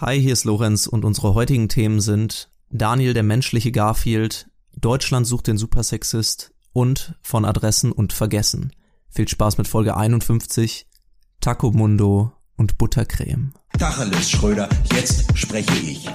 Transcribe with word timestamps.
Hi, 0.00 0.20
hier 0.20 0.32
ist 0.32 0.44
Lorenz 0.44 0.86
und 0.86 1.04
unsere 1.04 1.34
heutigen 1.34 1.68
Themen 1.68 2.00
sind 2.00 2.52
Daniel 2.70 3.14
der 3.14 3.24
menschliche 3.24 3.72
Garfield, 3.72 4.46
Deutschland 4.76 5.26
sucht 5.26 5.48
den 5.48 5.58
Supersexist 5.58 6.52
und 6.72 7.16
von 7.20 7.44
Adressen 7.44 7.90
und 7.90 8.12
Vergessen. 8.12 8.70
Viel 9.10 9.26
Spaß 9.26 9.58
mit 9.58 9.66
Folge 9.66 9.96
51, 9.96 10.86
Taco 11.40 11.72
Mundo 11.72 12.30
und 12.56 12.78
Buttercreme. 12.78 13.54
Tacheles, 13.76 14.30
Schröder, 14.30 14.68
jetzt 14.94 15.36
spreche 15.36 15.76
ich. 15.78 16.08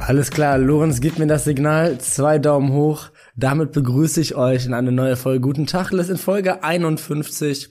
Alles 0.00 0.32
klar, 0.32 0.58
Lorenz 0.58 1.00
gibt 1.00 1.20
mir 1.20 1.28
das 1.28 1.44
Signal, 1.44 2.00
zwei 2.00 2.40
Daumen 2.40 2.72
hoch. 2.72 3.10
Damit 3.38 3.70
begrüße 3.70 4.20
ich 4.20 4.34
euch 4.34 4.66
in 4.66 4.74
eine 4.74 4.90
neue 4.90 5.16
Folge 5.16 5.40
Guten 5.40 5.68
Tag, 5.68 5.92
das 5.92 6.08
in 6.08 6.16
Folge 6.16 6.64
51. 6.64 7.70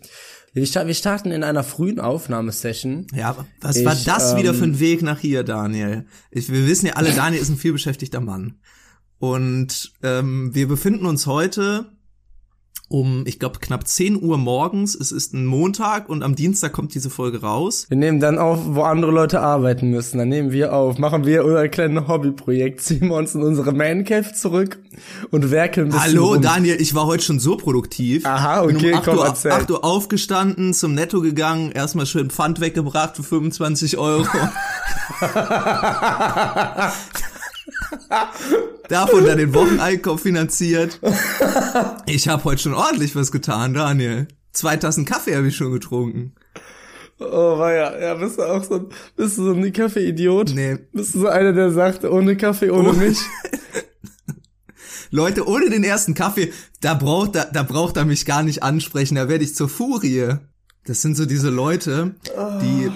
Wir 0.54 0.66
starten 0.66 1.32
in 1.32 1.44
einer 1.44 1.62
frühen 1.62 2.00
Aufnahmesession. 2.00 3.05
Ja, 3.14 3.36
was 3.59 3.76
ich, 3.76 3.86
war 3.86 3.94
das 3.94 4.32
ähm, 4.32 4.38
wieder 4.38 4.54
für 4.54 4.64
ein 4.64 4.80
Weg 4.80 5.02
nach 5.02 5.20
hier, 5.20 5.44
Daniel? 5.44 6.06
Ich, 6.32 6.50
wir 6.50 6.66
wissen 6.66 6.86
ja 6.86 6.94
alle, 6.94 7.12
Daniel 7.12 7.42
ist 7.42 7.50
ein 7.50 7.58
vielbeschäftigter 7.58 8.22
Mann. 8.22 8.62
Und 9.20 9.92
ähm, 10.04 10.56
wir 10.56 10.70
befinden 10.70 11.06
uns 11.06 11.28
heute 11.28 11.97
um, 12.90 13.23
ich 13.26 13.38
glaube, 13.38 13.59
knapp 13.59 13.86
10 13.86 14.22
Uhr 14.22 14.38
morgens. 14.38 14.95
Es 14.95 15.12
ist 15.12 15.34
ein 15.34 15.45
Montag 15.45 16.08
und 16.08 16.23
am 16.23 16.36
Dienstag 16.36 16.72
kommt 16.72 16.95
diese 16.95 17.09
Folge 17.09 17.41
raus. 17.41 17.86
Wir 17.90 17.98
nehmen 17.98 18.22
dann 18.22 18.38
auf, 18.38 18.59
wo 18.64 18.84
andere 18.84 19.12
Leute 19.12 19.41
arbeiten 19.41 19.90
müssen. 19.90 20.20
Dann 20.20 20.30
nehmen 20.30 20.52
wir 20.52 20.73
auf, 20.73 20.98
machen 20.98 21.26
wir 21.26 21.44
unser 21.44 21.68
kleines 21.68 22.08
Hobbyprojekt, 22.08 22.81
ziehen 22.81 23.09
wir 23.09 23.16
uns 23.16 23.36
in 23.36 23.44
unsere 23.44 23.73
Mancave 23.73 24.34
zurück 24.34 24.80
und 25.31 25.52
werkeln 25.52 25.88
ein 25.88 25.92
bisschen 25.92 26.14
Hallo, 26.14 26.34
rum. 26.34 26.42
Daniel, 26.42 26.80
ich 26.80 26.95
war 26.95 27.05
heute 27.05 27.23
schon 27.23 27.40
so 27.40 27.58
produktiv. 27.58 28.26
Aha, 28.26 28.64
okay, 28.64 28.94
um 28.94 29.00
8 29.00 29.06
komm, 29.06 29.17
Uhr, 29.17 29.26
erzähl. 29.26 29.52
8 29.52 29.72
Uhr 29.72 29.84
aufgestanden, 29.84 30.73
zum 30.73 30.94
Netto 30.94 31.22
gegangen, 31.22 31.72
erstmal 31.72 32.06
schön 32.06 32.30
Pfand 32.30 32.62
weggebracht 32.62 33.17
für 33.17 33.23
25 33.23 33.97
Euro. 33.97 34.25
Davon 38.90 39.26
dann 39.26 39.38
den 39.38 39.54
Wocheneinkauf 39.54 40.22
finanziert. 40.22 41.00
Ich 42.06 42.28
habe 42.28 42.44
heute 42.46 42.62
schon 42.62 42.74
ordentlich 42.74 43.16
was 43.16 43.32
getan, 43.32 43.74
Daniel. 43.74 44.28
Zwei 44.54 44.78
Tassen 44.78 45.06
Kaffee 45.06 45.36
habe 45.36 45.48
ich 45.48 45.56
schon 45.56 45.72
getrunken. 45.72 46.34
Oh, 47.20 47.58
war 47.58 47.74
ja, 47.74 47.98
ja, 48.00 48.14
bist 48.14 48.38
du 48.38 48.44
auch 48.44 48.64
so, 48.64 48.76
ein, 48.76 48.86
bist 49.16 49.38
du 49.38 49.46
so 49.46 49.52
ein 49.54 49.74
Kaffee-Idiot? 49.74 50.54
Nee. 50.54 50.78
Bist 50.94 51.16
du 51.16 51.22
so 51.22 51.28
einer, 51.28 51.52
der 51.52 51.72
sagt, 51.72 52.06
ohne 52.06 52.38
Kaffee, 52.38 52.70
ohne 52.70 52.90
oh. 52.90 52.94
mich? 52.94 53.18
Leute, 55.09 55.48
ohne 55.48 55.70
den 55.70 55.84
ersten 55.84 56.14
Kaffee, 56.14 56.54
da 56.81 56.94
braucht 56.94 57.36
er, 57.36 57.46
da 57.46 57.64
braucht 57.64 57.98
er 57.98 58.06
mich 58.06 58.26
gar 58.26 58.44
nicht 58.44 58.62
ansprechen, 58.62 59.16
da 59.16 59.30
werde 59.30 59.44
ich 59.44 59.56
zur 59.56 59.70
Furie. 59.70 60.36
Das 60.86 61.02
sind 61.02 61.18
so 61.18 61.26
diese 61.26 61.50
Leute, 61.50 62.16
die, 62.62 62.92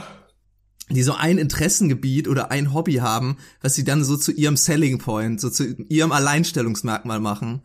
die 0.94 1.04
so 1.04 1.14
ein 1.14 1.38
Interessengebiet 1.38 2.28
oder 2.28 2.52
ein 2.52 2.74
Hobby 2.74 2.96
haben, 2.96 3.38
was 3.62 3.76
sie 3.76 3.84
dann 3.84 4.04
so 4.04 4.18
zu 4.18 4.32
ihrem 4.32 4.58
Selling 4.58 4.98
Point, 4.98 5.40
so 5.40 5.50
zu 5.50 5.66
ihrem 5.90 6.12
Alleinstellungsmerkmal 6.12 7.20
machen. 7.20 7.62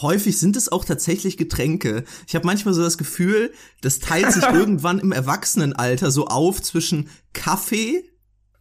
Häufig 0.00 0.38
sind 0.38 0.56
es 0.56 0.72
auch 0.72 0.84
tatsächlich 0.84 1.36
Getränke. 1.36 2.04
Ich 2.26 2.34
habe 2.34 2.46
manchmal 2.46 2.72
so 2.72 2.82
das 2.82 2.96
Gefühl, 2.96 3.52
das 3.82 3.98
teilt 3.98 4.32
sich 4.32 4.42
irgendwann 4.52 4.98
im 4.98 5.12
Erwachsenenalter 5.12 6.10
so 6.10 6.26
auf 6.26 6.62
zwischen 6.62 7.10
Kaffee, 7.34 8.04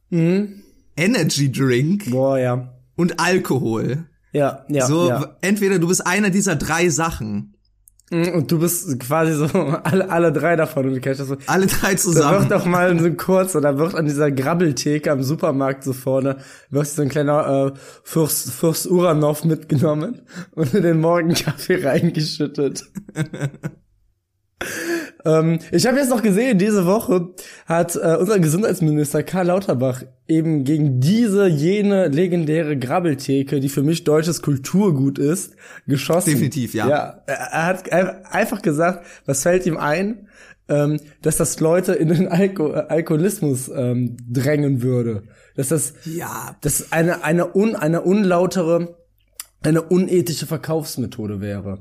mhm. 0.09 0.63
Energy 0.97 1.51
Drink 1.51 2.11
Boah, 2.11 2.37
ja. 2.37 2.73
und 2.95 3.19
Alkohol. 3.19 4.09
Ja, 4.33 4.65
ja. 4.69 4.87
So, 4.87 5.09
ja. 5.09 5.37
entweder 5.41 5.79
du 5.79 5.87
bist 5.87 6.05
einer 6.05 6.29
dieser 6.29 6.55
drei 6.55 6.89
Sachen. 6.89 7.55
Mhm, 8.11 8.29
und 8.33 8.51
du 8.51 8.59
bist 8.59 8.99
quasi 8.99 9.33
so 9.33 9.45
alle, 9.83 10.09
alle 10.09 10.31
drei 10.33 10.55
davon 10.55 10.87
und 10.87 10.95
du 10.95 10.99
kennst 10.99 11.21
das 11.21 11.29
so. 11.29 11.37
Alle 11.47 11.65
drei 11.65 11.95
zusammen. 11.95 12.33
Da 12.33 12.39
wird 12.41 12.51
doch 12.51 12.65
mal 12.65 12.99
so 12.99 13.11
kurz 13.17 13.55
oder 13.55 13.77
wird 13.77 13.95
an 13.95 14.05
dieser 14.05 14.31
Grabbeltheke 14.31 15.11
am 15.11 15.23
Supermarkt 15.23 15.83
so 15.83 15.93
vorne 15.93 16.37
wird 16.69 16.87
so 16.87 17.01
ein 17.01 17.09
kleiner 17.09 17.73
äh, 17.73 17.79
Fürst, 18.03 18.51
Fürst 18.51 18.87
Uranov 18.87 19.45
mitgenommen 19.45 20.21
und 20.51 20.73
in 20.73 20.83
den 20.83 20.99
Morgenkaffee 20.99 21.83
reingeschüttet. 21.85 22.83
Ähm, 25.23 25.59
ich 25.71 25.85
habe 25.85 25.97
jetzt 25.97 26.09
noch 26.09 26.21
gesehen, 26.21 26.57
diese 26.57 26.85
Woche 26.85 27.29
hat 27.65 27.95
äh, 27.95 28.17
unser 28.19 28.39
Gesundheitsminister 28.39 29.23
Karl 29.23 29.47
Lauterbach 29.47 30.03
eben 30.27 30.63
gegen 30.63 30.99
diese, 30.99 31.47
jene 31.47 32.07
legendäre 32.07 32.77
Grabbeltheke, 32.77 33.59
die 33.59 33.69
für 33.69 33.83
mich 33.83 34.03
deutsches 34.03 34.41
Kulturgut 34.41 35.19
ist, 35.19 35.53
geschossen. 35.87 36.31
Definitiv, 36.31 36.73
ja. 36.73 36.89
Ja, 36.89 37.23
er 37.27 37.65
hat 37.65 37.91
einfach 37.91 38.61
gesagt, 38.61 39.05
was 39.25 39.43
fällt 39.43 39.65
ihm 39.65 39.77
ein, 39.77 40.27
ähm, 40.69 40.99
dass 41.21 41.37
das 41.37 41.59
Leute 41.59 41.93
in 41.93 42.07
den 42.07 42.27
Alko 42.27 42.71
Alkoholismus 42.71 43.69
ähm, 43.73 44.17
drängen 44.29 44.81
würde. 44.81 45.23
Dass 45.55 45.69
das, 45.69 45.93
ja. 46.05 46.55
das 46.61 46.91
eine, 46.91 47.23
eine, 47.23 47.53
un, 47.55 47.75
eine 47.75 48.01
unlautere, 48.01 48.95
eine 49.63 49.81
unethische 49.81 50.47
Verkaufsmethode 50.47 51.41
wäre. 51.41 51.79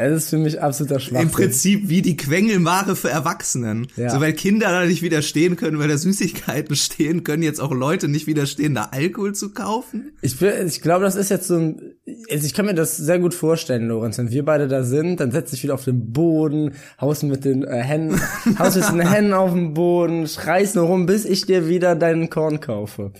Es 0.00 0.24
ist 0.24 0.30
für 0.30 0.38
mich 0.38 0.62
absoluter 0.62 1.00
Schwachsinn. 1.00 1.26
Im 1.26 1.32
Prinzip 1.32 1.88
wie 1.88 2.02
die 2.02 2.16
Quengelware 2.16 2.94
für 2.94 3.10
Erwachsenen. 3.10 3.88
Ja. 3.96 4.10
So, 4.10 4.20
weil 4.20 4.32
Kinder 4.32 4.68
da 4.68 4.84
nicht 4.84 5.02
widerstehen 5.02 5.56
können, 5.56 5.80
weil 5.80 5.88
da 5.88 5.98
Süßigkeiten 5.98 6.76
stehen, 6.76 7.24
können 7.24 7.42
jetzt 7.42 7.60
auch 7.60 7.72
Leute 7.72 8.06
nicht 8.06 8.28
widerstehen, 8.28 8.76
da 8.76 8.90
Alkohol 8.92 9.34
zu 9.34 9.52
kaufen. 9.52 10.12
Ich, 10.22 10.40
ich 10.40 10.82
glaube, 10.82 11.04
das 11.04 11.16
ist 11.16 11.30
jetzt 11.30 11.48
so 11.48 11.56
ein, 11.56 11.82
also 12.30 12.46
ich 12.46 12.54
kann 12.54 12.66
mir 12.66 12.74
das 12.74 12.96
sehr 12.96 13.18
gut 13.18 13.34
vorstellen, 13.34 13.88
Lorenz. 13.88 14.18
Wenn 14.18 14.30
wir 14.30 14.44
beide 14.44 14.68
da 14.68 14.84
sind, 14.84 15.18
dann 15.18 15.32
setz 15.32 15.50
dich 15.50 15.64
wieder 15.64 15.74
auf 15.74 15.82
den 15.82 16.12
Boden, 16.12 16.74
haust 17.00 17.24
mit 17.24 17.44
den 17.44 17.64
äh, 17.64 17.82
Händen, 17.82 18.20
haust 18.56 18.76
mit 18.76 18.88
den 18.88 19.00
Händen 19.10 19.32
auf 19.32 19.52
den 19.52 19.74
Boden, 19.74 20.28
schreist 20.28 20.76
nur 20.76 20.84
rum, 20.84 21.06
bis 21.06 21.24
ich 21.24 21.44
dir 21.44 21.66
wieder 21.66 21.96
deinen 21.96 22.30
Korn 22.30 22.60
kaufe. 22.60 23.12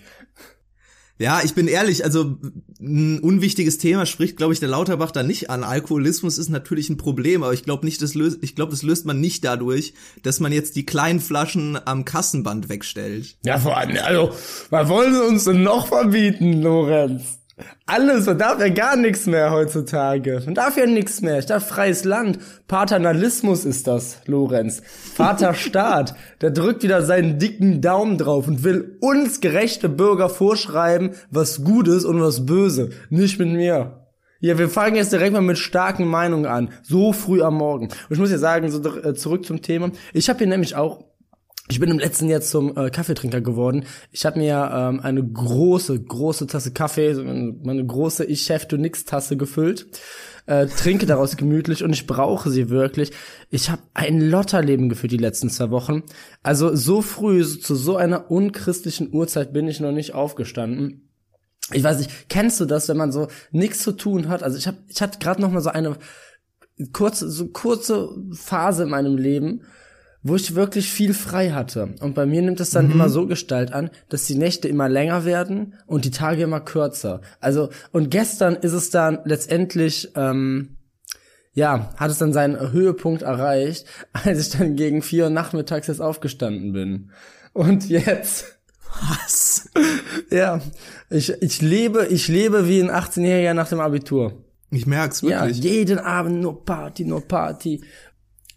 Ja, 1.19 1.41
ich 1.45 1.55
bin 1.55 1.67
ehrlich, 1.67 2.05
also 2.05 2.37
ein 2.81 3.19
unwichtiges 3.19 3.79
Thema 3.79 4.07
spricht, 4.07 4.37
glaube 4.37 4.53
ich, 4.53 4.61
der 4.61 4.69
Lauterbach 4.69 5.11
da 5.11 5.25
nicht 5.25 5.51
an. 5.51 5.65
Alkoholismus 5.65 6.39
ist 6.39 6.49
natürlich 6.49 6.91
ein 6.91 6.97
Problem, 6.97 7.43
aber 7.43 7.53
ich 7.53 7.65
glaube 7.65 7.85
nicht, 7.85 8.01
das 8.03 8.15
löst, 8.15 8.39
ich 8.41 8.55
glaube, 8.55 8.71
das 8.71 8.83
löst 8.83 9.05
man 9.05 9.21
nicht 9.21 9.45
dadurch, 9.45 9.95
dass 10.23 10.39
man 10.39 10.53
jetzt 10.53 10.77
die 10.77 10.87
kleinen 10.87 11.19
Flaschen 11.19 11.77
am 11.85 12.05
Kassenband 12.05 12.69
wegstellt. 12.69 13.37
Ja, 13.45 13.59
vor 13.59 13.77
allem, 13.77 13.97
also, 14.01 14.33
was 14.71 14.89
wollen 14.89 15.13
sie 15.13 15.25
uns 15.25 15.45
denn 15.45 15.65
noch 15.65 15.89
verbieten, 15.89 16.63
Lorenz? 16.63 17.39
Alles, 17.87 18.27
man 18.27 18.39
darf 18.39 18.61
ja 18.61 18.69
gar 18.69 18.97
nichts 18.97 19.27
mehr 19.27 19.51
heutzutage. 19.51 20.43
Man 20.45 20.55
darf 20.55 20.77
ja 20.77 20.87
nichts 20.87 21.21
mehr. 21.21 21.39
Ich 21.39 21.47
darf 21.47 21.67
freies 21.67 22.05
Land. 22.05 22.39
Paternalismus 22.67 23.65
ist 23.65 23.87
das, 23.87 24.19
Lorenz. 24.27 24.83
Vaterstaat, 25.15 26.15
der 26.41 26.51
drückt 26.51 26.83
wieder 26.83 27.03
seinen 27.03 27.39
dicken 27.39 27.81
Daumen 27.81 28.19
drauf 28.19 28.47
und 28.47 28.65
will 28.65 28.97
uns 29.01 29.41
gerechte 29.41 29.89
Bürger 29.89 30.29
vorschreiben, 30.29 31.13
was 31.31 31.65
gut 31.65 31.89
ist 31.89 32.05
und 32.05 32.21
was 32.21 32.47
böse. 32.47 32.91
Nicht 33.11 33.39
mit 33.39 33.49
mir. 33.49 34.05
Ja, 34.41 34.57
wir 34.57 34.69
fangen 34.69 34.95
jetzt 34.95 35.13
direkt 35.13 35.33
mal 35.33 35.41
mit 35.41 35.59
starken 35.59 36.07
Meinungen 36.07 36.47
an. 36.47 36.71
So 36.83 37.13
früh 37.13 37.43
am 37.43 37.57
Morgen. 37.57 37.87
Und 37.87 38.11
ich 38.11 38.19
muss 38.19 38.31
ja 38.31 38.39
sagen, 38.39 38.71
so 38.71 38.81
äh, 38.97 39.15
zurück 39.15 39.45
zum 39.45 39.63
Thema. 39.63 39.91
Ich 40.13 40.29
habe 40.29 40.39
hier 40.39 40.47
nämlich 40.47 40.77
auch 40.77 41.08
ich 41.71 41.81
bin 41.81 41.91
im 41.91 41.99
letzten 41.99 42.29
Jahr 42.29 42.41
zum 42.41 42.77
äh, 42.77 42.91
Kaffeetrinker 42.91 43.41
geworden. 43.41 43.85
Ich 44.11 44.25
habe 44.25 44.39
mir 44.39 44.71
ähm, 44.73 45.01
eine 45.01 45.23
große, 45.23 46.01
große 46.01 46.47
Tasse 46.47 46.73
Kaffee, 46.73 47.15
so 47.15 47.23
meine 47.23 47.85
große 47.85 48.25
Ich 48.25 48.43
Chef 48.43 48.67
du 48.67 48.79
nix 48.79 49.05
Tasse 49.05 49.37
gefüllt, 49.37 49.87
äh, 50.47 50.67
trinke 50.67 51.05
daraus 51.05 51.37
gemütlich 51.37 51.85
und 51.85 51.93
ich 51.93 52.07
brauche 52.07 52.51
sie 52.51 52.71
wirklich. 52.71 53.13
Ich 53.51 53.69
habe 53.69 53.83
ein 53.93 54.21
Lotterleben 54.21 54.89
geführt 54.89 55.13
die 55.13 55.19
letzten 55.19 55.51
zwei 55.51 55.71
Wochen. 55.71 56.05
Also 56.43 56.75
so 56.75 57.03
früh 57.03 57.45
zu 57.45 57.75
so 57.75 57.97
einer 57.97 58.31
unchristlichen 58.31 59.13
Uhrzeit 59.13 59.53
bin 59.53 59.69
ich 59.69 59.81
noch 59.81 59.93
nicht 59.93 60.15
aufgestanden. 60.15 61.11
Ich 61.75 61.85
weiß 61.85 61.99
nicht, 61.99 62.31
kennst 62.31 62.59
du 62.61 62.65
das, 62.65 62.89
wenn 62.89 62.97
man 62.97 63.13
so 63.13 63.29
nichts 63.51 63.83
zu 63.83 63.93
tun 63.93 64.29
hat? 64.29 64.43
Also 64.43 64.57
ich 64.57 64.67
habe, 64.67 64.79
ich 64.89 65.03
hatte 65.03 65.19
gerade 65.19 65.43
noch 65.43 65.51
mal 65.51 65.61
so 65.61 65.69
eine 65.69 65.97
kurze, 66.93 67.29
so 67.31 67.49
kurze 67.49 68.09
Phase 68.33 68.85
in 68.85 68.89
meinem 68.89 69.19
Leben 69.19 69.63
wo 70.29 70.37
ich 70.37 70.55
wirklich 70.55 70.93
viel 70.93 71.15
frei 71.15 71.51
hatte. 71.51 71.95
Und 72.01 72.15
bei 72.15 72.27
mir 72.27 72.43
nimmt 72.43 72.61
es 72.61 72.71
dann 72.71 72.87
mhm. 72.87 72.93
immer 72.93 73.09
so 73.09 73.27
Gestalt 73.27 73.73
an, 73.73 73.91
dass 74.09 74.25
die 74.25 74.37
Nächte 74.37 74.69
immer 74.69 74.89
länger 74.89 75.25
werden 75.25 75.75
und 75.87 76.05
die 76.05 76.11
Tage 76.11 76.43
immer 76.43 76.61
kürzer. 76.61 77.21
Also, 77.41 77.71
und 77.93 78.11
gestern 78.11 78.55
ist 78.55 78.73
es 78.73 78.91
dann 78.91 79.21
letztendlich, 79.25 80.13
ähm, 80.15 80.77
ja, 81.53 81.93
hat 81.97 82.11
es 82.11 82.19
dann 82.19 82.33
seinen 82.33 82.73
Höhepunkt 82.73 83.23
erreicht, 83.23 83.87
als 84.13 84.41
ich 84.41 84.57
dann 84.57 84.77
gegen 84.77 85.03
vier 85.03 85.25
Uhr 85.25 85.31
nachmittags 85.31 85.89
jetzt 85.89 86.01
aufgestanden 86.01 86.73
bin. 86.73 87.11
Und 87.53 87.89
jetzt. 87.89 88.59
Was? 89.11 89.69
Ja, 90.31 90.61
ich, 91.09 91.31
ich 91.41 91.63
lebe, 91.63 92.07
ich 92.11 92.29
lebe 92.29 92.69
wie 92.69 92.83
ein 92.83 92.91
18-Jähriger 92.91 93.55
nach 93.55 93.71
dem 93.71 93.81
Abitur. 93.81 94.45
Ich 94.71 94.87
merk's 94.87 95.23
wirklich. 95.23 95.57
Ja, 95.57 95.71
jeden 95.71 95.99
Abend 95.99 96.43
nur 96.43 96.65
Party, 96.65 97.05
nur 97.05 97.27
Party. 97.27 97.81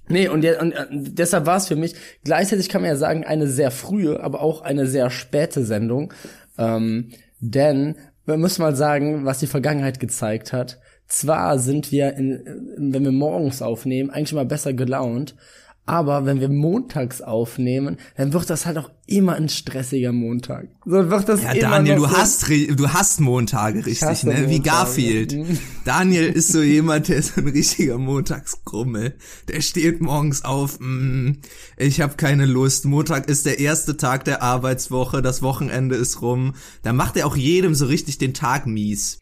Nee, 0.07 0.27
und, 0.27 0.42
der, 0.42 0.62
und 0.62 0.74
äh, 0.74 0.86
deshalb 0.92 1.45
war 1.45 1.57
es 1.57 1.68
für 1.68 1.75
mich, 1.75 1.95
gleichzeitig 2.24 2.69
kann 2.69 2.81
man 2.81 2.89
ja 2.89 2.98
sagen, 2.98 3.24
eine 3.24 3.48
sehr 3.48 3.71
frühe, 3.71 4.21
aber 4.21 4.42
auch 4.42 4.62
eine 4.62 4.88
sehr 4.88 5.09
späte 5.09 5.63
Sendung. 5.63 6.13
Ähm, 6.57 7.12
denn 7.39 7.95
wir 8.25 8.38
müssen 8.38 8.62
mal 8.62 8.75
sagen, 8.75 9.25
was 9.25 9.39
die 9.39 9.48
Vergangenheit 9.48 10.00
gezeigt 10.00 10.53
hat. 10.53 10.80
zwar 11.07 11.59
sind 11.59 11.92
wir, 11.92 12.13
in, 12.13 12.44
wenn 12.77 13.03
wir 13.03 13.12
morgens 13.12 13.62
aufnehmen, 13.62 14.09
eigentlich 14.09 14.31
immer 14.31 14.45
besser 14.45 14.74
gelaunt, 14.74 15.36
aber 15.85 16.25
wenn 16.25 16.39
wir 16.39 16.47
montags 16.47 17.21
aufnehmen, 17.21 17.97
dann 18.15 18.33
wird 18.33 18.49
das 18.49 18.65
halt 18.65 18.77
auch 18.77 18.91
immer 19.07 19.33
ein 19.33 19.49
stressiger 19.49 20.11
Montag. 20.11 20.67
So 20.85 21.09
wird 21.09 21.27
das 21.27 21.43
Ja, 21.43 21.51
immer 21.51 21.69
Daniel, 21.69 21.95
du 21.95 22.01
so 22.03 22.11
hast, 22.11 22.49
du 22.49 22.89
hast 22.89 23.19
Montage 23.19 23.85
richtig, 23.85 24.23
ne? 24.23 24.49
Wie 24.49 24.57
Montage. 24.57 24.61
Garfield. 24.61 25.37
Daniel 25.83 26.27
ist 26.27 26.51
so 26.51 26.61
jemand, 26.61 27.09
der 27.09 27.17
ist 27.17 27.37
ein 27.37 27.47
richtiger 27.47 27.97
Montagsgrummel. 27.97 29.15
Der 29.47 29.61
steht 29.61 30.01
morgens 30.01 30.45
auf, 30.45 30.79
mm, 30.79 31.31
ich 31.77 31.99
habe 31.99 32.15
keine 32.15 32.45
Lust. 32.45 32.85
Montag 32.85 33.27
ist 33.27 33.45
der 33.45 33.59
erste 33.59 33.97
Tag 33.97 34.23
der 34.25 34.41
Arbeitswoche, 34.43 35.21
das 35.21 35.41
Wochenende 35.41 35.95
ist 35.95 36.21
rum. 36.21 36.53
Da 36.83 36.93
macht 36.93 37.17
er 37.17 37.27
auch 37.27 37.35
jedem 37.35 37.75
so 37.75 37.87
richtig 37.87 38.17
den 38.17 38.33
Tag 38.33 38.65
mies. 38.67 39.19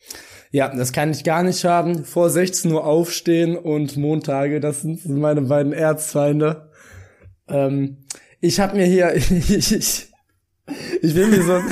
Ja, 0.52 0.68
das 0.76 0.92
kann 0.94 1.12
ich 1.12 1.24
gar 1.24 1.44
nicht 1.44 1.64
haben. 1.64 2.06
Vor 2.06 2.30
16 2.30 2.72
Uhr 2.72 2.84
aufstehen 2.84 3.56
und 3.56 3.98
Montage, 3.98 4.60
das 4.60 4.82
sind 4.82 5.08
meine 5.08 5.42
beiden 5.42 5.74
Erzfeinde. 5.74 6.70
Ähm, 7.48 7.98
ich 8.42 8.60
habe 8.60 8.78
mir 8.78 8.86
hier, 8.86 9.14
ich, 9.16 9.30
ich, 9.50 9.72
ich 11.02 11.14
bin 11.14 11.32
wie 11.32 11.42
so 11.42 11.54
ein, 11.54 11.64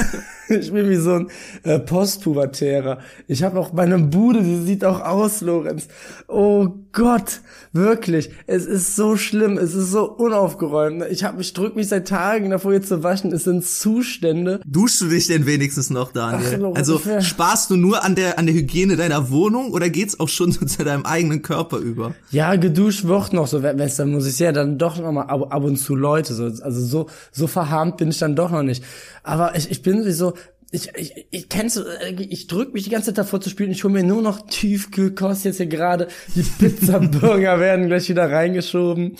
ich 0.59 0.71
bin 0.71 0.89
wie 0.89 0.95
so 0.95 1.13
ein 1.13 1.31
äh, 1.63 1.79
Postpubertärer. 1.79 2.99
Ich 3.27 3.41
habe 3.41 3.59
auch 3.59 3.73
meine 3.73 3.97
Bude, 3.97 4.43
die 4.43 4.57
sieht 4.57 4.85
auch 4.85 5.01
aus, 5.01 5.41
Lorenz. 5.41 5.87
Oh 6.27 6.69
Gott, 6.97 7.41
wirklich. 7.73 8.31
Es 8.47 8.65
ist 8.65 8.95
so 8.95 9.17
schlimm, 9.17 9.59
es 9.59 9.75
ist 9.75 9.91
so 9.91 10.09
unaufgeräumt. 10.09 11.03
Ich 11.11 11.23
habe 11.23 11.39
ich 11.43 11.53
drück 11.53 11.75
mich 11.75 11.89
seit 11.89 12.07
Tagen 12.07 12.49
davor 12.49 12.73
jetzt 12.73 12.87
zu 12.87 13.03
waschen. 13.03 13.31
Es 13.31 13.43
sind 13.43 13.63
Zustände. 13.63 14.61
Duschst 14.65 15.01
du 15.01 15.05
dich 15.07 15.27
denn 15.27 15.45
wenigstens 15.45 15.91
noch, 15.91 16.07
Ach, 16.09 16.13
Daniel? 16.13 16.57
Lorenz, 16.59 16.77
also 16.79 16.95
ich 16.95 17.05
wär- 17.05 17.21
sparst 17.21 17.69
du 17.69 17.75
nur 17.75 18.03
an 18.03 18.15
der, 18.15 18.39
an 18.39 18.47
der 18.47 18.55
Hygiene 18.55 18.95
deiner 18.95 19.29
Wohnung 19.29 19.73
oder 19.73 19.91
geht's 19.91 20.19
auch 20.19 20.27
schon 20.29 20.51
so 20.53 20.65
zu 20.65 20.83
deinem 20.83 21.05
eigenen 21.05 21.43
Körper 21.43 21.77
über? 21.77 22.15
Ja, 22.31 22.55
geduscht 22.55 23.03
wird 23.05 23.31
noch 23.31 23.45
so, 23.45 23.61
wenn 23.61 23.77
dann 23.77 24.11
muss 24.11 24.25
ich 24.25 24.39
ja 24.39 24.51
dann 24.51 24.79
doch 24.79 24.97
noch 24.97 25.11
mal 25.11 25.23
ab, 25.27 25.53
ab 25.53 25.63
und 25.63 25.77
zu 25.77 25.95
Leute 25.95 26.33
so, 26.33 26.45
also 26.45 26.81
so 26.83 27.07
so 27.31 27.45
verharmt 27.45 27.97
bin 27.97 28.09
ich 28.09 28.17
dann 28.17 28.35
doch 28.35 28.49
noch 28.49 28.63
nicht. 28.63 28.83
Aber 29.21 29.55
ich, 29.55 29.69
ich 29.69 29.83
bin 29.83 30.11
so 30.11 30.33
ich, 30.71 30.89
ich, 30.95 31.27
ich 31.31 31.49
kennst 31.49 31.77
du, 31.77 31.81
äh, 31.81 32.11
ich 32.11 32.47
drück 32.47 32.73
mich 32.73 32.83
die 32.83 32.89
ganze 32.89 33.07
Zeit 33.07 33.17
davor 33.17 33.39
zu 33.39 33.49
spielen, 33.49 33.71
ich 33.71 33.83
hole 33.83 33.93
mir 33.93 34.03
nur 34.03 34.21
noch 34.21 34.47
Tiefkühlkost 34.47 35.45
jetzt 35.45 35.57
hier 35.57 35.67
gerade, 35.67 36.07
die 36.35 36.43
Pizza-Burger 36.43 37.59
werden 37.59 37.87
gleich 37.87 38.09
wieder 38.09 38.29
reingeschoben. 38.29 39.15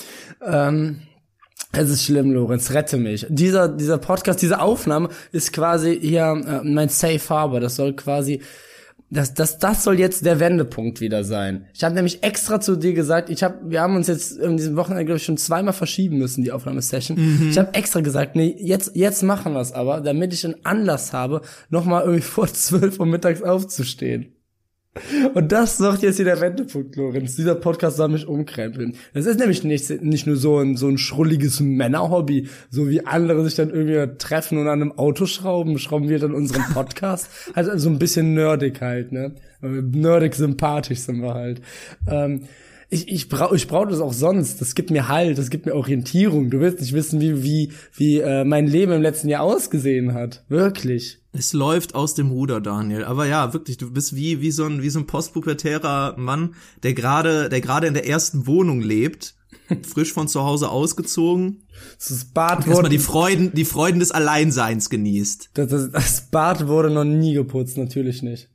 Ähm, 0.45 1.01
es 1.71 1.89
ist 1.89 2.03
schlimm, 2.05 2.31
Lorenz, 2.31 2.71
rette 2.73 2.97
mich. 2.97 3.25
Dieser, 3.29 3.67
dieser 3.67 3.97
Podcast, 3.97 4.41
diese 4.41 4.61
Aufnahme 4.61 5.09
ist 5.31 5.53
quasi 5.53 5.97
hier 5.99 6.41
äh, 6.45 6.67
mein 6.67 6.89
Safe 6.89 7.21
Harbor. 7.29 7.59
Das 7.59 7.75
soll 7.75 7.95
quasi, 7.95 8.41
das, 9.09 9.33
das, 9.33 9.57
das 9.57 9.83
soll 9.83 9.99
jetzt 9.99 10.25
der 10.25 10.39
Wendepunkt 10.39 10.99
wieder 10.99 11.23
sein. 11.23 11.65
Ich 11.73 11.83
habe 11.83 11.95
nämlich 11.95 12.23
extra 12.23 12.59
zu 12.59 12.75
dir 12.75 12.93
gesagt, 12.93 13.29
ich 13.29 13.41
habe, 13.41 13.57
wir 13.69 13.81
haben 13.81 13.95
uns 13.95 14.07
jetzt 14.07 14.37
in 14.37 14.57
diesem 14.57 14.75
Wochenende 14.75 15.05
glaube 15.05 15.17
ich 15.17 15.23
schon 15.23 15.37
zweimal 15.37 15.73
verschieben 15.73 16.17
müssen 16.17 16.43
die 16.43 16.51
Aufnahmesession. 16.51 17.47
Ich 17.49 17.57
habe 17.57 17.73
extra 17.73 18.01
gesagt, 18.01 18.35
nee, 18.35 18.55
jetzt, 18.59 18.95
jetzt 18.95 19.23
machen 19.23 19.53
wir 19.53 19.61
es 19.61 19.71
aber, 19.71 20.01
damit 20.01 20.33
ich 20.33 20.45
einen 20.45 20.65
Anlass 20.65 21.13
habe, 21.13 21.41
nochmal 21.69 22.03
irgendwie 22.03 22.21
vor 22.21 22.47
12 22.47 22.99
Uhr 22.99 23.05
mittags 23.05 23.41
aufzustehen. 23.41 24.36
Und 25.33 25.51
das 25.51 25.77
sagt 25.77 26.01
jetzt 26.01 26.17
hier 26.17 26.25
der 26.25 26.41
Wendepunkt, 26.41 26.95
Lorenz. 26.95 27.35
Dieser 27.35 27.55
Podcast 27.55 27.97
soll 27.97 28.09
mich 28.09 28.27
umkrempeln. 28.27 28.95
Das 29.13 29.25
ist 29.25 29.39
nämlich 29.39 29.63
nicht, 29.63 30.01
nicht 30.01 30.27
nur 30.27 30.37
so 30.37 30.59
ein, 30.59 30.77
so 30.77 30.87
ein 30.87 30.97
schrulliges 30.97 31.59
Männerhobby, 31.59 32.47
so 32.69 32.89
wie 32.89 33.05
andere 33.05 33.43
sich 33.43 33.55
dann 33.55 33.69
irgendwie 33.69 34.17
treffen 34.17 34.57
und 34.57 34.67
an 34.67 34.81
einem 34.81 34.91
Auto 34.93 35.25
schrauben, 35.25 35.77
schrauben 35.79 36.09
wir 36.09 36.19
dann 36.19 36.33
unseren 36.33 36.63
Podcast. 36.73 37.29
halt 37.55 37.69
so 37.79 37.89
ein 37.89 37.99
bisschen 37.99 38.33
nerdig 38.33 38.81
halt, 38.81 39.11
ne? 39.11 39.33
Nerdig 39.61 40.35
sympathisch 40.35 40.99
sind 40.99 41.21
wir 41.21 41.33
halt. 41.33 41.61
Ähm, 42.07 42.41
ich, 42.89 43.09
ich 43.09 43.27
brauche 43.27 43.55
ich 43.55 43.67
brauch 43.67 43.87
das 43.87 43.99
auch 43.99 44.13
sonst. 44.13 44.61
Das 44.61 44.73
gibt 44.73 44.91
mir 44.91 45.07
Halt, 45.07 45.37
das 45.37 45.49
gibt 45.49 45.65
mir 45.65 45.75
Orientierung. 45.75 46.49
Du 46.49 46.59
willst 46.59 46.79
nicht 46.79 46.93
wissen, 46.93 47.19
wie, 47.19 47.43
wie, 47.43 47.71
wie 47.93 48.19
äh, 48.19 48.45
mein 48.45 48.67
Leben 48.67 48.93
im 48.93 49.01
letzten 49.01 49.27
Jahr 49.27 49.43
ausgesehen 49.43 50.13
hat. 50.13 50.43
Wirklich. 50.47 51.19
Es 51.33 51.53
läuft 51.53 51.95
aus 51.95 52.15
dem 52.15 52.31
Ruder, 52.31 52.61
Daniel. 52.61 53.03
Aber 53.03 53.25
ja, 53.25 53.53
wirklich, 53.53 53.77
du 53.77 53.91
bist 53.91 54.15
wie, 54.15 54.41
wie 54.41 54.51
so 54.51 54.65
ein, 54.65 54.81
wie 54.81 54.89
so 54.89 54.99
ein 54.99 55.07
postpubertärer 55.07 56.15
Mann, 56.17 56.55
der 56.83 56.93
gerade, 56.93 57.49
der 57.49 57.61
gerade 57.61 57.87
in 57.87 57.93
der 57.93 58.07
ersten 58.07 58.47
Wohnung 58.47 58.79
lebt, 58.81 59.35
frisch 59.83 60.13
von 60.13 60.29
zu 60.29 60.43
Hause 60.43 60.69
ausgezogen, 60.69 61.63
Das 61.99 62.25
Bad 62.25 62.59
erstmal 62.59 62.77
wurde, 62.77 62.89
die 62.89 62.99
Freuden, 62.99 63.51
die 63.53 63.65
Freuden 63.65 63.99
des 63.99 64.11
Alleinseins 64.11 64.89
genießt. 64.89 65.49
das, 65.53 65.67
das, 65.67 65.91
das 65.91 66.21
Bad 66.31 66.67
wurde 66.67 66.89
noch 66.89 67.03
nie 67.03 67.33
geputzt, 67.33 67.77
natürlich 67.77 68.23
nicht. 68.23 68.49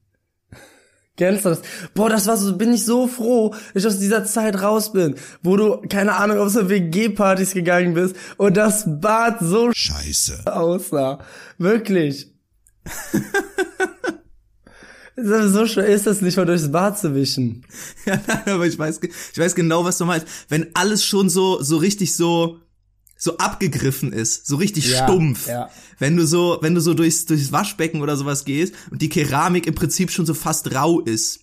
Kennst 1.19 1.45
du 1.45 1.51
das? 1.51 1.61
Boah, 1.95 2.09
das 2.09 2.27
war 2.27 2.39
so, 2.39 2.57
bin 2.57 2.73
ich 2.73 2.87
so 2.87 3.07
froh, 3.07 3.55
dass 3.75 3.85
ich 3.85 3.87
aus 3.87 3.99
dieser 3.99 4.25
Zeit 4.25 4.63
raus 4.63 4.93
bin, 4.93 5.15
wo 5.43 5.57
du, 5.57 5.83
keine 5.89 6.17
Ahnung, 6.17 6.39
auf 6.39 6.49
so 6.49 6.71
WG-Partys 6.71 7.53
gegangen 7.53 7.93
bist 7.93 8.17
und 8.39 8.57
das 8.57 8.85
Bad 8.87 9.39
so 9.41 9.71
Scheiße. 9.75 10.41
aussah. 10.47 11.19
Wirklich. 11.59 12.29
so 15.17 15.67
schwer 15.67 15.87
ist 15.87 16.07
das 16.07 16.23
nicht 16.23 16.39
mal 16.39 16.47
durchs 16.47 16.73
Bad 16.73 16.99
zu 16.99 17.15
wischen. 17.15 17.65
Ja, 18.07 18.19
nein, 18.27 18.43
aber 18.47 18.67
ich 18.67 18.79
weiß, 18.79 19.01
ich 19.03 19.39
weiß 19.39 19.55
genau, 19.55 19.85
was 19.85 19.99
du 19.99 20.07
meinst. 20.07 20.27
Wenn 20.49 20.71
alles 20.75 21.05
schon 21.05 21.29
so, 21.29 21.63
so 21.63 21.77
richtig 21.77 22.17
so, 22.17 22.59
so 23.25 23.37
abgegriffen 23.39 24.13
ist, 24.13 24.47
so 24.47 24.57
richtig 24.57 24.91
Ja, 24.91 25.05
stumpf. 25.05 25.47
ja. 25.47 25.71
Wenn 26.01 26.17
du 26.17 26.27
so, 26.27 26.59
wenn 26.61 26.75
du 26.75 26.81
so 26.81 26.93
durchs, 26.93 27.25
durchs 27.27 27.53
Waschbecken 27.53 28.01
oder 28.03 28.17
sowas 28.17 28.45
gehst 28.45 28.75
und 28.91 29.01
die 29.01 29.09
Keramik 29.09 29.69
im 29.69 29.77
Prinzip 29.77 30.11
schon 30.11 30.27
so 30.27 30.35
fast 30.35 30.75
rau 30.75 30.99
ist. 31.01 31.39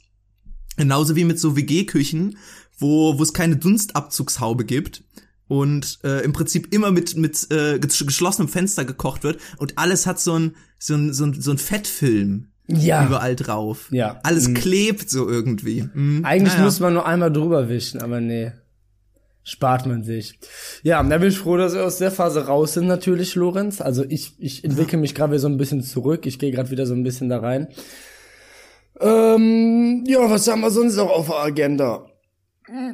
Genauso 0.75 1.15
wie 1.15 1.23
mit 1.23 1.39
so 1.39 1.55
WG-Küchen, 1.55 2.37
wo, 2.77 3.17
wo 3.17 3.23
es 3.23 3.31
keine 3.33 3.55
Dunstabzugshaube 3.55 4.65
gibt 4.65 5.03
und 5.47 5.99
äh, 6.03 6.19
im 6.25 6.33
Prinzip 6.33 6.73
immer 6.73 6.91
mit 6.91 7.15
mit 7.15 7.47
äh, 7.49 7.75
ges- 7.75 8.05
geschlossenem 8.05 8.49
Fenster 8.49 8.83
gekocht 8.83 9.23
wird 9.23 9.39
und 9.57 9.77
alles 9.77 10.05
hat 10.05 10.19
so 10.19 10.33
ein 10.37 10.55
so 10.79 10.95
ein 10.95 11.13
so 11.13 11.25
ein, 11.25 11.41
so 11.41 11.51
ein 11.51 11.57
Fettfilm 11.57 12.47
Ja. 12.67 13.05
überall 13.05 13.35
drauf. 13.37 13.87
Ja. 13.91 14.19
Alles 14.23 14.49
Mhm. 14.49 14.53
klebt 14.55 15.09
so 15.09 15.29
irgendwie. 15.29 15.87
Mhm. 15.93 16.25
Eigentlich 16.25 16.53
Naja. 16.53 16.65
muss 16.65 16.79
man 16.81 16.93
nur 16.93 17.05
einmal 17.05 17.31
drüber 17.31 17.69
wischen, 17.69 18.01
aber 18.01 18.19
nee. 18.21 18.51
Spart 19.43 19.85
man 19.87 20.03
sich. 20.03 20.37
Ja, 20.83 21.01
da 21.01 21.17
bin 21.17 21.29
ich 21.29 21.39
froh, 21.39 21.57
dass 21.57 21.73
wir 21.73 21.83
aus 21.85 21.97
der 21.97 22.11
Phase 22.11 22.45
raus 22.45 22.73
sind, 22.73 22.87
natürlich, 22.87 23.35
Lorenz. 23.35 23.81
Also 23.81 24.03
ich, 24.07 24.33
ich 24.37 24.63
entwickle 24.63 24.97
mich 24.99 25.15
gerade 25.15 25.31
wieder 25.31 25.39
so 25.39 25.47
ein 25.47 25.57
bisschen 25.57 25.81
zurück. 25.81 26.25
Ich 26.25 26.37
gehe 26.39 26.51
gerade 26.51 26.69
wieder 26.69 26.85
so 26.85 26.93
ein 26.93 27.03
bisschen 27.03 27.29
da 27.29 27.39
rein. 27.39 27.69
Ähm, 28.99 30.03
ja, 30.07 30.29
was 30.29 30.47
haben 30.47 30.61
wir 30.61 30.71
sonst 30.71 30.95
noch 30.97 31.09
auf 31.09 31.27
der 31.27 31.37
Agenda? 31.37 32.05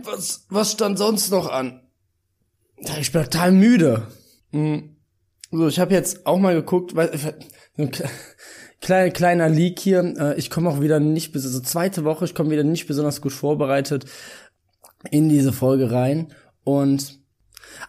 Was, 0.03 0.45
was 0.49 0.71
stand 0.71 0.97
sonst 0.97 1.31
noch 1.31 1.49
an? 1.51 1.81
Ich 2.99 3.11
bin 3.11 3.23
total 3.23 3.51
müde. 3.51 4.07
Hm. 4.51 4.95
So, 5.51 5.67
ich 5.67 5.79
habe 5.79 5.93
jetzt 5.93 6.25
auch 6.25 6.37
mal 6.37 6.53
geguckt, 6.55 6.95
weil 6.95 7.17
so 7.17 7.29
ein 7.77 7.91
kle- 7.91 8.09
kleiner 8.81 9.09
kleiner 9.11 9.49
Leak 9.49 9.79
hier. 9.79 9.99
Äh, 10.17 10.35
Ich 10.37 10.49
komme 10.49 10.69
auch 10.69 10.81
wieder 10.81 10.99
nicht 10.99 11.31
bis 11.31 11.45
also 11.45 11.59
zweite 11.59 12.03
Woche. 12.03 12.25
Ich 12.25 12.35
komme 12.35 12.51
wieder 12.51 12.63
nicht 12.63 12.87
besonders 12.87 13.21
gut 13.21 13.33
vorbereitet 13.33 14.05
in 15.11 15.29
diese 15.29 15.53
Folge 15.53 15.91
rein. 15.91 16.27
Und 16.63 17.19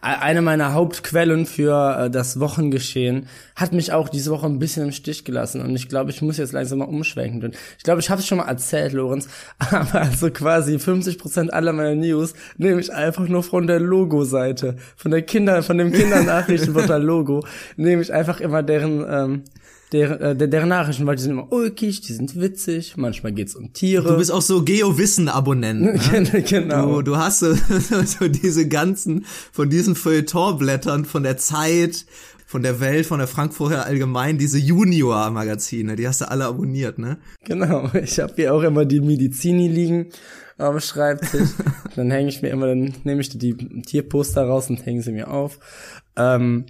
eine 0.01 0.41
meiner 0.41 0.73
Hauptquellen 0.73 1.45
für 1.45 1.97
äh, 1.97 2.09
das 2.09 2.39
Wochengeschehen 2.39 3.27
hat 3.55 3.73
mich 3.73 3.91
auch 3.93 4.09
diese 4.09 4.31
Woche 4.31 4.45
ein 4.45 4.59
bisschen 4.59 4.83
im 4.83 4.91
Stich 4.91 5.25
gelassen. 5.25 5.61
Und 5.61 5.75
ich 5.75 5.89
glaube, 5.89 6.11
ich 6.11 6.21
muss 6.21 6.37
jetzt 6.37 6.53
langsam 6.53 6.79
mal 6.79 6.85
umschwenken. 6.85 7.41
Denn 7.41 7.51
ich 7.77 7.83
glaube, 7.83 7.99
ich 7.99 8.09
habe 8.09 8.21
es 8.21 8.27
schon 8.27 8.37
mal 8.37 8.47
erzählt, 8.47 8.93
Lorenz, 8.93 9.27
aber 9.59 10.01
also 10.01 10.29
quasi 10.29 10.75
50% 10.75 11.49
aller 11.49 11.73
meiner 11.73 11.95
News 11.95 12.33
nehme 12.57 12.79
ich 12.79 12.93
einfach 12.93 13.27
nur 13.27 13.43
von 13.43 13.67
der 13.67 13.79
Logo-Seite, 13.79 14.77
von 14.95 15.11
der 15.11 15.23
Kinder, 15.23 15.63
von 15.63 15.77
dem 15.77 15.91
Kindernachrichtenportal 15.91 17.03
Logo, 17.07 17.45
nehme 17.75 18.01
ich 18.01 18.13
einfach 18.13 18.39
immer 18.39 18.63
deren 18.63 19.05
ähm, 19.09 19.43
der, 19.91 20.19
äh, 20.19 20.35
der, 20.35 20.47
deren 20.47 20.69
Nachrichten, 20.69 21.05
weil 21.05 21.15
die 21.15 21.21
sind 21.23 21.31
immer 21.31 21.51
ulkig, 21.51 22.01
die 22.01 22.13
sind 22.13 22.39
witzig, 22.39 22.97
manchmal 22.97 23.31
geht's 23.31 23.55
um 23.55 23.71
Tiere. 23.73 24.09
Du 24.09 24.17
bist 24.17 24.31
auch 24.31 24.41
so 24.41 24.63
Geo-Wissen-Abonnent. 24.63 25.81
Ne? 25.81 26.41
genau. 26.47 26.97
Du, 26.97 27.11
du 27.11 27.17
hast 27.17 27.39
so, 27.39 27.53
so 28.05 28.27
diese 28.27 28.67
ganzen, 28.67 29.25
von 29.51 29.69
diesen 29.69 29.95
Feuilletonblättern, 29.95 31.05
von 31.05 31.23
der 31.23 31.37
Zeit, 31.37 32.05
von 32.45 32.63
der 32.63 32.79
Welt, 32.79 33.05
von 33.05 33.19
der 33.19 33.27
Frankfurter 33.27 33.85
Allgemein, 33.85 34.37
diese 34.37 34.57
Junior-Magazine, 34.57 35.95
die 35.95 36.07
hast 36.07 36.21
du 36.21 36.29
alle 36.29 36.45
abonniert, 36.45 36.99
ne? 36.99 37.17
Genau, 37.45 37.89
ich 38.01 38.19
habe 38.19 38.33
hier 38.35 38.53
auch 38.53 38.63
immer 38.63 38.85
die 38.85 39.01
Medizini 39.01 39.67
liegen 39.67 40.07
am 40.57 40.79
Schreibtisch. 40.79 41.49
dann 41.95 42.11
hänge 42.11 42.29
ich 42.29 42.41
mir 42.41 42.49
immer, 42.49 42.67
dann 42.67 42.93
nehme 43.03 43.21
ich 43.21 43.29
die 43.29 43.55
Tierposter 43.83 44.43
raus 44.43 44.69
und 44.69 44.85
hänge 44.85 45.01
sie 45.01 45.11
mir 45.11 45.29
auf. 45.29 45.59
Ähm, 46.15 46.65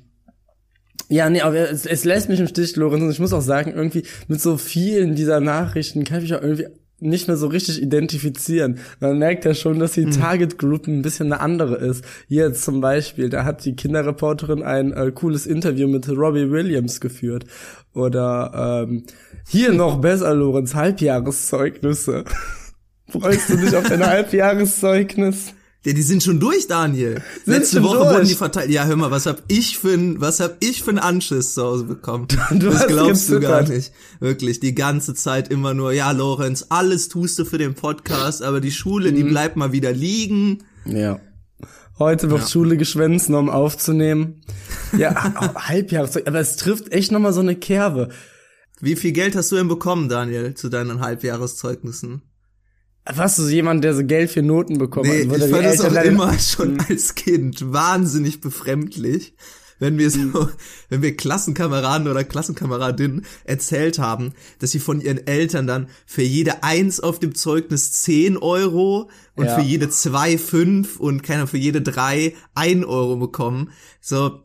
ja, 1.09 1.29
nee, 1.29 1.41
aber 1.41 1.69
es, 1.69 1.85
es 1.85 2.03
lässt 2.05 2.29
mich 2.29 2.39
im 2.39 2.47
Stich, 2.47 2.75
Lorenz, 2.75 3.03
und 3.03 3.11
ich 3.11 3.19
muss 3.19 3.33
auch 3.33 3.41
sagen, 3.41 3.73
irgendwie 3.73 4.03
mit 4.27 4.41
so 4.41 4.57
vielen 4.57 5.15
dieser 5.15 5.39
Nachrichten 5.39 6.03
kann 6.03 6.17
ich 6.17 6.23
mich 6.23 6.35
auch 6.35 6.43
irgendwie 6.43 6.67
nicht 6.99 7.27
mehr 7.27 7.37
so 7.37 7.47
richtig 7.47 7.81
identifizieren. 7.81 8.79
Man 8.99 9.19
merkt 9.19 9.45
ja 9.45 9.53
schon, 9.53 9.79
dass 9.79 9.93
die 9.93 10.09
Target 10.09 10.57
Group 10.57 10.87
ein 10.87 11.03
bisschen 11.03 11.31
eine 11.31 11.41
andere 11.41 11.75
ist. 11.75 12.03
Hier 12.27 12.47
jetzt 12.47 12.63
zum 12.63 12.81
Beispiel, 12.81 13.29
da 13.29 13.45
hat 13.45 13.65
die 13.65 13.75
Kinderreporterin 13.75 14.63
ein 14.63 14.93
äh, 14.93 15.11
cooles 15.11 15.45
Interview 15.45 15.87
mit 15.87 16.09
Robbie 16.09 16.49
Williams 16.49 16.99
geführt. 16.99 17.45
Oder 17.93 18.85
ähm, 18.87 19.03
hier 19.47 19.73
noch 19.73 20.01
besser, 20.01 20.33
Lorenz, 20.33 20.73
Halbjahreszeugnisse. 20.73 22.23
Freust 23.09 23.49
du 23.49 23.57
dich 23.57 23.75
auf 23.75 23.87
dein 23.87 24.05
Halbjahreszeugnis? 24.05 25.53
Ja, 25.85 25.93
die 25.93 26.01
sind 26.01 26.21
schon 26.23 26.39
durch, 26.39 26.67
Daniel. 26.67 27.21
Sind 27.45 27.53
Letzte 27.53 27.83
Woche 27.83 27.99
durch? 27.99 28.09
wurden 28.15 28.27
die 28.27 28.33
verteilt. 28.35 28.69
Ja, 28.69 28.85
hör 28.85 28.95
mal, 28.97 29.11
was 29.11 29.25
hab 29.25 29.43
ich 29.47 29.77
für 29.77 29.93
ein, 29.93 30.19
was 30.19 30.39
hab 30.41 30.57
ich 30.59 30.83
für 30.83 30.89
einen 30.89 30.99
Anschiss 30.99 31.53
zu 31.53 31.63
Hause 31.63 31.85
bekommen? 31.85 32.27
Du 32.51 32.69
das 32.69 32.87
glaubst 32.87 33.29
du 33.29 33.39
gar 33.39 33.61
nicht. 33.63 33.93
Wirklich, 34.19 34.59
die 34.59 34.75
ganze 34.75 35.13
Zeit 35.13 35.49
immer 35.49 35.73
nur, 35.73 35.93
ja, 35.93 36.11
Lorenz, 36.11 36.65
alles 36.69 37.07
tust 37.07 37.39
du 37.39 37.45
für 37.45 37.57
den 37.57 37.73
Podcast, 37.75 38.41
aber 38.41 38.59
die 38.59 38.71
Schule, 38.71 39.11
Mhm. 39.11 39.15
die 39.15 39.23
bleibt 39.23 39.55
mal 39.55 39.71
wieder 39.71 39.93
liegen. 39.93 40.63
Ja. 40.85 41.21
Heute 41.99 42.29
wird 42.29 42.41
Ja. 42.41 42.47
Schule 42.47 42.75
geschwänzt, 42.77 43.29
um 43.29 43.49
aufzunehmen. 43.49 44.41
Ja, 44.97 45.13
Halbjahreszeugnis. 45.69 46.27
Aber 46.27 46.39
es 46.39 46.55
trifft 46.57 46.91
echt 46.91 47.11
nochmal 47.11 47.33
so 47.33 47.39
eine 47.39 47.55
Kerbe. 47.55 48.09
Wie 48.81 48.95
viel 48.95 49.11
Geld 49.13 49.35
hast 49.35 49.51
du 49.51 49.55
denn 49.55 49.67
bekommen, 49.67 50.09
Daniel, 50.09 50.53
zu 50.53 50.69
deinen 50.69 50.99
Halbjahreszeugnissen? 50.99 52.23
Warst 53.15 53.37
du 53.39 53.43
so 53.43 53.49
jemand, 53.49 53.83
der 53.83 53.95
so 53.95 54.03
Geld 54.03 54.29
für 54.31 54.41
Noten 54.41 54.77
bekommen 54.77 55.09
Nee, 55.09 55.23
hat? 55.23 55.29
Wo 55.29 55.35
ich 55.35 55.51
fand 55.51 55.65
das 55.65 55.81
auch 55.81 56.03
immer 56.03 56.37
schon 56.39 56.79
als 56.89 57.15
Kind 57.15 57.71
wahnsinnig 57.71 58.41
befremdlich, 58.41 59.33
wenn 59.79 59.97
wir 59.97 60.09
so, 60.09 60.49
wenn 60.89 61.01
wir 61.01 61.15
Klassenkameraden 61.15 62.07
oder 62.07 62.23
Klassenkameradinnen 62.23 63.25
erzählt 63.43 63.99
haben, 63.99 64.33
dass 64.59 64.71
sie 64.71 64.79
von 64.79 64.99
ihren 65.01 65.25
Eltern 65.27 65.67
dann 65.67 65.87
für 66.05 66.23
jede 66.23 66.63
Eins 66.63 66.99
auf 66.99 67.19
dem 67.19 67.35
Zeugnis 67.35 67.91
10 67.91 68.37
Euro 68.37 69.09
und 69.35 69.45
Ja. 69.45 69.55
für 69.55 69.61
jede 69.61 69.89
zwei 69.89 70.37
fünf 70.37 70.99
und 70.99 71.21
keiner 71.23 71.47
für 71.47 71.57
jede 71.59 71.81
drei 71.81 72.33
ein 72.55 72.83
Euro 72.83 73.17
bekommen. 73.17 73.69
So, 74.01 74.41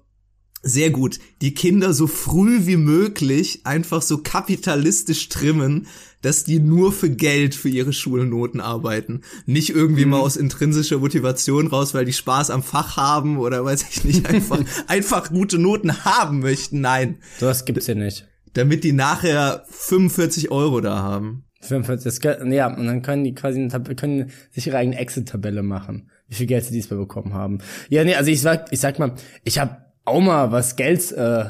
sehr 0.63 0.91
gut. 0.91 1.19
Die 1.41 1.55
Kinder 1.55 1.93
so 1.95 2.07
früh 2.07 2.67
wie 2.67 2.77
möglich 2.77 3.63
einfach 3.65 4.03
so 4.03 4.19
kapitalistisch 4.19 5.29
trimmen, 5.29 5.87
dass 6.23 6.45
die 6.45 6.61
nur 6.61 6.93
für 6.93 7.11
Geld 7.11 7.55
für 7.55 7.69
ihre 7.69 7.93
Schulnoten 7.93 8.61
arbeiten. 8.61 9.23
Nicht 9.45 9.71
irgendwie 9.71 10.07
mal 10.07 10.21
aus 10.21 10.37
intrinsischer 10.37 10.99
Motivation 10.99 11.67
raus, 11.67 11.95
weil 11.95 12.05
die 12.05 12.13
Spaß 12.13 12.51
am 12.51 12.63
Fach 12.63 12.97
haben 12.97 13.39
oder 13.39 13.65
weiß 13.65 13.85
ich 13.91 14.05
nicht, 14.05 14.27
einfach, 14.31 14.61
einfach 14.87 15.31
gute 15.31 15.59
Noten 15.59 16.05
haben 16.05 16.41
möchten. 16.41 16.81
Nein. 16.81 17.19
Sowas 17.39 17.65
gibt's 17.65 17.87
ja 17.87 17.95
nicht. 17.95 18.27
Damit 18.55 18.85
die 18.85 18.93
nachher 18.93 19.65
45 19.69 20.51
Euro 20.51 20.81
da 20.81 20.99
haben. 20.99 21.45
45, 21.63 22.19
das, 22.19 22.49
ja, 22.51 22.75
und 22.75 22.87
dann 22.87 23.03
können 23.03 23.25
die 23.25 23.35
quasi 23.35 23.61
eine 23.61 23.95
können 23.95 24.31
sich 24.51 24.67
ihre 24.67 24.79
eigene 24.79 24.99
Exit-Tabelle 24.99 25.63
machen, 25.63 26.11
wie 26.29 26.35
viel 26.35 26.47
Geld 26.47 26.65
sie 26.65 26.73
diesmal 26.73 26.99
bekommen 26.99 27.35
haben. 27.35 27.59
Ja, 27.89 28.03
nee, 28.03 28.17
also 28.17 28.33
ich 28.33 28.41
sag, 28.41 28.73
ich 28.73 28.81
sag 28.81 28.99
mal, 28.99 29.15
ich 29.45 29.61
habe 29.61 29.77
auch 30.05 30.21
mal 30.21 30.51
was 30.51 30.75
Geld 30.75 31.13
äh, 31.13 31.45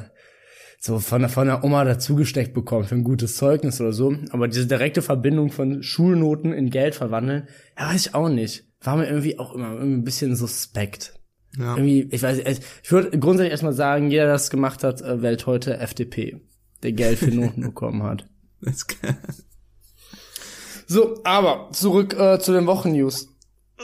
so 0.84 0.98
von 0.98 1.20
der, 1.20 1.28
von 1.28 1.46
der 1.46 1.62
Oma 1.62 1.84
dazugesteckt 1.84 2.54
bekommen 2.54 2.82
für 2.82 2.96
ein 2.96 3.04
gutes 3.04 3.36
Zeugnis 3.36 3.80
oder 3.80 3.92
so. 3.92 4.16
Aber 4.30 4.48
diese 4.48 4.66
direkte 4.66 5.00
Verbindung 5.00 5.52
von 5.52 5.84
Schulnoten 5.84 6.52
in 6.52 6.70
Geld 6.70 6.96
verwandeln, 6.96 7.46
ja, 7.78 7.88
weiß 7.88 8.06
ich 8.06 8.14
auch 8.16 8.28
nicht. 8.28 8.64
War 8.80 8.96
mir 8.96 9.06
irgendwie 9.06 9.38
auch 9.38 9.54
immer 9.54 9.74
irgendwie 9.74 9.98
ein 9.98 10.04
bisschen 10.04 10.34
suspekt. 10.34 11.14
Ja. 11.56 11.76
Irgendwie, 11.76 12.08
ich 12.10 12.20
weiß, 12.20 12.38
ich 12.82 12.90
würde 12.90 13.16
grundsätzlich 13.16 13.52
erstmal 13.52 13.74
sagen, 13.74 14.10
jeder, 14.10 14.24
der 14.24 14.32
das 14.32 14.50
gemacht 14.50 14.82
hat, 14.82 15.02
äh, 15.02 15.22
wählt 15.22 15.46
heute 15.46 15.78
FDP, 15.78 16.40
der 16.82 16.92
Geld 16.92 17.20
für 17.20 17.30
Noten 17.30 17.60
bekommen 17.62 18.02
hat. 18.02 18.26
So, 20.88 21.20
aber 21.22 21.70
zurück 21.70 22.18
äh, 22.18 22.40
zu 22.40 22.52
den 22.52 22.66
Wochennews. 22.66 23.31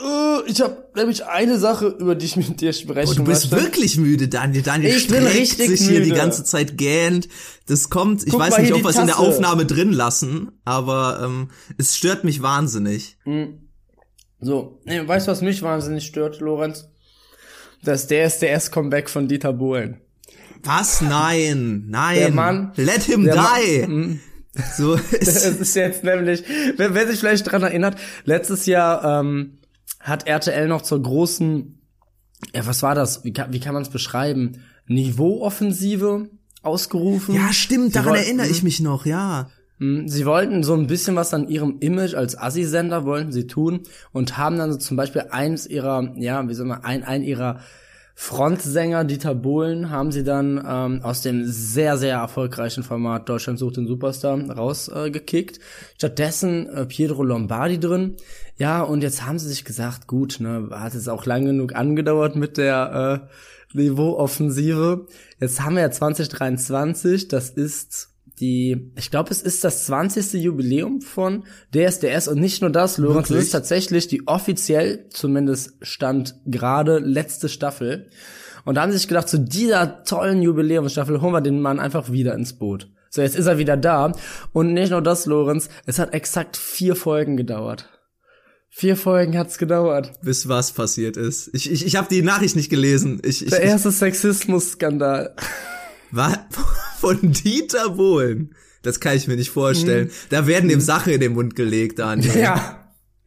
Äh, 0.01 0.49
ich 0.49 0.61
habe 0.61 0.85
nämlich 0.95 1.25
eine 1.25 1.59
Sache, 1.59 1.87
über 1.87 2.15
die 2.15 2.25
ich 2.25 2.35
mit 2.37 2.61
dir 2.61 2.73
sprechen 2.73 3.11
Oh, 3.11 3.15
du 3.15 3.23
bist 3.25 3.51
möchte. 3.51 3.65
wirklich 3.65 3.97
müde, 3.97 4.27
Daniel. 4.27 4.61
Daniel 4.63 4.95
Ich 4.95 5.07
bin 5.07 5.25
richtig 5.25 5.67
sich 5.67 5.81
hier 5.81 5.99
die 6.01 6.09
müde. 6.09 6.15
ganze 6.15 6.43
Zeit 6.43 6.77
gähnt. 6.77 7.27
Das 7.67 7.89
kommt, 7.89 8.23
ich 8.23 8.31
Guck 8.31 8.39
weiß 8.39 8.57
nicht, 8.59 8.73
ob 8.73 8.83
wir 8.83 8.89
es 8.89 8.97
in 8.97 9.07
der. 9.07 9.19
Aufnahme 9.19 9.65
drin 9.65 9.91
lassen, 9.91 10.51
aber 10.65 11.21
ähm, 11.23 11.49
es 11.77 11.95
stört 11.95 12.23
mich 12.23 12.41
wahnsinnig. 12.41 13.17
So, 14.39 14.79
nee, 14.85 15.05
weißt 15.05 15.27
du, 15.27 15.31
was 15.31 15.41
mich 15.41 15.61
wahnsinnig 15.61 16.05
stört, 16.05 16.39
Lorenz? 16.39 16.89
Das 17.83 18.07
DSDS-Comeback 18.07 19.09
von 19.09 19.27
Dieter 19.27 19.53
Bohlen. 19.53 20.01
Was? 20.63 21.01
Nein, 21.01 21.85
nein. 21.87 22.17
Der 22.17 22.31
Mann- 22.31 22.71
Let 22.75 23.03
him 23.03 23.23
der 23.23 23.35
die. 23.35 23.81
Mann- 23.87 24.19
so 24.77 24.95
Es 24.95 25.11
ist, 25.45 25.61
ist 25.61 25.75
jetzt 25.75 26.03
nämlich, 26.03 26.43
wer, 26.75 26.93
wer 26.93 27.07
sich 27.07 27.19
vielleicht 27.19 27.49
dran 27.49 27.61
erinnert, 27.63 27.97
letztes 28.25 28.65
Jahr 28.65 29.21
ähm, 29.21 29.58
hat 29.99 30.27
RTL 30.27 30.67
noch 30.67 30.81
zur 30.81 31.01
großen, 31.01 31.79
ja, 32.53 32.65
was 32.65 32.81
war 32.83 32.95
das? 32.95 33.23
Wie 33.23 33.33
kann, 33.33 33.51
wie 33.53 33.59
kann 33.59 33.73
man 33.73 33.83
es 33.83 33.89
beschreiben? 33.89 34.61
Niveauoffensive 34.87 36.29
ausgerufen. 36.61 37.35
ja, 37.35 37.53
stimmt, 37.53 37.87
Sie 37.87 37.91
daran 37.93 38.11
wollten- 38.11 38.23
erinnere 38.25 38.47
ich 38.47 38.63
mich 38.63 38.79
noch, 38.79 39.05
ja. 39.05 39.49
Mm, 39.77 40.07
Sie 40.07 40.25
wollten 40.25 40.63
so 40.63 40.73
ein 40.73 40.87
bisschen 40.87 41.15
was 41.15 41.33
an 41.33 41.47
ihrem 41.47 41.77
Image 41.79 42.13
als 42.15 42.37
Assi-Sender 42.37 43.05
wollten 43.05 43.31
sie 43.31 43.47
tun 43.47 43.81
und 44.11 44.37
haben 44.37 44.57
dann 44.57 44.71
so 44.73 44.77
zum 44.77 44.97
Beispiel 44.97 45.25
eins 45.29 45.65
ihrer, 45.67 46.13
ja, 46.17 46.47
wie 46.49 46.53
soll 46.53 46.65
man, 46.65 46.83
ein, 46.83 47.03
ein 47.03 47.23
ihrer 47.23 47.59
Frontsänger, 48.21 49.05
Dieter 49.05 49.33
Bohlen, 49.33 49.91
haben 49.91 50.11
sie 50.11 50.25
dann 50.25 50.61
ähm, 50.67 50.99
aus 51.03 51.21
dem 51.21 51.45
sehr, 51.45 51.97
sehr 51.97 52.17
erfolgreichen 52.17 52.83
Format 52.83 53.29
Deutschland 53.29 53.57
sucht 53.57 53.77
den 53.77 53.87
Superstar 53.87 54.37
rausgekickt. 54.51 55.57
Äh. 55.57 55.61
Stattdessen 55.95 56.67
äh, 56.67 56.85
Pietro 56.85 57.23
Lombardi 57.23 57.79
drin. 57.79 58.17
Ja, 58.57 58.81
und 58.81 59.03
jetzt 59.03 59.25
haben 59.25 59.39
sie 59.39 59.47
sich 59.47 59.63
gesagt, 59.63 60.07
gut, 60.07 60.41
ne, 60.41 60.67
hat 60.69 60.95
es 60.95 61.07
auch 61.07 61.25
lang 61.25 61.45
genug 61.45 61.73
angedauert 61.75 62.35
mit 62.35 62.57
der 62.57 63.29
äh, 63.73 63.77
Niveauoffensive. 63.77 65.07
Jetzt 65.39 65.61
haben 65.61 65.75
wir 65.75 65.83
ja 65.83 65.91
2023, 65.91 67.29
das 67.29 67.49
ist 67.51 68.08
die, 68.39 68.91
ich 68.95 69.11
glaube, 69.11 69.31
es 69.31 69.41
ist 69.41 69.63
das 69.63 69.85
20. 69.85 70.33
Jubiläum 70.33 71.01
von 71.01 71.43
DSDS 71.73 72.27
und 72.27 72.39
nicht 72.39 72.61
nur 72.61 72.69
das, 72.69 72.97
Lorenz, 72.97 73.29
es 73.29 73.45
ist 73.45 73.51
tatsächlich 73.51 74.07
die 74.07 74.27
offiziell, 74.27 75.07
zumindest 75.09 75.73
stand 75.81 76.35
gerade, 76.45 76.99
letzte 76.99 77.49
Staffel. 77.49 78.09
Und 78.65 78.75
da 78.75 78.81
haben 78.81 78.91
sie 78.91 78.97
sich 78.97 79.07
gedacht, 79.07 79.29
zu 79.29 79.39
dieser 79.39 80.03
tollen 80.03 80.41
Jubiläumsstaffel 80.41 81.21
holen 81.21 81.33
wir 81.33 81.41
den 81.41 81.61
Mann 81.61 81.79
einfach 81.79 82.11
wieder 82.11 82.35
ins 82.35 82.53
Boot. 82.53 82.89
So, 83.09 83.21
jetzt 83.21 83.35
ist 83.35 83.47
er 83.47 83.57
wieder 83.57 83.77
da. 83.77 84.13
Und 84.53 84.73
nicht 84.73 84.91
nur 84.91 85.01
das, 85.01 85.25
Lorenz, 85.25 85.69
es 85.85 85.99
hat 85.99 86.13
exakt 86.13 86.57
vier 86.57 86.95
Folgen 86.95 87.37
gedauert. 87.37 87.89
Vier 88.69 88.95
Folgen 88.95 89.37
hat's 89.37 89.57
gedauert. 89.57 90.11
Bis 90.21 90.47
was 90.47 90.71
passiert 90.71 91.17
ist. 91.17 91.49
Ich, 91.53 91.71
ich, 91.71 91.85
ich 91.85 91.95
habe 91.95 92.07
die 92.07 92.21
Nachricht 92.21 92.55
nicht 92.55 92.69
gelesen. 92.69 93.19
Ich, 93.23 93.43
ich, 93.43 93.49
Der 93.49 93.61
erste 93.61 93.91
Sexismus-Skandal. 93.91 95.35
war 96.11 96.47
von 96.99 97.17
Dieter 97.31 97.89
Bohlen. 97.91 98.55
Das 98.81 98.99
kann 98.99 99.15
ich 99.17 99.27
mir 99.27 99.35
nicht 99.35 99.49
vorstellen. 99.51 100.07
Mhm. 100.07 100.11
Da 100.29 100.47
werden 100.47 100.69
dem 100.69 100.79
Sache 100.79 101.11
in 101.11 101.19
den 101.19 101.33
Mund 101.33 101.55
gelegt, 101.55 101.99
Daniel. 101.99 102.37
Ja. 102.39 102.75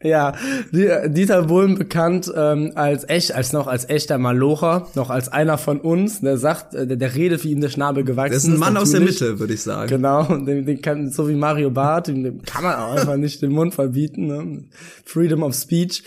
Ja, 0.04 0.34
Die- 0.72 0.90
Dieter 1.10 1.42
Bohlen 1.44 1.78
bekannt 1.78 2.28
ähm, 2.34 2.72
als 2.74 3.08
echt, 3.08 3.32
als 3.36 3.52
noch 3.52 3.68
als 3.68 3.88
echter 3.88 4.18
Malocher, 4.18 4.88
noch 4.96 5.10
als 5.10 5.28
einer 5.28 5.58
von 5.58 5.78
uns, 5.80 6.20
der 6.22 6.38
sagt, 6.38 6.74
äh, 6.74 6.88
der, 6.88 6.96
der 6.96 7.14
redet, 7.14 7.44
wie 7.44 7.52
ihm 7.52 7.60
der 7.60 7.68
Schnabel 7.68 8.02
gewachsen 8.02 8.32
Das 8.34 8.42
ist. 8.42 8.50
ein 8.52 8.58
Mann 8.58 8.76
aus 8.76 8.90
der 8.90 8.98
natürlich. 8.98 9.20
Mitte, 9.20 9.38
würde 9.38 9.54
ich 9.54 9.62
sagen. 9.62 9.88
Genau, 9.88 10.24
den, 10.24 10.66
den 10.66 10.82
kann, 10.82 11.08
so 11.12 11.28
wie 11.28 11.36
Mario 11.36 11.70
Barth, 11.70 12.08
dem, 12.08 12.24
dem 12.24 12.42
kann 12.42 12.64
man 12.64 12.74
auch 12.74 12.96
einfach 12.96 13.16
nicht 13.16 13.42
den 13.42 13.52
Mund 13.52 13.74
verbieten. 13.74 14.26
Ne? 14.26 14.64
Freedom 15.04 15.44
of 15.44 15.54
Speech. 15.54 16.02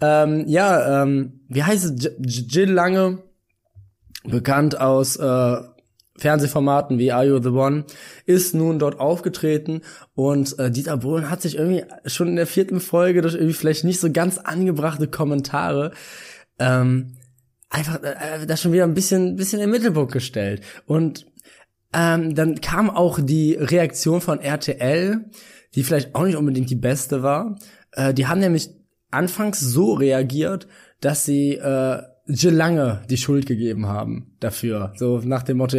Ähm, 0.00 0.44
ja, 0.46 1.02
ähm, 1.02 1.40
wie 1.48 1.64
heißt 1.64 1.86
es? 1.86 2.10
Jill 2.20 2.70
Lange, 2.70 3.18
bekannt 4.22 4.78
aus 4.80 5.16
äh, 5.16 5.56
Fernsehformaten 6.20 6.98
wie 6.98 7.12
Are 7.12 7.26
You 7.26 7.42
the 7.42 7.48
One, 7.48 7.84
ist 8.26 8.54
nun 8.54 8.78
dort 8.78 9.00
aufgetreten 9.00 9.80
und 10.14 10.58
äh, 10.58 10.70
Dieter 10.70 10.98
Bohlen 10.98 11.30
hat 11.30 11.42
sich 11.42 11.56
irgendwie 11.56 11.84
schon 12.06 12.28
in 12.28 12.36
der 12.36 12.46
vierten 12.46 12.80
Folge 12.80 13.22
durch 13.22 13.34
irgendwie 13.34 13.54
vielleicht 13.54 13.84
nicht 13.84 14.00
so 14.00 14.12
ganz 14.12 14.38
angebrachte 14.38 15.08
Kommentare 15.08 15.92
ähm, 16.58 17.16
einfach 17.70 18.02
äh, 18.02 18.46
das 18.46 18.60
schon 18.60 18.72
wieder 18.72 18.84
ein 18.84 18.94
bisschen, 18.94 19.36
bisschen 19.36 19.60
im 19.60 19.70
Mittelpunkt 19.70 20.12
gestellt. 20.12 20.62
Und 20.86 21.26
ähm, 21.92 22.34
dann 22.34 22.60
kam 22.60 22.90
auch 22.90 23.18
die 23.20 23.54
Reaktion 23.54 24.20
von 24.20 24.40
RTL, 24.40 25.24
die 25.74 25.82
vielleicht 25.82 26.14
auch 26.14 26.24
nicht 26.24 26.36
unbedingt 26.36 26.70
die 26.70 26.76
beste 26.76 27.22
war. 27.22 27.58
Äh, 27.92 28.12
die 28.12 28.26
haben 28.26 28.40
nämlich 28.40 28.70
anfangs 29.10 29.60
so 29.60 29.94
reagiert, 29.94 30.68
dass 31.00 31.24
sie 31.24 31.54
äh, 31.54 32.02
Jill 32.26 32.54
Lange 32.54 33.02
die 33.10 33.16
Schuld 33.16 33.46
gegeben 33.46 33.86
haben 33.86 34.32
dafür. 34.40 34.92
So 34.96 35.20
nach 35.24 35.42
dem 35.42 35.58
Motto, 35.58 35.76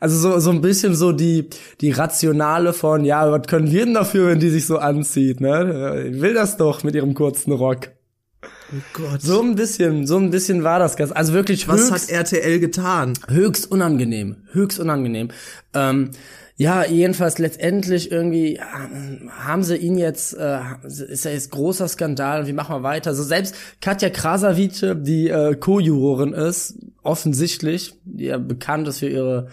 also 0.00 0.18
so, 0.18 0.38
so 0.38 0.50
ein 0.50 0.60
bisschen 0.60 0.94
so 0.94 1.12
die, 1.12 1.48
die 1.80 1.90
Rationale 1.90 2.72
von, 2.72 3.04
ja, 3.04 3.30
was 3.30 3.46
können 3.46 3.70
wir 3.70 3.84
denn 3.84 3.94
dafür, 3.94 4.28
wenn 4.28 4.40
die 4.40 4.50
sich 4.50 4.66
so 4.66 4.78
anzieht, 4.78 5.40
ne? 5.40 6.10
Ich 6.12 6.20
will 6.20 6.34
das 6.34 6.56
doch 6.56 6.82
mit 6.82 6.94
ihrem 6.94 7.14
kurzen 7.14 7.52
Rock. 7.52 7.90
Oh 8.44 8.80
Gott. 8.94 9.20
So 9.20 9.42
ein 9.42 9.54
bisschen, 9.54 10.06
so 10.06 10.16
ein 10.16 10.30
bisschen 10.30 10.64
war 10.64 10.78
das 10.78 10.96
ganz, 10.96 11.12
also 11.12 11.34
wirklich 11.34 11.68
was 11.68 11.90
höchst, 11.90 12.10
hat 12.10 12.32
RTL 12.32 12.58
getan? 12.58 13.12
höchst 13.28 13.70
unangenehm, 13.70 14.36
höchst 14.52 14.80
unangenehm. 14.80 15.28
Ähm, 15.74 16.10
ja, 16.62 16.84
jedenfalls 16.84 17.38
letztendlich 17.38 18.12
irgendwie 18.12 18.60
haben 18.60 19.64
sie 19.64 19.76
ihn 19.76 19.98
jetzt, 19.98 20.32
äh, 20.34 20.60
ist 20.84 21.24
ja 21.24 21.32
jetzt 21.32 21.50
großer 21.50 21.88
Skandal, 21.88 22.46
wie 22.46 22.52
machen 22.52 22.76
wir 22.76 22.84
weiter? 22.84 23.16
So 23.16 23.24
selbst 23.24 23.56
Katja 23.80 24.10
Krasavice, 24.10 24.94
die 25.00 25.28
äh, 25.28 25.56
Co-Jurorin 25.56 26.32
ist, 26.32 26.78
offensichtlich, 27.02 27.94
die 28.04 28.26
ja 28.26 28.38
bekannt 28.38 28.86
ist 28.86 29.00
für 29.00 29.08
ihre 29.08 29.48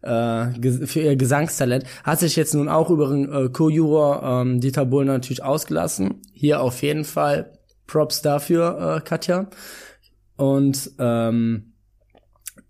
äh, 0.00 0.86
für 0.86 1.00
ihr 1.00 1.16
Gesangstalent, 1.16 1.84
hat 2.02 2.20
sich 2.20 2.34
jetzt 2.34 2.54
nun 2.54 2.70
auch 2.70 2.88
über 2.88 3.08
den 3.08 3.30
äh, 3.30 3.50
Co-Juror 3.50 4.22
ähm, 4.22 4.60
Dieter 4.60 4.86
Bohlen 4.86 5.08
natürlich 5.08 5.42
ausgelassen. 5.42 6.22
hier 6.32 6.62
auf 6.62 6.80
jeden 6.80 7.04
Fall 7.04 7.58
Props 7.86 8.22
dafür, 8.22 8.96
äh, 8.96 9.00
Katja. 9.06 9.50
Und 10.36 10.92
ähm, 10.98 11.73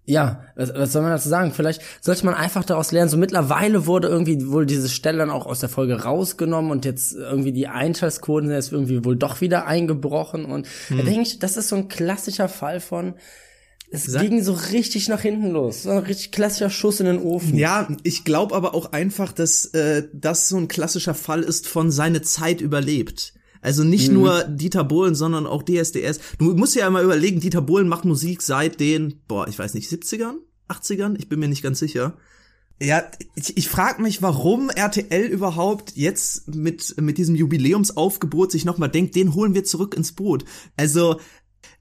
ja, 0.07 0.45
was, 0.55 0.73
was 0.75 0.93
soll 0.93 1.03
man 1.03 1.13
dazu 1.13 1.29
sagen? 1.29 1.53
Vielleicht 1.53 1.81
sollte 2.01 2.27
man 2.27 2.35
einfach 2.35 2.65
daraus 2.65 2.93
lernen. 2.93 3.09
So 3.09 3.17
mittlerweile 3.17 3.87
wurde 3.87 4.09
irgendwie 4.09 4.49
wohl 4.49 4.67
diese 4.67 4.89
Stelle 4.89 5.19
dann 5.19 5.31
auch 5.31 5.47
aus 5.47 5.61
der 5.61 5.69
Folge 5.69 6.03
rausgenommen 6.03 6.71
und 6.71 6.85
jetzt 6.85 7.15
irgendwie 7.15 7.53
die 7.53 7.69
Einschaltquoten 7.69 8.49
sind 8.49 8.57
jetzt 8.57 8.73
irgendwie 8.73 9.05
wohl 9.05 9.17
doch 9.17 9.41
wieder 9.41 9.67
eingebrochen. 9.67 10.45
Und 10.45 10.67
hm. 10.89 10.99
da 10.99 11.05
denke 11.05 11.23
ich, 11.23 11.39
das 11.39 11.57
ist 11.57 11.69
so 11.69 11.77
ein 11.77 11.89
klassischer 11.89 12.49
Fall 12.49 12.81
von, 12.81 13.15
es 13.91 14.05
Sag 14.05 14.23
ging 14.23 14.43
so 14.43 14.53
richtig 14.73 15.09
nach 15.09 15.21
hinten 15.21 15.51
los. 15.51 15.85
So 15.85 15.91
ein 15.91 15.99
richtig 15.99 16.33
klassischer 16.33 16.71
Schuss 16.71 17.01
in 17.01 17.07
den 17.07 17.23
Ofen. 17.23 17.57
Ja, 17.57 17.89
ich 18.03 18.25
glaube 18.25 18.55
aber 18.55 18.75
auch 18.75 18.93
einfach, 18.93 19.33
dass 19.33 19.67
äh, 19.67 20.09
das 20.13 20.49
so 20.49 20.57
ein 20.57 20.69
klassischer 20.69 21.15
Fall 21.15 21.43
ist 21.43 21.69
von 21.69 21.91
seine 21.91 22.21
Zeit 22.21 22.61
überlebt. 22.61 23.35
Also 23.65 23.83
nicht 23.83 24.09
mhm. 24.09 24.15
nur 24.15 24.45
Dieter 24.45 24.85
Bohlen, 24.85 25.15
sondern 25.15 25.47
auch 25.47 25.63
DSDS. 25.63 26.21
Du 26.39 26.55
musst 26.55 26.77
ja 26.77 26.89
mal 26.91 27.03
überlegen, 27.03 27.41
Dieter 27.41 27.63
Bohlen 27.63 27.89
macht 27.89 28.05
Musik 28.05 28.43
seit 28.43 28.79
den, 28.79 29.23
boah, 29.27 29.49
ich 29.49 29.59
weiß 29.59 29.73
nicht, 29.73 29.91
70ern, 29.91 30.35
80ern, 30.69 31.17
ich 31.19 31.31
bin 31.31 31.41
mir 31.41 31.49
nicht 31.49 31.63
ganz 31.63 31.79
sicher. 31.79 32.19
Ja, 32.79 33.03
ich, 33.35 33.57
ich 33.57 33.71
frage 33.71 34.03
mich, 34.03 34.21
warum 34.21 34.69
RTL 34.69 35.29
überhaupt 35.29 35.93
jetzt 35.97 36.55
mit 36.55 37.01
mit 37.01 37.17
diesem 37.17 37.37
Jubiläumsaufgebot 37.37 38.53
sich 38.53 38.67
nochmal 38.67 38.91
denkt, 38.91 39.17
den 39.17 39.35
holen 39.35 39.55
wir 39.55 39.65
zurück 39.65 39.95
ins 39.95 40.13
Boot. 40.13 40.45
Also 40.77 41.19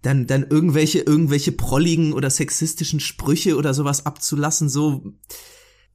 dann 0.02 0.26
dann 0.26 0.48
irgendwelche 0.50 1.00
irgendwelche 1.00 1.52
prolligen 1.52 2.14
oder 2.14 2.30
sexistischen 2.30 3.02
Sprüche 3.02 3.58
oder 3.58 3.74
sowas 3.74 4.06
abzulassen, 4.06 4.70
so 4.70 5.14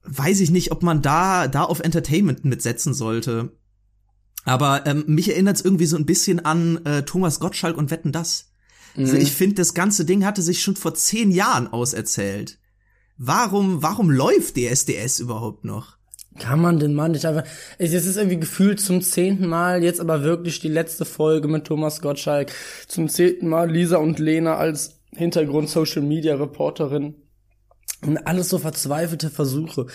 weiß 0.02 0.40
ich 0.40 0.50
nicht, 0.50 0.70
ob 0.70 0.82
man 0.82 1.00
da 1.00 1.48
da 1.48 1.62
auf 1.62 1.80
Entertainment 1.80 2.44
mitsetzen 2.44 2.92
sollte. 2.92 3.52
Aber 4.48 4.86
ähm, 4.86 5.04
mich 5.06 5.30
erinnert 5.30 5.56
es 5.56 5.64
irgendwie 5.64 5.86
so 5.86 5.96
ein 5.96 6.06
bisschen 6.06 6.44
an 6.44 6.84
äh, 6.84 7.02
Thomas 7.02 7.40
Gottschalk 7.40 7.76
und 7.76 7.90
Wetten 7.90 8.12
das. 8.12 8.52
Also 8.96 9.00
mhm. 9.00 9.04
Also 9.04 9.16
ich 9.16 9.32
finde, 9.32 9.56
das 9.56 9.74
ganze 9.74 10.04
Ding 10.04 10.24
hatte 10.24 10.42
sich 10.42 10.62
schon 10.62 10.76
vor 10.76 10.94
zehn 10.94 11.30
Jahren 11.30 11.68
auserzählt. 11.68 12.58
Warum, 13.16 13.82
warum 13.82 14.10
läuft 14.10 14.56
DSDS 14.56 15.18
überhaupt 15.20 15.64
noch? 15.64 15.98
Kann 16.38 16.60
man 16.60 16.78
den 16.78 16.94
Mann 16.94 17.12
nicht 17.12 17.26
einfach. 17.26 17.44
Es 17.78 17.92
ist 17.92 18.16
irgendwie 18.16 18.38
gefühlt 18.38 18.80
zum 18.80 19.02
zehnten 19.02 19.48
Mal, 19.48 19.82
jetzt 19.82 20.00
aber 20.00 20.22
wirklich 20.22 20.60
die 20.60 20.68
letzte 20.68 21.04
Folge 21.04 21.48
mit 21.48 21.64
Thomas 21.64 22.00
Gottschalk. 22.00 22.52
Zum 22.86 23.08
zehnten 23.08 23.48
Mal 23.48 23.70
Lisa 23.70 23.96
und 23.96 24.20
Lena 24.20 24.56
als 24.56 25.00
Hintergrund 25.10 25.68
Social 25.68 26.02
Media 26.02 26.36
Reporterin. 26.36 27.16
Und 28.02 28.18
alles 28.18 28.50
so 28.50 28.58
verzweifelte 28.58 29.30
Versuche. 29.30 29.86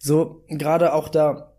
So, 0.00 0.44
gerade 0.48 0.92
auch 0.94 1.08
da 1.08 1.51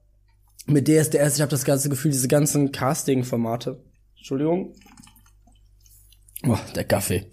mit 0.65 0.87
DSDS, 0.87 1.35
ich 1.35 1.41
habe 1.41 1.51
das 1.51 1.65
ganze 1.65 1.89
Gefühl, 1.89 2.11
diese 2.11 2.27
ganzen 2.27 2.71
Casting-Formate. 2.71 3.81
Entschuldigung. 4.17 4.73
Oh, 6.47 6.57
der 6.75 6.83
Kaffee. 6.83 7.25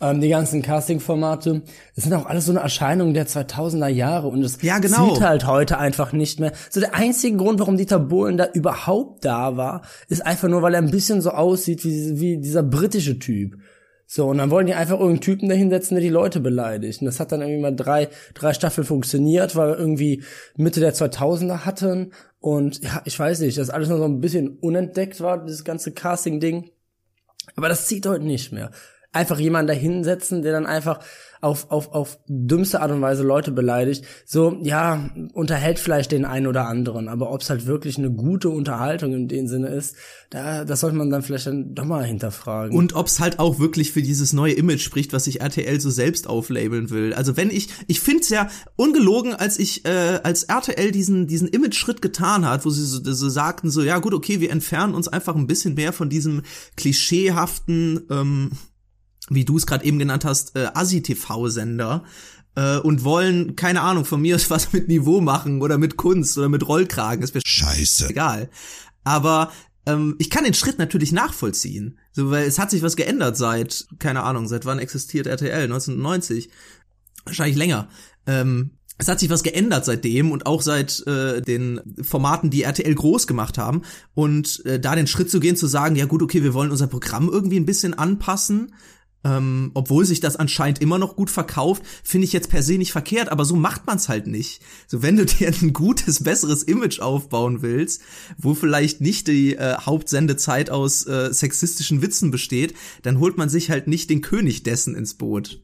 Ähm, 0.00 0.20
die 0.20 0.28
ganzen 0.28 0.62
Casting-Formate, 0.62 1.62
das 1.96 2.04
sind 2.04 2.14
auch 2.14 2.26
alles 2.26 2.46
so 2.46 2.52
eine 2.52 2.60
Erscheinung 2.60 3.14
der 3.14 3.26
2000er 3.26 3.88
Jahre 3.88 4.28
und 4.28 4.42
es 4.42 4.62
ja, 4.62 4.78
genau. 4.78 5.14
sieht 5.14 5.22
halt 5.22 5.46
heute 5.46 5.78
einfach 5.78 6.12
nicht 6.12 6.38
mehr. 6.38 6.52
So 6.70 6.80
der 6.80 6.94
einzige 6.94 7.36
Grund, 7.36 7.58
warum 7.58 7.76
Dieter 7.76 7.98
Bohlen 7.98 8.36
da 8.36 8.46
überhaupt 8.52 9.24
da 9.24 9.56
war, 9.56 9.82
ist 10.08 10.24
einfach 10.24 10.48
nur, 10.48 10.62
weil 10.62 10.74
er 10.74 10.82
ein 10.82 10.90
bisschen 10.90 11.20
so 11.20 11.30
aussieht 11.30 11.84
wie, 11.84 12.20
wie 12.20 12.38
dieser 12.38 12.62
britische 12.62 13.18
Typ. 13.18 13.56
So, 14.10 14.28
und 14.28 14.38
dann 14.38 14.50
wollen 14.50 14.66
die 14.66 14.72
einfach 14.72 14.94
irgendeinen 14.94 15.20
Typen 15.20 15.50
dahinsetzen, 15.50 15.94
der 15.94 16.02
die 16.02 16.08
Leute 16.08 16.40
beleidigt. 16.40 17.02
Und 17.02 17.04
das 17.04 17.20
hat 17.20 17.30
dann 17.30 17.42
irgendwie 17.42 17.60
mal 17.60 17.76
drei, 17.76 18.08
drei 18.32 18.54
Staffeln 18.54 18.86
funktioniert, 18.86 19.54
weil 19.54 19.68
wir 19.68 19.78
irgendwie 19.78 20.24
Mitte 20.56 20.80
der 20.80 20.94
2000er 20.94 21.66
hatten. 21.66 22.14
Und 22.40 22.82
ja, 22.82 23.02
ich 23.04 23.18
weiß 23.18 23.40
nicht, 23.40 23.58
dass 23.58 23.68
alles 23.68 23.90
noch 23.90 23.98
so 23.98 24.06
ein 24.06 24.20
bisschen 24.20 24.56
unentdeckt 24.60 25.20
war, 25.20 25.44
dieses 25.44 25.62
ganze 25.62 25.92
Casting-Ding. 25.92 26.70
Aber 27.54 27.68
das 27.68 27.86
zieht 27.86 28.06
heute 28.06 28.24
nicht 28.24 28.50
mehr. 28.50 28.70
Einfach 29.12 29.38
jemanden 29.38 29.68
dahinsetzen, 29.68 30.40
der 30.40 30.52
dann 30.52 30.64
einfach 30.64 31.00
auf, 31.40 31.70
auf, 31.70 31.92
auf 31.92 32.18
dümmste 32.26 32.80
Art 32.80 32.90
und 32.90 33.00
Weise 33.00 33.22
Leute 33.22 33.52
beleidigt, 33.52 34.04
so, 34.24 34.58
ja, 34.62 35.10
unterhält 35.34 35.78
vielleicht 35.78 36.12
den 36.12 36.24
einen 36.24 36.46
oder 36.46 36.66
anderen, 36.66 37.08
aber 37.08 37.30
ob 37.30 37.42
es 37.42 37.50
halt 37.50 37.66
wirklich 37.66 37.98
eine 37.98 38.10
gute 38.10 38.48
Unterhaltung 38.48 39.12
in 39.12 39.28
dem 39.28 39.46
Sinne 39.46 39.68
ist, 39.68 39.96
da, 40.30 40.64
das 40.64 40.80
sollte 40.80 40.96
man 40.96 41.10
dann 41.10 41.22
vielleicht 41.22 41.46
dann 41.46 41.74
doch 41.74 41.84
mal 41.84 42.04
hinterfragen. 42.04 42.76
Und 42.76 42.94
ob 42.94 43.06
es 43.06 43.20
halt 43.20 43.38
auch 43.38 43.58
wirklich 43.58 43.92
für 43.92 44.02
dieses 44.02 44.32
neue 44.32 44.52
Image 44.52 44.82
spricht, 44.82 45.12
was 45.12 45.24
sich 45.24 45.40
RTL 45.40 45.80
so 45.80 45.90
selbst 45.90 46.26
auflabeln 46.26 46.90
will. 46.90 47.14
Also 47.14 47.36
wenn 47.36 47.50
ich, 47.50 47.68
ich 47.86 48.00
finde 48.00 48.20
es 48.20 48.28
ja 48.28 48.48
ungelogen, 48.76 49.34
als 49.34 49.58
ich, 49.58 49.84
äh, 49.86 50.20
als 50.22 50.44
RTL 50.44 50.90
diesen, 50.90 51.26
diesen 51.26 51.48
Image-Schritt 51.48 52.02
getan 52.02 52.46
hat, 52.46 52.66
wo 52.66 52.70
sie 52.70 52.84
so, 52.84 53.00
so 53.02 53.28
sagten, 53.28 53.70
so, 53.70 53.82
ja 53.82 53.98
gut, 53.98 54.12
okay, 54.12 54.40
wir 54.40 54.50
entfernen 54.50 54.94
uns 54.94 55.08
einfach 55.08 55.34
ein 55.34 55.46
bisschen 55.46 55.74
mehr 55.74 55.92
von 55.92 56.10
diesem 56.10 56.42
klischeehaften, 56.76 58.06
ähm, 58.10 58.50
wie 59.30 59.44
du 59.44 59.56
es 59.56 59.66
gerade 59.66 59.84
eben 59.84 59.98
genannt 59.98 60.24
hast, 60.24 60.56
äh, 60.56 60.68
Asi-TV-Sender 60.74 62.04
äh, 62.54 62.78
und 62.78 63.04
wollen, 63.04 63.56
keine 63.56 63.82
Ahnung, 63.82 64.04
von 64.04 64.20
mir 64.20 64.36
aus 64.36 64.50
was 64.50 64.72
mit 64.72 64.88
Niveau 64.88 65.20
machen 65.20 65.62
oder 65.62 65.78
mit 65.78 65.96
Kunst 65.96 66.36
oder 66.38 66.48
mit 66.48 66.66
Rollkragen. 66.66 67.22
Ist 67.22 67.34
mir 67.34 67.42
Scheiße. 67.44 68.10
Egal. 68.10 68.50
Aber 69.04 69.52
ähm, 69.86 70.16
ich 70.18 70.30
kann 70.30 70.44
den 70.44 70.54
Schritt 70.54 70.78
natürlich 70.78 71.12
nachvollziehen. 71.12 71.98
So, 72.12 72.30
weil 72.30 72.46
es 72.46 72.58
hat 72.58 72.70
sich 72.70 72.82
was 72.82 72.96
geändert 72.96 73.36
seit, 73.36 73.86
keine 73.98 74.22
Ahnung, 74.22 74.48
seit 74.48 74.66
wann 74.66 74.78
existiert 74.78 75.26
RTL? 75.26 75.62
1990. 75.64 76.50
Wahrscheinlich 77.24 77.56
länger. 77.56 77.88
Ähm, 78.26 78.72
es 78.98 79.06
hat 79.06 79.20
sich 79.20 79.30
was 79.30 79.44
geändert 79.44 79.84
seitdem 79.84 80.32
und 80.32 80.46
auch 80.46 80.60
seit 80.60 81.06
äh, 81.06 81.40
den 81.40 81.80
Formaten, 82.02 82.50
die 82.50 82.62
RTL 82.64 82.94
groß 82.94 83.28
gemacht 83.28 83.56
haben. 83.56 83.82
Und 84.14 84.64
äh, 84.66 84.80
da 84.80 84.96
den 84.96 85.06
Schritt 85.06 85.30
zu 85.30 85.38
gehen, 85.38 85.56
zu 85.56 85.68
sagen, 85.68 85.94
ja 85.94 86.06
gut, 86.06 86.22
okay, 86.22 86.42
wir 86.42 86.52
wollen 86.52 86.72
unser 86.72 86.88
Programm 86.88 87.28
irgendwie 87.28 87.60
ein 87.60 87.66
bisschen 87.66 87.94
anpassen, 87.94 88.74
ähm, 89.24 89.70
obwohl 89.74 90.04
sich 90.04 90.20
das 90.20 90.36
anscheinend 90.36 90.80
immer 90.80 90.98
noch 90.98 91.16
gut 91.16 91.30
verkauft, 91.30 91.82
finde 92.04 92.26
ich 92.26 92.32
jetzt 92.32 92.50
per 92.50 92.62
se 92.62 92.78
nicht 92.78 92.92
verkehrt, 92.92 93.30
aber 93.30 93.44
so 93.44 93.56
macht 93.56 93.86
man 93.86 93.96
es 93.96 94.08
halt 94.08 94.26
nicht. 94.26 94.62
So, 94.86 95.02
wenn 95.02 95.16
du 95.16 95.26
dir 95.26 95.48
ein 95.48 95.72
gutes, 95.72 96.22
besseres 96.22 96.62
Image 96.62 97.00
aufbauen 97.00 97.62
willst, 97.62 98.02
wo 98.38 98.54
vielleicht 98.54 99.00
nicht 99.00 99.28
die 99.28 99.54
äh, 99.54 99.76
Hauptsendezeit 99.78 100.70
aus 100.70 101.06
äh, 101.06 101.32
sexistischen 101.32 102.02
Witzen 102.02 102.30
besteht, 102.30 102.74
dann 103.02 103.18
holt 103.18 103.36
man 103.36 103.48
sich 103.48 103.70
halt 103.70 103.88
nicht 103.88 104.10
den 104.10 104.20
König 104.20 104.62
dessen 104.62 104.94
ins 104.94 105.14
Boot. 105.14 105.62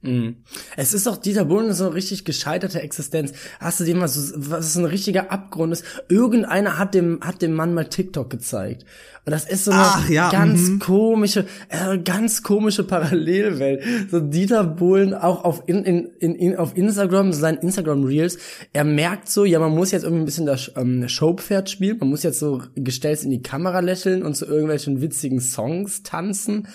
Mhm. 0.00 0.36
Es 0.76 0.94
ist 0.94 1.08
auch 1.08 1.16
Dieter 1.16 1.44
Bohlen 1.44 1.72
so 1.72 1.86
eine 1.86 1.94
richtig 1.94 2.24
gescheiterte 2.24 2.80
Existenz. 2.80 3.32
Hast 3.58 3.80
du 3.80 3.84
dir 3.84 3.96
mal 3.96 4.06
so, 4.06 4.32
was 4.36 4.76
ein 4.76 4.84
richtiger 4.84 5.32
Abgrund 5.32 5.72
ist? 5.72 5.84
Irgendeiner 6.08 6.78
hat 6.78 6.94
dem, 6.94 7.20
hat 7.20 7.42
dem 7.42 7.52
Mann 7.54 7.74
mal 7.74 7.88
TikTok 7.88 8.30
gezeigt. 8.30 8.84
Und 9.24 9.32
das 9.32 9.44
ist 9.44 9.64
so 9.64 9.72
eine 9.72 9.82
Ach, 9.82 10.08
ja, 10.08 10.30
ganz 10.30 10.68
mhm. 10.68 10.78
komische, 10.78 11.44
äh, 11.68 11.98
ganz 11.98 12.42
komische 12.44 12.84
Parallelwelt. 12.84 13.82
So 14.10 14.20
Dieter 14.20 14.64
Bohlen 14.64 15.14
auch 15.14 15.44
auf, 15.44 15.64
in, 15.66 15.84
in, 15.84 16.06
in, 16.20 16.34
in, 16.36 16.56
auf 16.56 16.76
Instagram, 16.76 17.32
so 17.32 17.40
seinen 17.40 17.58
Instagram 17.58 18.04
Reels, 18.04 18.38
er 18.72 18.84
merkt 18.84 19.28
so, 19.28 19.44
ja, 19.44 19.58
man 19.58 19.74
muss 19.74 19.90
jetzt 19.90 20.04
irgendwie 20.04 20.22
ein 20.22 20.26
bisschen 20.26 20.46
das 20.46 20.72
ähm, 20.76 21.08
Showpferd 21.08 21.68
spielen, 21.68 21.98
man 21.98 22.08
muss 22.08 22.22
jetzt 22.22 22.38
so 22.38 22.62
gestellt 22.76 23.22
in 23.24 23.30
die 23.30 23.42
Kamera 23.42 23.80
lächeln 23.80 24.22
und 24.22 24.36
zu 24.36 24.46
irgendwelchen 24.46 25.02
witzigen 25.02 25.40
Songs 25.40 26.04
tanzen 26.04 26.68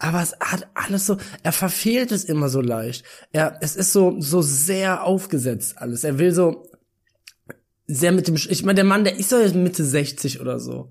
aber 0.00 0.22
es 0.22 0.34
hat 0.40 0.66
alles 0.74 1.06
so, 1.06 1.18
er 1.42 1.52
verfehlt 1.52 2.10
es 2.10 2.24
immer 2.24 2.48
so 2.48 2.62
leicht. 2.62 3.04
Er, 3.32 3.58
es 3.60 3.76
ist 3.76 3.92
so, 3.92 4.16
so 4.18 4.40
sehr 4.40 5.04
aufgesetzt 5.04 5.76
alles. 5.76 6.04
Er 6.04 6.18
will 6.18 6.32
so 6.32 6.66
sehr 7.86 8.10
mit 8.10 8.26
dem, 8.26 8.34
ich 8.34 8.64
meine, 8.64 8.76
der 8.76 8.84
Mann, 8.84 9.04
der 9.04 9.18
ist 9.18 9.30
doch 9.30 9.38
jetzt 9.38 9.54
Mitte 9.54 9.84
60 9.84 10.40
oder 10.40 10.58
so. 10.58 10.90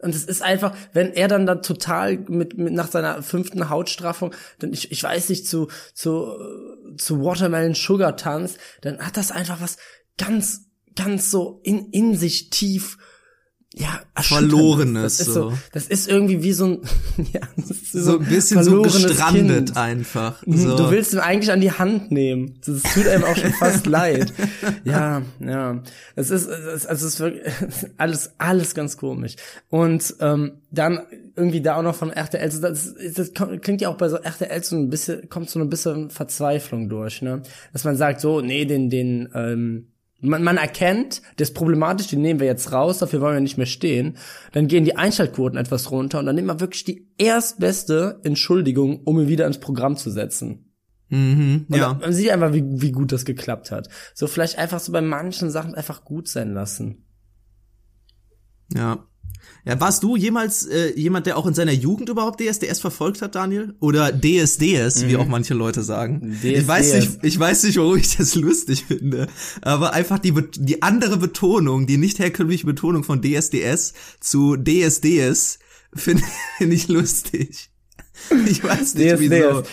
Und 0.00 0.14
es 0.14 0.24
ist 0.24 0.42
einfach, 0.42 0.76
wenn 0.92 1.12
er 1.12 1.28
dann 1.28 1.46
da 1.46 1.56
total 1.56 2.18
mit, 2.18 2.58
mit 2.58 2.72
nach 2.72 2.90
seiner 2.90 3.22
fünften 3.22 3.68
Hautstraffung, 3.68 4.34
dann 4.58 4.72
ich, 4.72 4.90
ich 4.90 5.02
weiß 5.02 5.28
nicht, 5.28 5.46
zu, 5.46 5.68
zu, 5.94 6.36
zu 6.96 7.24
Watermelon 7.24 7.74
Sugar 7.74 8.16
tanzt, 8.16 8.58
dann 8.80 8.98
hat 8.98 9.16
das 9.16 9.30
einfach 9.30 9.60
was 9.60 9.76
ganz, 10.16 10.66
ganz 10.96 11.30
so 11.30 11.60
in, 11.62 11.90
in 11.90 12.16
sich 12.16 12.50
tief 12.50 12.98
ja, 13.74 14.00
verlorenes. 14.18 15.18
Das 15.18 15.28
ist 15.28 15.34
so. 15.34 15.52
Das 15.72 15.86
ist 15.86 16.08
irgendwie 16.08 16.42
wie 16.42 16.52
so 16.52 16.64
ein, 16.64 16.78
ja, 17.32 17.40
so, 17.56 18.00
so, 18.00 18.18
ein 18.18 18.24
bisschen 18.24 18.64
so 18.64 18.80
gestrandet 18.80 19.66
kind. 19.66 19.76
einfach. 19.76 20.44
Mhm, 20.46 20.56
so. 20.56 20.76
Du 20.76 20.90
willst 20.90 21.12
ihn 21.12 21.18
eigentlich 21.18 21.52
an 21.52 21.60
die 21.60 21.70
Hand 21.70 22.10
nehmen. 22.10 22.58
Das 22.64 22.82
tut 22.94 23.06
einem 23.06 23.24
auch 23.24 23.36
schon 23.36 23.52
fast 23.52 23.86
leid. 23.86 24.32
Ja, 24.84 25.22
ja. 25.38 25.82
Es 26.16 26.30
ist, 26.30 26.46
es, 26.48 26.86
also 26.86 27.06
es 27.06 27.14
ist 27.14 27.20
wirklich 27.20 27.52
alles, 27.98 28.32
alles 28.38 28.74
ganz 28.74 28.96
komisch. 28.96 29.36
Und 29.68 30.14
ähm, 30.20 30.62
dann 30.70 31.02
irgendwie 31.36 31.60
da 31.60 31.76
auch 31.76 31.82
noch 31.82 31.94
von 31.94 32.10
RTL, 32.10 32.48
das, 32.48 32.94
das 33.14 33.32
klingt 33.60 33.82
ja 33.82 33.90
auch 33.90 33.96
bei 33.98 34.08
so 34.08 34.16
RTL 34.16 34.64
so 34.64 34.76
ein 34.76 34.88
bisschen, 34.88 35.28
kommt 35.28 35.50
so 35.50 35.60
ein 35.60 35.68
bisschen 35.68 36.08
Verzweiflung 36.08 36.88
durch, 36.88 37.20
ne? 37.20 37.42
Dass 37.74 37.84
man 37.84 37.96
sagt, 37.96 38.22
so, 38.22 38.40
nee, 38.40 38.64
den, 38.64 38.88
den, 38.88 39.28
ähm, 39.34 39.88
man, 40.20 40.42
man 40.42 40.56
erkennt, 40.56 41.22
das 41.36 41.50
ist 41.50 41.54
problematisch, 41.54 42.08
den 42.08 42.22
nehmen 42.22 42.40
wir 42.40 42.46
jetzt 42.46 42.72
raus, 42.72 42.98
dafür 42.98 43.20
wollen 43.20 43.34
wir 43.34 43.40
nicht 43.40 43.56
mehr 43.56 43.66
stehen. 43.66 44.16
Dann 44.52 44.66
gehen 44.66 44.84
die 44.84 44.96
Einschaltquoten 44.96 45.58
etwas 45.58 45.90
runter 45.90 46.18
und 46.18 46.26
dann 46.26 46.34
nimmt 46.34 46.48
man 46.48 46.60
wirklich 46.60 46.84
die 46.84 47.08
erstbeste 47.18 48.20
Entschuldigung, 48.24 49.02
um 49.04 49.20
ihn 49.20 49.28
wieder 49.28 49.46
ins 49.46 49.60
Programm 49.60 49.96
zu 49.96 50.10
setzen. 50.10 50.64
Mhm, 51.10 51.66
ja. 51.70 51.94
man 51.94 52.12
sieht 52.12 52.30
einfach, 52.30 52.52
wie, 52.52 52.64
wie 52.66 52.92
gut 52.92 53.12
das 53.12 53.24
geklappt 53.24 53.70
hat. 53.70 53.88
So 54.14 54.26
vielleicht 54.26 54.58
einfach 54.58 54.80
so 54.80 54.92
bei 54.92 55.00
manchen 55.00 55.50
Sachen 55.50 55.74
einfach 55.74 56.04
gut 56.04 56.28
sein 56.28 56.52
lassen. 56.52 57.06
Ja. 58.74 59.06
Ja, 59.68 59.78
warst 59.80 60.02
du 60.02 60.16
jemals 60.16 60.66
äh, 60.66 60.94
jemand, 60.98 61.26
der 61.26 61.36
auch 61.36 61.46
in 61.46 61.52
seiner 61.52 61.72
Jugend 61.72 62.08
überhaupt 62.08 62.40
DSDS 62.40 62.80
verfolgt 62.80 63.20
hat, 63.20 63.34
Daniel? 63.34 63.74
Oder 63.80 64.10
DSDS, 64.12 65.06
wie 65.06 65.18
auch 65.18 65.26
manche 65.26 65.52
Leute 65.52 65.82
sagen. 65.82 66.38
Ich 66.42 66.66
weiß 66.66 66.86
DSDS. 66.92 67.00
nicht, 67.00 67.24
ich 67.24 67.38
weiß 67.38 67.64
nicht, 67.64 67.76
warum 67.76 67.98
ich 67.98 68.16
das 68.16 68.34
lustig 68.34 68.86
finde, 68.86 69.26
aber 69.60 69.92
einfach 69.92 70.18
die 70.18 70.32
die 70.56 70.80
andere 70.80 71.18
Betonung, 71.18 71.86
die 71.86 71.98
nicht 71.98 72.18
herkömmliche 72.18 72.64
Betonung 72.64 73.04
von 73.04 73.20
DSDS 73.20 73.92
zu 74.20 74.56
DSDS 74.56 75.58
finde 75.94 76.22
find 76.56 76.72
ich 76.72 76.88
lustig. 76.88 77.68
Ich 78.46 78.64
weiß 78.64 78.94
nicht, 78.94 79.20
wieso. 79.20 79.64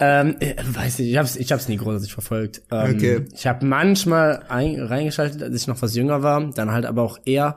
Ähm, 0.00 0.36
äh, 0.40 0.54
weiß 0.72 0.98
nicht, 0.98 1.10
ich 1.10 1.16
hab's, 1.18 1.36
ich 1.36 1.52
hab's 1.52 1.68
nie 1.68 1.76
großartig 1.76 2.12
verfolgt. 2.12 2.62
Ähm, 2.70 2.96
Okay. 2.96 3.24
Ich 3.34 3.46
habe 3.46 3.66
manchmal 3.66 4.44
ein, 4.48 4.80
reingeschaltet, 4.80 5.42
als 5.42 5.54
ich 5.54 5.66
noch 5.66 5.80
was 5.82 5.94
jünger 5.94 6.22
war, 6.22 6.50
dann 6.52 6.70
halt 6.70 6.86
aber 6.86 7.02
auch 7.02 7.18
eher 7.24 7.56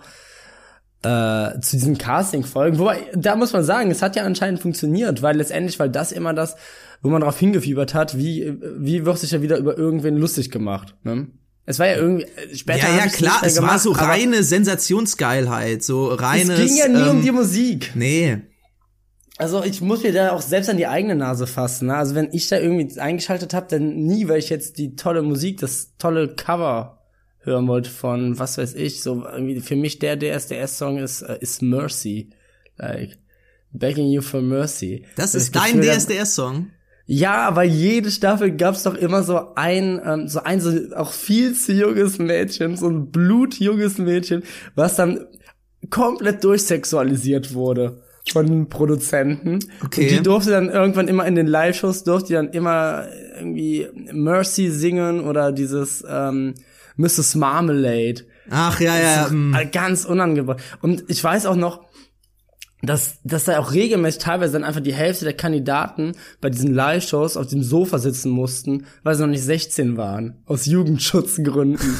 äh, 1.03 1.59
zu 1.61 1.77
diesen 1.77 1.97
Casting-Folgen. 1.97 2.77
Wobei, 2.77 3.07
da 3.15 3.35
muss 3.35 3.53
man 3.53 3.63
sagen, 3.63 3.91
es 3.91 4.01
hat 4.01 4.15
ja 4.15 4.23
anscheinend 4.23 4.59
funktioniert, 4.59 5.21
weil 5.21 5.37
letztendlich, 5.37 5.79
weil 5.79 5.89
das 5.89 6.11
immer 6.11 6.33
das, 6.33 6.55
wo 7.01 7.09
man 7.09 7.21
darauf 7.21 7.39
hingefiebert 7.39 7.93
hat, 7.93 8.17
wie, 8.17 8.57
wie 8.77 9.05
wird 9.05 9.17
sich 9.19 9.31
ja 9.31 9.41
wieder 9.41 9.57
über 9.57 9.77
irgendwen 9.77 10.17
lustig 10.17 10.51
gemacht. 10.51 10.95
Ne? 11.03 11.27
Es 11.65 11.79
war 11.79 11.87
ja 11.87 11.97
irgendwie, 11.97 12.25
äh, 12.25 12.55
später 12.55 12.89
Ja, 12.89 12.97
ja, 12.97 13.07
klar, 13.07 13.41
es 13.43 13.55
war 13.55 13.61
gemacht, 13.61 13.81
so 13.81 13.93
aber 13.93 14.07
reine 14.07 14.43
Sensationsgeilheit, 14.43 15.83
so 15.83 16.07
reines. 16.07 16.59
Es 16.59 16.67
ging 16.67 16.77
ja 16.77 16.87
nie 16.87 17.09
ähm, 17.09 17.17
um 17.17 17.21
die 17.21 17.31
Musik. 17.31 17.91
Nee. 17.95 18.41
Also 19.37 19.63
ich 19.63 19.79
muss 19.79 20.03
mir 20.03 20.11
da 20.11 20.31
auch 20.31 20.41
selbst 20.41 20.69
an 20.69 20.75
die 20.75 20.87
eigene 20.87 21.15
Nase 21.15 21.47
fassen. 21.47 21.87
Ne? 21.87 21.95
Also 21.95 22.13
wenn 22.13 22.33
ich 22.33 22.49
da 22.49 22.57
irgendwie 22.59 22.99
eingeschaltet 22.99 23.53
habe, 23.53 23.67
dann 23.69 23.95
nie, 23.95 24.27
weil 24.27 24.39
ich 24.39 24.49
jetzt 24.49 24.77
die 24.77 24.97
tolle 24.97 25.21
Musik, 25.21 25.61
das 25.61 25.95
tolle 25.97 26.35
Cover 26.35 26.98
hören 27.49 27.67
wollte 27.67 27.89
von, 27.89 28.39
was 28.39 28.57
weiß 28.57 28.75
ich, 28.75 29.01
so 29.01 29.25
irgendwie 29.25 29.59
für 29.59 29.75
mich 29.75 29.99
der 29.99 30.17
DSDS-Song 30.17 30.97
ist, 30.97 31.21
äh, 31.21 31.37
ist 31.41 31.61
Mercy. 31.61 32.29
Like, 32.77 33.17
Begging 33.71 34.07
You 34.07 34.21
for 34.21 34.41
Mercy. 34.41 35.03
Das 35.15 35.33
Das 35.33 35.43
ist 35.43 35.55
dein 35.55 35.81
DSDS-Song. 35.81 36.67
Ja, 37.05 37.55
weil 37.55 37.69
jede 37.69 38.11
Staffel 38.11 38.55
gab's 38.55 38.83
doch 38.83 38.93
immer 38.93 39.23
so 39.23 39.55
ein, 39.55 39.99
ähm, 40.05 40.27
so 40.27 40.43
ein, 40.43 40.61
so 40.61 40.71
auch 40.95 41.11
viel 41.11 41.55
zu 41.55 41.73
junges 41.73 42.19
Mädchen, 42.19 42.77
so 42.77 42.87
ein 42.87 43.09
blutjunges 43.09 43.97
Mädchen, 43.97 44.43
was 44.75 44.95
dann 44.95 45.25
komplett 45.89 46.43
durchsexualisiert 46.43 47.55
wurde 47.55 48.03
von 48.31 48.45
den 48.45 48.69
Produzenten. 48.69 49.59
Okay. 49.83 50.03
Und 50.03 50.11
die 50.11 50.23
durfte 50.23 50.51
dann 50.51 50.69
irgendwann 50.69 51.07
immer 51.07 51.25
in 51.25 51.33
den 51.33 51.47
Live-Shows, 51.47 52.03
durfte 52.03 52.27
die 52.27 52.33
dann 52.33 52.49
immer 52.49 53.07
irgendwie 53.37 53.87
Mercy 54.11 54.69
singen 54.69 55.21
oder 55.21 55.51
dieses 55.51 56.03
ähm, 56.07 56.53
Mrs. 56.99 57.35
Marmalade. 57.35 58.25
Ach 58.49 58.79
ja, 58.79 58.97
ja. 58.99 59.29
mm. 59.29 59.55
Äh, 59.55 59.65
Ganz 59.67 60.05
unangebracht. 60.05 60.61
Und 60.81 61.05
ich 61.07 61.23
weiß 61.23 61.45
auch 61.45 61.55
noch, 61.55 61.85
dass, 62.81 63.19
dass 63.23 63.45
da 63.45 63.59
auch 63.59 63.73
regelmäßig 63.73 64.21
teilweise 64.21 64.53
dann 64.53 64.63
einfach 64.63 64.81
die 64.81 64.93
Hälfte 64.93 65.25
der 65.25 65.33
Kandidaten 65.33 66.13
bei 66.41 66.49
diesen 66.49 66.73
Live-Shows 66.73 67.37
auf 67.37 67.47
dem 67.47 67.63
Sofa 67.63 67.99
sitzen 67.99 68.29
mussten, 68.29 68.85
weil 69.03 69.15
sie 69.15 69.21
noch 69.21 69.29
nicht 69.29 69.43
16 69.43 69.97
waren. 69.97 70.41
Aus 70.45 70.65
Jugendschutzgründen. 70.65 71.79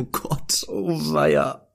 Oh 0.00 0.04
Gott. 0.12 0.64
oh 0.68 1.12
weia. 1.12 1.66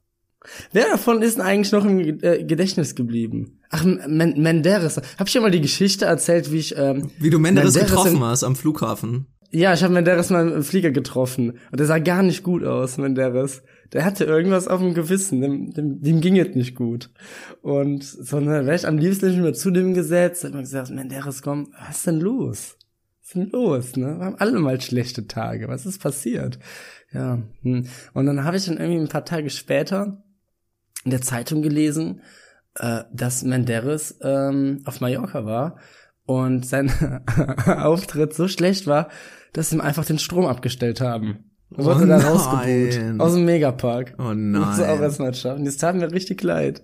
Wer 0.72 0.86
davon 0.86 1.22
ist 1.22 1.38
denn 1.38 1.44
eigentlich 1.46 1.74
noch 1.74 1.84
im 1.84 2.00
äh, 2.00 2.44
Gedächtnis 2.44 2.96
geblieben? 2.96 3.60
Ach, 3.70 3.84
Men 3.84 4.42
Menderes. 4.42 4.98
Hab 5.18 5.28
ich 5.28 5.34
dir 5.34 5.42
mal 5.42 5.52
die 5.52 5.62
Geschichte 5.62 6.06
erzählt, 6.06 6.52
wie 6.52 6.60
ich 6.60 6.78
ähm, 6.78 7.12
Wie 7.20 7.30
du 7.30 7.40
Menderes 7.40 7.74
Menderes 7.74 7.96
getroffen 7.96 8.24
hast 8.24 8.44
am 8.44 8.56
Flughafen. 8.56 9.28
Ja, 9.56 9.72
ich 9.72 9.84
habe 9.84 9.94
Menderes 9.94 10.32
mal 10.32 10.50
im 10.50 10.64
Flieger 10.64 10.90
getroffen 10.90 11.60
und 11.70 11.80
der 11.80 11.86
sah 11.86 12.00
gar 12.00 12.24
nicht 12.24 12.42
gut 12.42 12.64
aus, 12.64 12.98
Menderes. 12.98 13.62
Der 13.92 14.04
hatte 14.04 14.26
irgendwas 14.26 14.68
auf 14.68 14.82
dem 14.82 14.96
Gewissen, 14.96 15.42
dem, 15.42 15.72
dem, 15.72 16.02
dem 16.02 16.22
ging 16.22 16.40
es 16.40 16.56
nicht 16.56 16.74
gut. 16.74 17.12
Und 17.62 18.04
sondern 18.04 18.66
wäre 18.66 18.76
ich 18.76 18.88
am 18.88 18.98
liebsten 18.98 19.28
nicht 19.28 19.40
mehr 19.40 19.54
zu 19.54 19.70
dem 19.70 19.94
gesetzt, 19.94 20.44
hat 20.44 20.54
man 20.54 20.64
gesagt, 20.64 20.90
Menderes, 20.90 21.44
komm, 21.44 21.72
was 21.80 21.98
ist 21.98 22.08
denn 22.08 22.20
los? 22.20 22.78
Was 23.22 23.28
ist 23.28 23.36
denn 23.36 23.50
los, 23.52 23.96
ne? 23.96 24.18
Wir 24.18 24.26
haben 24.26 24.40
alle 24.40 24.58
mal 24.58 24.82
schlechte 24.82 25.28
Tage, 25.28 25.68
was 25.68 25.86
ist 25.86 26.02
passiert? 26.02 26.58
Ja, 27.12 27.40
hm. 27.62 27.86
und 28.14 28.26
dann 28.26 28.44
habe 28.46 28.58
ich 28.58 28.66
dann 28.66 28.78
irgendwie 28.78 29.02
ein 29.02 29.08
paar 29.08 29.26
Tage 29.26 29.52
später 29.52 30.24
in 31.06 31.12
der 31.12 31.22
Zeitung 31.22 31.62
gelesen, 31.62 32.22
äh, 32.80 33.04
dass 33.14 33.44
Menderes 33.44 34.18
ähm, 34.24 34.82
auf 34.86 35.00
Mallorca 35.00 35.46
war 35.46 35.78
und 36.26 36.66
sein 36.66 36.92
Auftritt 37.68 38.34
so 38.34 38.48
schlecht 38.48 38.88
war, 38.88 39.10
dass 39.54 39.70
sie 39.70 39.76
ihm 39.78 39.82
einfach 39.82 40.06
den 40.06 40.20
Strom 40.20 40.46
abgestellt 40.46 41.02
haben. 41.02 41.46
Und 41.70 41.86
wurde 41.86 42.04
Oh 42.04 42.08
da 42.08 42.18
nein. 42.18 42.26
rausgebucht. 42.28 43.20
Aus 43.22 43.34
dem 43.34 43.46
Megapark. 43.46 44.14
Oh 44.20 44.34
Muss 44.34 44.78
er 44.78 44.92
auch 44.92 44.96
nein. 44.96 45.04
erstmal 45.04 45.34
schaffen. 45.34 45.66
Das 45.66 45.78
tat 45.78 45.96
mir 45.96 46.12
richtig 46.12 46.44
leid. 46.44 46.84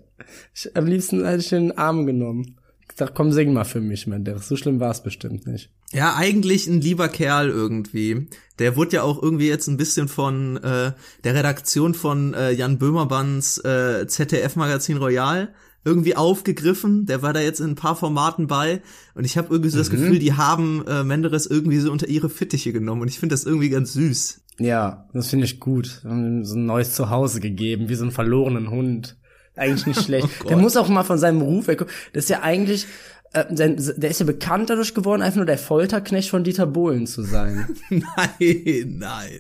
Ich, 0.56 0.76
am 0.76 0.86
liebsten 0.88 1.24
hätte 1.26 1.40
ich 1.42 1.52
ihn 1.52 1.58
in 1.58 1.68
den 1.70 1.78
Arm 1.78 2.06
genommen. 2.08 2.56
Ich 2.90 2.96
dachte, 2.96 3.14
komm, 3.16 3.32
sing 3.32 3.54
mal 3.54 3.66
für 3.66 3.82
mich, 3.82 4.08
Menderes. 4.08 4.48
So 4.48 4.56
schlimm 4.56 4.80
war 4.80 4.90
es 4.92 5.04
bestimmt 5.04 5.46
nicht. 5.46 5.70
Ja, 5.94 6.16
eigentlich 6.16 6.68
ein 6.68 6.82
lieber 6.82 7.08
Kerl 7.08 7.50
irgendwie. 7.50 8.28
Der 8.58 8.76
wurde 8.76 8.98
ja 8.98 9.04
auch 9.04 9.22
irgendwie 9.22 9.48
jetzt 9.48 9.68
ein 9.68 9.78
bisschen 9.78 10.08
von 10.08 10.58
äh, 10.58 10.92
der 11.24 11.36
Redaktion 11.36 11.94
von 11.94 12.34
äh, 12.34 12.52
Jan 12.52 12.78
Böhmerbands 12.80 13.60
äh, 13.64 14.06
ZDF-Magazin 14.08 14.98
Royal 14.98 15.50
irgendwie 15.86 16.16
aufgegriffen. 16.16 17.06
Der 17.06 17.22
war 17.22 17.34
da 17.34 17.40
jetzt 17.40 17.60
in 17.60 17.72
ein 17.72 17.76
paar 17.76 17.96
Formaten 17.96 18.48
bei. 18.48 18.82
Und 19.16 19.26
ich 19.26 19.38
habe 19.38 19.50
irgendwie 19.50 19.70
so 19.70 19.78
das 19.78 19.90
Gefühl, 19.90 20.20
die 20.20 20.34
haben 20.34 20.86
äh, 20.88 21.04
Menderes 21.04 21.46
irgendwie 21.46 21.80
so 21.80 21.92
unter 21.92 22.08
ihre 22.08 22.30
Fittiche 22.30 22.74
genommen. 22.74 23.02
Und 23.02 23.08
ich 23.08 23.20
finde 23.20 23.34
das 23.34 23.46
irgendwie 23.46 23.70
ganz 23.70 23.94
süß. 23.94 24.42
Ja, 24.60 25.08
das 25.14 25.30
finde 25.30 25.46
ich 25.46 25.60
gut. 25.60 26.02
So 26.04 26.10
ein 26.10 26.66
neues 26.66 26.94
Zuhause 26.94 27.40
gegeben, 27.40 27.90
wie 27.90 27.96
so 27.96 28.04
einen 28.04 28.12
verlorenen 28.12 28.70
Hund. 28.70 29.18
Eigentlich 29.56 29.88
nicht 29.88 30.02
schlecht. 30.06 30.28
Gott. 30.40 30.50
der 30.50 30.58
muss 30.58 30.78
auch 30.78 30.90
mal 30.90 31.04
von 31.04 31.18
seinem 31.18 31.42
Ruf 31.42 31.68
weg. 31.68 31.86
Das 32.14 32.26
ist 32.26 32.30
ja 32.30 32.42
eigentlich, 32.42 32.86
äh, 33.34 33.46
der 33.50 34.10
ist 34.10 34.20
ja 34.20 34.26
bekannt 34.26 34.70
dadurch 34.70 34.94
geworden, 34.94 35.22
einfach 35.22 35.38
nur 35.38 35.46
der 35.46 35.58
Folterknecht 35.58 36.30
von 36.30 36.44
Dieter 36.44 36.66
Bohlen 36.66 37.08
zu 37.08 37.24
sein. 37.24 37.68
Nein, 37.90 38.98
nein. 39.00 39.40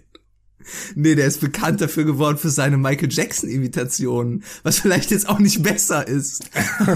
Nee, 0.95 1.15
der 1.15 1.26
ist 1.26 1.41
bekannt 1.41 1.82
dafür 1.82 2.04
geworden 2.04 2.38
für 2.38 2.50
seine 2.50 2.78
Michael 2.78 3.12
Jackson-Imitationen, 3.12 4.43
was 4.63 4.80
vielleicht 4.80 5.12
jetzt 5.12 5.28
auch 5.30 5.39
nicht 5.39 5.63
besser 5.63 6.08
ist. 6.08 6.50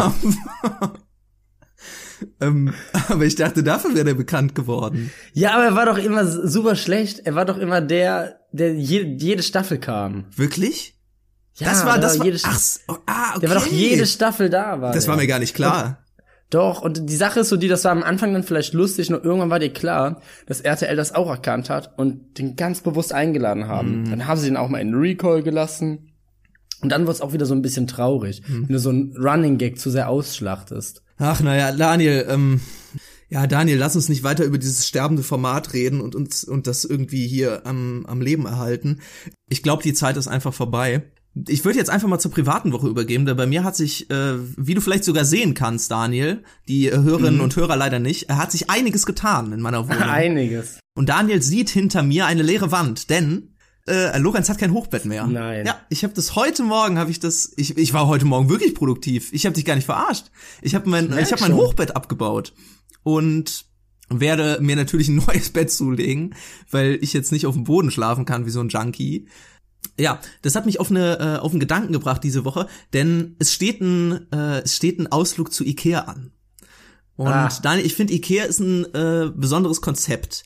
ähm, 2.41 2.73
aber 3.09 3.25
ich 3.25 3.35
dachte, 3.35 3.63
dafür 3.63 3.95
wäre 3.95 4.05
der 4.05 4.13
bekannt 4.13 4.55
geworden. 4.55 5.11
ja, 5.33 5.53
aber 5.53 5.63
er 5.63 5.75
war 5.75 5.85
doch 5.85 5.97
immer 5.97 6.25
super 6.25 6.75
schlecht. 6.75 7.19
Er 7.25 7.35
war 7.35 7.45
doch 7.45 7.57
immer 7.57 7.81
der, 7.81 8.39
der 8.51 8.75
je, 8.75 9.01
jede 9.17 9.43
Staffel 9.43 9.79
kam. 9.79 10.25
Wirklich? 10.35 10.99
Ja, 11.55 11.69
das 11.69 11.85
war, 11.85 11.99
das 11.99 12.17
war, 12.19 12.25
jede, 12.25 12.39
ach, 12.43 12.59
so, 12.59 12.79
ah, 13.05 13.31
okay. 13.31 13.39
Der 13.41 13.49
war 13.49 13.57
doch 13.57 13.67
jede 13.67 14.07
Staffel 14.07 14.49
da, 14.49 14.81
war 14.81 14.91
das 14.91 15.05
der. 15.05 15.11
war 15.11 15.17
mir 15.17 15.27
gar 15.27 15.39
nicht 15.39 15.53
klar. 15.53 16.02
Doch, 16.53 16.83
und 16.83 17.09
die 17.09 17.15
Sache 17.15 17.39
ist 17.39 17.49
so, 17.49 17.57
die, 17.57 17.67
das 17.67 17.83
war 17.83 17.91
am 17.91 18.03
Anfang 18.03 18.31
dann 18.31 18.43
vielleicht 18.43 18.73
lustig, 18.73 19.09
nur 19.09 19.25
irgendwann 19.25 19.49
war 19.49 19.57
dir 19.57 19.73
klar, 19.73 20.21
dass 20.45 20.61
RTL 20.61 20.95
das 20.95 21.15
auch 21.15 21.27
erkannt 21.27 21.71
hat 21.71 21.97
und 21.97 22.37
den 22.37 22.55
ganz 22.55 22.81
bewusst 22.81 23.11
eingeladen 23.11 23.67
haben. 23.67 24.03
Dann 24.07 24.27
haben 24.27 24.39
sie 24.39 24.49
den 24.49 24.57
auch 24.57 24.69
mal 24.69 24.77
in 24.77 24.93
Recall 24.93 25.41
gelassen. 25.41 26.11
Und 26.81 26.91
dann 26.91 27.07
wird's 27.07 27.21
auch 27.21 27.33
wieder 27.33 27.47
so 27.47 27.55
ein 27.55 27.63
bisschen 27.63 27.87
traurig, 27.87 28.43
wenn 28.47 28.67
du 28.67 28.77
so 28.77 28.91
ein 28.91 29.15
Running 29.17 29.57
Gag 29.57 29.79
zu 29.79 29.89
sehr 29.89 30.09
ausschlachtest. 30.09 31.01
Ach, 31.17 31.41
naja, 31.41 31.71
Daniel, 31.71 32.25
ähm, 32.29 32.61
ja, 33.29 33.47
Daniel, 33.47 33.79
lass 33.79 33.95
uns 33.95 34.09
nicht 34.09 34.21
weiter 34.21 34.43
über 34.43 34.59
dieses 34.59 34.87
sterbende 34.87 35.23
Format 35.23 35.73
reden 35.73 36.01
und 36.01 36.13
uns 36.13 36.43
und 36.43 36.67
das 36.67 36.85
irgendwie 36.85 37.25
hier 37.25 37.65
am, 37.65 38.05
am 38.05 38.21
Leben 38.21 38.45
erhalten. 38.45 38.99
Ich 39.49 39.63
glaube, 39.63 39.81
die 39.81 39.93
Zeit 39.93 40.17
ist 40.17 40.27
einfach 40.27 40.53
vorbei. 40.53 41.01
Ich 41.47 41.65
würde 41.65 41.79
jetzt 41.79 41.89
einfach 41.89 42.07
mal 42.07 42.19
zur 42.19 42.31
privaten 42.31 42.71
Woche 42.73 42.87
übergeben, 42.87 43.25
denn 43.25 43.35
bei 43.35 43.47
mir 43.47 43.63
hat 43.63 43.75
sich, 43.75 44.09
äh, 44.11 44.35
wie 44.57 44.75
du 44.75 44.81
vielleicht 44.81 45.03
sogar 45.03 45.25
sehen 45.25 45.55
kannst, 45.55 45.89
Daniel, 45.89 46.43
die 46.67 46.87
äh, 46.87 46.95
Hörerinnen 46.95 47.41
und 47.41 47.55
Hörer 47.55 47.75
leider 47.75 47.99
nicht, 47.99 48.29
äh, 48.29 48.33
hat 48.33 48.51
sich 48.51 48.69
einiges 48.69 49.05
getan 49.05 49.51
in 49.51 49.59
meiner 49.59 49.87
Wohnung. 49.87 50.03
Einiges. 50.03 50.79
Und 50.95 51.09
Daniel 51.09 51.41
sieht 51.41 51.69
hinter 51.69 52.03
mir 52.03 52.27
eine 52.27 52.43
leere 52.43 52.71
Wand, 52.71 53.09
denn 53.09 53.53
äh, 53.87 54.17
Lorenz 54.19 54.47
hat 54.47 54.59
kein 54.59 54.73
Hochbett 54.73 55.05
mehr. 55.05 55.27
Nein. 55.27 55.65
Ja, 55.65 55.81
ich 55.89 56.03
habe 56.03 56.13
das 56.13 56.35
heute 56.35 56.63
Morgen, 56.63 56.97
habe 56.97 57.11
ich 57.11 57.19
das, 57.19 57.51
ich, 57.57 57.77
ich 57.77 57.93
war 57.93 58.07
heute 58.07 58.25
Morgen 58.25 58.49
wirklich 58.49 58.75
produktiv. 58.75 59.33
Ich 59.33 59.45
habe 59.45 59.55
dich 59.55 59.65
gar 59.65 59.75
nicht 59.75 59.85
verarscht. 59.85 60.27
Ich 60.61 60.75
habe 60.75 60.89
mein, 60.89 61.09
merk 61.09 61.21
ich 61.21 61.31
habe 61.31 61.41
mein. 61.41 61.53
Hochbett 61.55 61.95
abgebaut 61.95 62.53
und 63.03 63.65
werde 64.09 64.59
mir 64.61 64.75
natürlich 64.75 65.09
ein 65.09 65.15
neues 65.27 65.49
Bett 65.49 65.71
zulegen, 65.71 66.35
weil 66.71 66.97
ich 67.01 67.13
jetzt 67.13 67.31
nicht 67.31 67.45
auf 67.45 67.55
dem 67.55 67.65
Boden 67.65 67.91
schlafen 67.91 68.25
kann 68.25 68.45
wie 68.45 68.51
so 68.51 68.61
ein 68.61 68.69
Junkie. 68.69 69.27
Ja, 69.99 70.19
das 70.41 70.55
hat 70.55 70.65
mich 70.65 70.79
auf 70.79 70.89
eine 70.89 71.19
äh, 71.19 71.37
auf 71.39 71.51
einen 71.51 71.59
Gedanken 71.59 71.93
gebracht 71.93 72.23
diese 72.23 72.45
Woche, 72.45 72.67
denn 72.93 73.35
es 73.39 73.53
steht 73.53 73.81
ein 73.81 74.31
äh, 74.31 74.61
es 74.61 74.75
steht 74.75 74.99
ein 74.99 75.11
Ausflug 75.11 75.53
zu 75.53 75.63
Ikea 75.63 76.01
an. 76.01 76.31
Und 77.15 77.27
Ah. 77.27 77.49
Daniel, 77.61 77.85
ich 77.85 77.93
finde 77.93 78.13
Ikea 78.13 78.45
ist 78.45 78.59
ein 78.59 78.85
äh, 78.93 79.31
besonderes 79.35 79.81
Konzept. 79.81 80.43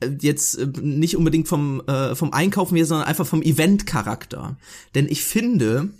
Äh, 0.00 0.10
Jetzt 0.20 0.58
äh, 0.58 0.66
nicht 0.80 1.16
unbedingt 1.16 1.46
vom 1.46 1.82
äh, 1.86 2.14
vom 2.16 2.32
Einkaufen 2.32 2.76
her, 2.76 2.86
sondern 2.86 3.06
einfach 3.06 3.26
vom 3.26 3.42
Event-Charakter. 3.42 4.56
Denn 4.96 5.06
ich 5.08 5.22
finde, 5.22 5.90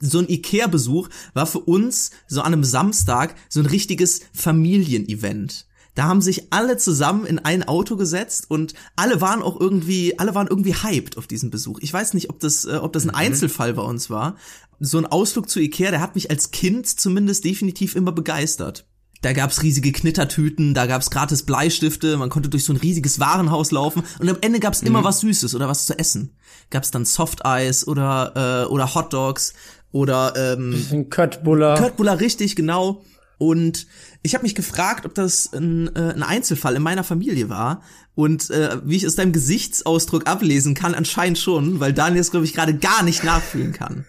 so 0.00 0.18
ein 0.18 0.28
Ikea-Besuch 0.28 1.08
war 1.34 1.46
für 1.46 1.60
uns 1.60 2.10
so 2.26 2.40
an 2.40 2.52
einem 2.52 2.64
Samstag 2.64 3.34
so 3.48 3.60
ein 3.60 3.66
richtiges 3.66 4.22
Familienevent. 4.34 5.66
Da 5.98 6.04
haben 6.04 6.20
sich 6.20 6.52
alle 6.52 6.76
zusammen 6.76 7.26
in 7.26 7.40
ein 7.40 7.66
Auto 7.66 7.96
gesetzt 7.96 8.48
und 8.48 8.72
alle 8.94 9.20
waren 9.20 9.42
auch 9.42 9.58
irgendwie, 9.58 10.16
alle 10.16 10.32
waren 10.32 10.46
irgendwie 10.46 10.76
hyped 10.76 11.18
auf 11.18 11.26
diesen 11.26 11.50
Besuch. 11.50 11.80
Ich 11.82 11.92
weiß 11.92 12.14
nicht, 12.14 12.30
ob 12.30 12.38
das, 12.38 12.66
äh, 12.66 12.76
ob 12.76 12.92
das 12.92 13.02
ein 13.02 13.10
Einzelfall 13.10 13.74
bei 13.74 13.82
uns 13.82 14.08
war. 14.08 14.36
So 14.78 14.98
ein 14.98 15.06
Ausflug 15.06 15.48
zu 15.48 15.58
Ikea, 15.58 15.90
der 15.90 16.00
hat 16.00 16.14
mich 16.14 16.30
als 16.30 16.52
Kind 16.52 16.86
zumindest 16.86 17.44
definitiv 17.44 17.96
immer 17.96 18.12
begeistert. 18.12 18.86
Da 19.22 19.32
gab's 19.32 19.64
riesige 19.64 19.90
Knittertüten, 19.90 20.72
da 20.72 20.86
gab's 20.86 21.10
gratis 21.10 21.42
Bleistifte, 21.42 22.16
man 22.16 22.30
konnte 22.30 22.48
durch 22.48 22.62
so 22.62 22.72
ein 22.72 22.76
riesiges 22.76 23.18
Warenhaus 23.18 23.72
laufen 23.72 24.04
und 24.20 24.28
am 24.28 24.38
Ende 24.40 24.60
gab's 24.60 24.82
immer 24.82 25.02
was 25.02 25.18
Süßes 25.18 25.56
oder 25.56 25.66
was 25.66 25.86
zu 25.86 25.98
essen. 25.98 26.36
Gab's 26.70 26.92
dann 26.92 27.06
Softeis 27.06 27.84
oder 27.88 28.66
äh, 28.66 28.70
oder 28.70 28.94
Hotdogs 28.94 29.52
oder 29.90 30.34
ähm, 30.36 30.80
Ein 30.92 31.10
Köttbuller. 31.10 31.74
Köttbullar 31.74 32.20
richtig 32.20 32.54
genau. 32.54 33.02
Und 33.38 33.86
ich 34.22 34.34
habe 34.34 34.42
mich 34.42 34.54
gefragt, 34.54 35.06
ob 35.06 35.14
das 35.14 35.52
ein, 35.52 35.94
äh, 35.94 36.12
ein 36.12 36.22
Einzelfall 36.22 36.76
in 36.76 36.82
meiner 36.82 37.04
Familie 37.04 37.48
war. 37.48 37.82
Und 38.14 38.50
äh, 38.50 38.78
wie 38.84 38.96
ich 38.96 39.06
aus 39.06 39.14
deinem 39.14 39.32
Gesichtsausdruck 39.32 40.26
ablesen 40.26 40.74
kann, 40.74 40.94
anscheinend 40.94 41.38
schon, 41.38 41.78
weil 41.80 41.92
Daniel 41.92 42.20
es, 42.20 42.30
glaube 42.30 42.46
ich, 42.46 42.54
gerade 42.54 42.74
gar 42.74 43.02
nicht 43.02 43.22
nachfühlen 43.22 43.72
kann. 43.72 44.06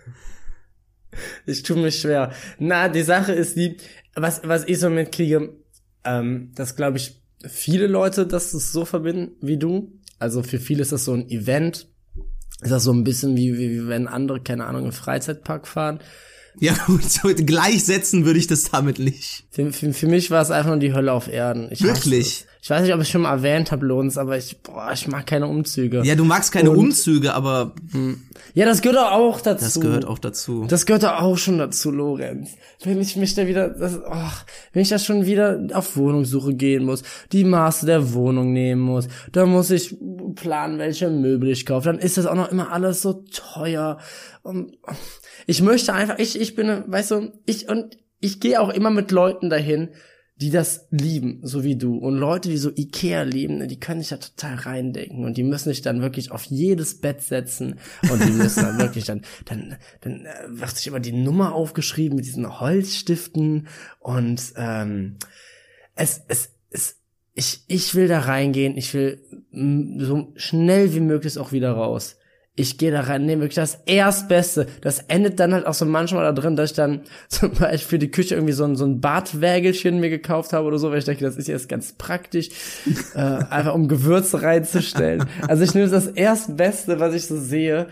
Ich 1.46 1.64
tue 1.64 1.78
mich 1.78 2.00
schwer. 2.00 2.32
Na, 2.58 2.90
die 2.90 3.04
Sache 3.04 3.34
ist 3.34 3.56
die, 3.56 3.78
was, 4.16 4.42
was 4.44 4.64
ich 4.68 4.80
so 4.80 4.90
mitkriege, 4.90 5.54
ähm, 6.04 6.52
dass 6.56 6.76
glaube 6.76 6.98
ich 6.98 7.22
viele 7.48 7.88
Leute 7.88 8.26
das 8.26 8.52
so 8.52 8.86
verbinden 8.86 9.36
wie 9.42 9.58
du. 9.58 10.00
Also 10.18 10.44
für 10.44 10.60
viele 10.60 10.82
ist 10.82 10.92
das 10.92 11.06
so 11.06 11.14
ein 11.14 11.30
Event. 11.30 11.88
Ist 12.62 12.72
das 12.72 12.84
so 12.84 12.92
ein 12.92 13.04
bisschen 13.04 13.38
wie, 13.38 13.58
wie, 13.58 13.72
wie 13.72 13.88
wenn 13.88 14.08
andere, 14.08 14.42
keine 14.42 14.66
Ahnung, 14.66 14.86
im 14.86 14.92
Freizeitpark 14.92 15.68
fahren. 15.68 16.00
Ja, 16.60 16.74
gut, 16.88 17.04
so 17.04 17.30
gleichsetzen 17.36 18.26
würde 18.26 18.40
ich 18.40 18.48
das 18.48 18.64
damit 18.72 19.00
nicht. 19.00 19.46
Für, 19.52 19.72
für, 19.72 19.94
für 19.94 20.08
mich 20.08 20.32
war 20.32 20.42
es 20.42 20.52
einfach 20.52 20.70
nur 20.72 20.80
die 20.80 20.94
Hölle 20.94 21.14
auf 21.14 21.28
Erden. 21.28 21.70
Ich 21.72 21.82
Wirklich? 21.82 22.46
Ich 22.62 22.70
weiß 22.70 22.82
nicht, 22.84 22.94
ob 22.94 23.02
ich 23.02 23.08
schon 23.08 23.22
mal 23.22 23.32
erwähnt 23.32 23.72
habe, 23.72 23.86
Lorenz, 23.86 24.18
aber 24.18 24.38
ich, 24.38 24.62
boah, 24.62 24.92
ich 24.94 25.08
mag 25.08 25.26
keine 25.26 25.48
Umzüge. 25.48 26.02
Ja, 26.04 26.16
du 26.16 26.26
magst 26.26 26.52
keine 26.52 26.72
Und- 26.72 26.78
Umzüge, 26.78 27.34
aber 27.34 27.74
Ja, 28.54 28.66
das 28.66 28.82
gehört 28.82 28.98
doch 29.00 29.12
auch 29.14 29.40
dazu. 29.40 29.64
das 29.64 29.80
gehört 29.80 30.06
auch 30.06 30.20
dazu. 30.20 30.66
Das 30.68 30.86
gehört 30.86 31.04
doch 31.04 31.22
auch 31.22 31.38
schon 31.38 31.58
dazu, 31.58 31.90
Lorenz. 31.90 32.50
Wenn 32.84 33.00
ich 33.00 33.16
mich 33.16 33.34
da 33.34 33.48
wieder, 33.48 33.70
das, 33.70 33.98
oh, 34.06 34.32
wenn 34.74 34.82
ich 34.82 34.90
da 34.90 35.00
schon 35.00 35.26
wieder 35.26 35.58
auf 35.72 35.96
Wohnungssuche 35.96 36.54
gehen 36.54 36.84
muss, 36.84 37.04
die 37.32 37.46
Maße 37.46 37.86
der 37.86 38.14
Wohnung 38.14 38.52
nehmen 38.52 38.82
muss, 38.82 39.08
dann 39.32 39.50
muss 39.50 39.72
ich 39.72 39.96
planen, 40.36 40.80
welche 40.80 41.10
Möbel 41.10 41.50
ich 41.52 41.66
kaufe, 41.66 41.86
dann 41.86 42.00
ist 42.00 42.18
das 42.18 42.26
auch 42.26 42.36
noch 42.36 42.52
immer 42.52 42.74
alles 42.74 43.02
so 43.02 43.24
teuer. 43.32 44.00
Und 44.44 44.78
ich 45.48 45.62
möchte 45.62 45.94
einfach, 45.94 46.20
ich, 46.20 46.40
ich 46.40 46.56
bin, 46.56 46.84
weißt 46.88 47.12
du, 47.12 47.32
ich, 47.46 47.70
und 47.70 47.98
ich 48.20 48.40
gehe 48.40 48.60
auch 48.60 48.70
immer 48.70 48.90
mit 48.90 49.12
Leuten 49.12 49.50
dahin, 49.50 49.90
die 50.42 50.52
das 50.52 50.88
lieben, 50.90 51.42
so 51.44 51.66
wie 51.66 51.76
du. 51.76 51.98
Und 51.98 52.16
Leute, 52.16 52.48
die 52.48 52.58
so 52.58 52.72
Ikea 52.74 53.24
lieben, 53.24 53.68
die 53.68 53.80
können 53.80 54.00
sich 54.00 54.10
da 54.10 54.18
total 54.18 54.56
reindenken 54.56 55.26
und 55.26 55.36
die 55.36 55.44
müssen 55.44 55.70
sich 55.70 55.82
dann 55.82 56.02
wirklich 56.02 56.32
auf 56.32 56.46
jedes 56.46 57.02
Bett 57.02 57.22
setzen 57.22 57.80
und 58.10 58.24
die 58.24 58.32
müssen 58.32 58.64
dann 58.64 58.80
wirklich 58.80 59.04
dann, 59.04 59.24
dann, 59.46 59.76
dann 60.00 60.26
äh, 60.26 60.48
wird 60.48 60.78
sich 60.78 60.88
immer 60.88 61.02
die 61.02 61.12
Nummer 61.12 61.54
aufgeschrieben 61.54 62.16
mit 62.16 62.26
diesen 62.26 62.60
Holzstiften 62.60 63.68
und 64.00 64.54
ähm, 64.56 65.18
es, 65.96 66.22
es, 66.30 66.54
es, 66.70 66.96
ich, 67.34 67.64
ich 67.68 67.94
will 67.96 68.08
da 68.08 68.22
reingehen, 68.22 68.78
ich 68.78 68.94
will 68.94 69.22
mm, 69.52 70.00
so 70.00 70.32
schnell 70.36 70.94
wie 70.94 71.02
möglich 71.02 71.38
auch 71.38 71.52
wieder 71.52 71.74
raus. 71.74 72.18
Ich 72.60 72.78
gehe 72.78 72.92
da 72.92 73.02
rein, 73.02 73.26
nehme 73.26 73.44
wirklich 73.44 73.56
das 73.56 73.80
Erstbeste. 73.86 74.68
Das 74.82 75.00
endet 75.08 75.40
dann 75.40 75.54
halt 75.54 75.66
auch 75.66 75.74
so 75.74 75.86
manchmal 75.86 76.24
da 76.24 76.34
drin, 76.34 76.58
dass 76.58 76.72
ich 76.72 76.76
dann 76.76 77.02
zum 77.30 77.52
Beispiel 77.52 77.90
für 77.90 78.00
die 78.00 78.12
Küche 78.12 78.36
irgendwie 78.36 78.54
so 78.54 78.66
ein, 78.66 78.76
so 78.76 78.86
ein 78.86 79.00
Bartwägelchen 79.00 80.00
mir 80.02 80.10
gekauft 80.10 80.52
habe 80.52 80.68
oder 80.68 80.78
so, 80.78 80.92
weil 80.92 81.00
ich 81.00 81.06
denke, 81.06 81.24
das 81.24 81.38
ist 81.38 81.48
jetzt 81.48 81.70
ganz 81.70 81.94
praktisch, 81.94 82.50
äh, 83.16 83.20
einfach 83.20 83.74
um 83.74 83.88
Gewürze 83.88 84.42
reinzustellen. 84.42 85.26
Also 85.48 85.64
ich 85.64 85.74
nehme 85.74 85.88
das 85.88 86.08
Erstbeste, 86.08 87.00
was 87.00 87.14
ich 87.14 87.28
so 87.28 87.38
sehe, 87.40 87.88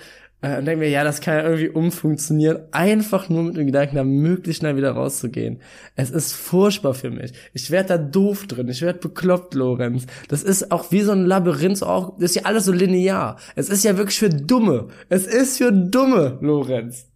und 0.55 0.65
denke 0.65 0.79
mir, 0.79 0.89
ja, 0.89 1.03
das 1.03 1.21
kann 1.21 1.35
ja 1.35 1.43
irgendwie 1.43 1.69
umfunktionieren, 1.69 2.59
einfach 2.71 3.29
nur 3.29 3.43
mit 3.43 3.57
dem 3.57 3.65
Gedanken, 3.65 3.95
da 3.95 4.03
möglichst 4.03 4.61
schnell 4.61 4.77
wieder 4.77 4.91
rauszugehen. 4.91 5.59
Es 5.95 6.11
ist 6.11 6.33
furchtbar 6.33 6.93
für 6.93 7.11
mich. 7.11 7.33
Ich 7.53 7.71
werde 7.71 7.89
da 7.89 7.97
doof 7.97 8.47
drin, 8.47 8.69
ich 8.69 8.81
werde 8.81 8.99
bekloppt, 8.99 9.53
Lorenz. 9.53 10.05
Das 10.27 10.43
ist 10.43 10.71
auch 10.71 10.91
wie 10.91 11.01
so 11.01 11.11
ein 11.11 11.25
Labyrinth, 11.25 11.83
auch, 11.83 12.13
das 12.19 12.31
ist 12.31 12.35
ja 12.35 12.41
alles 12.43 12.65
so 12.65 12.71
linear. 12.71 13.37
Es 13.55 13.69
ist 13.69 13.83
ja 13.83 13.97
wirklich 13.97 14.19
für 14.19 14.29
Dumme. 14.29 14.87
Es 15.09 15.25
ist 15.25 15.57
für 15.57 15.71
Dumme, 15.71 16.37
Lorenz. 16.41 17.07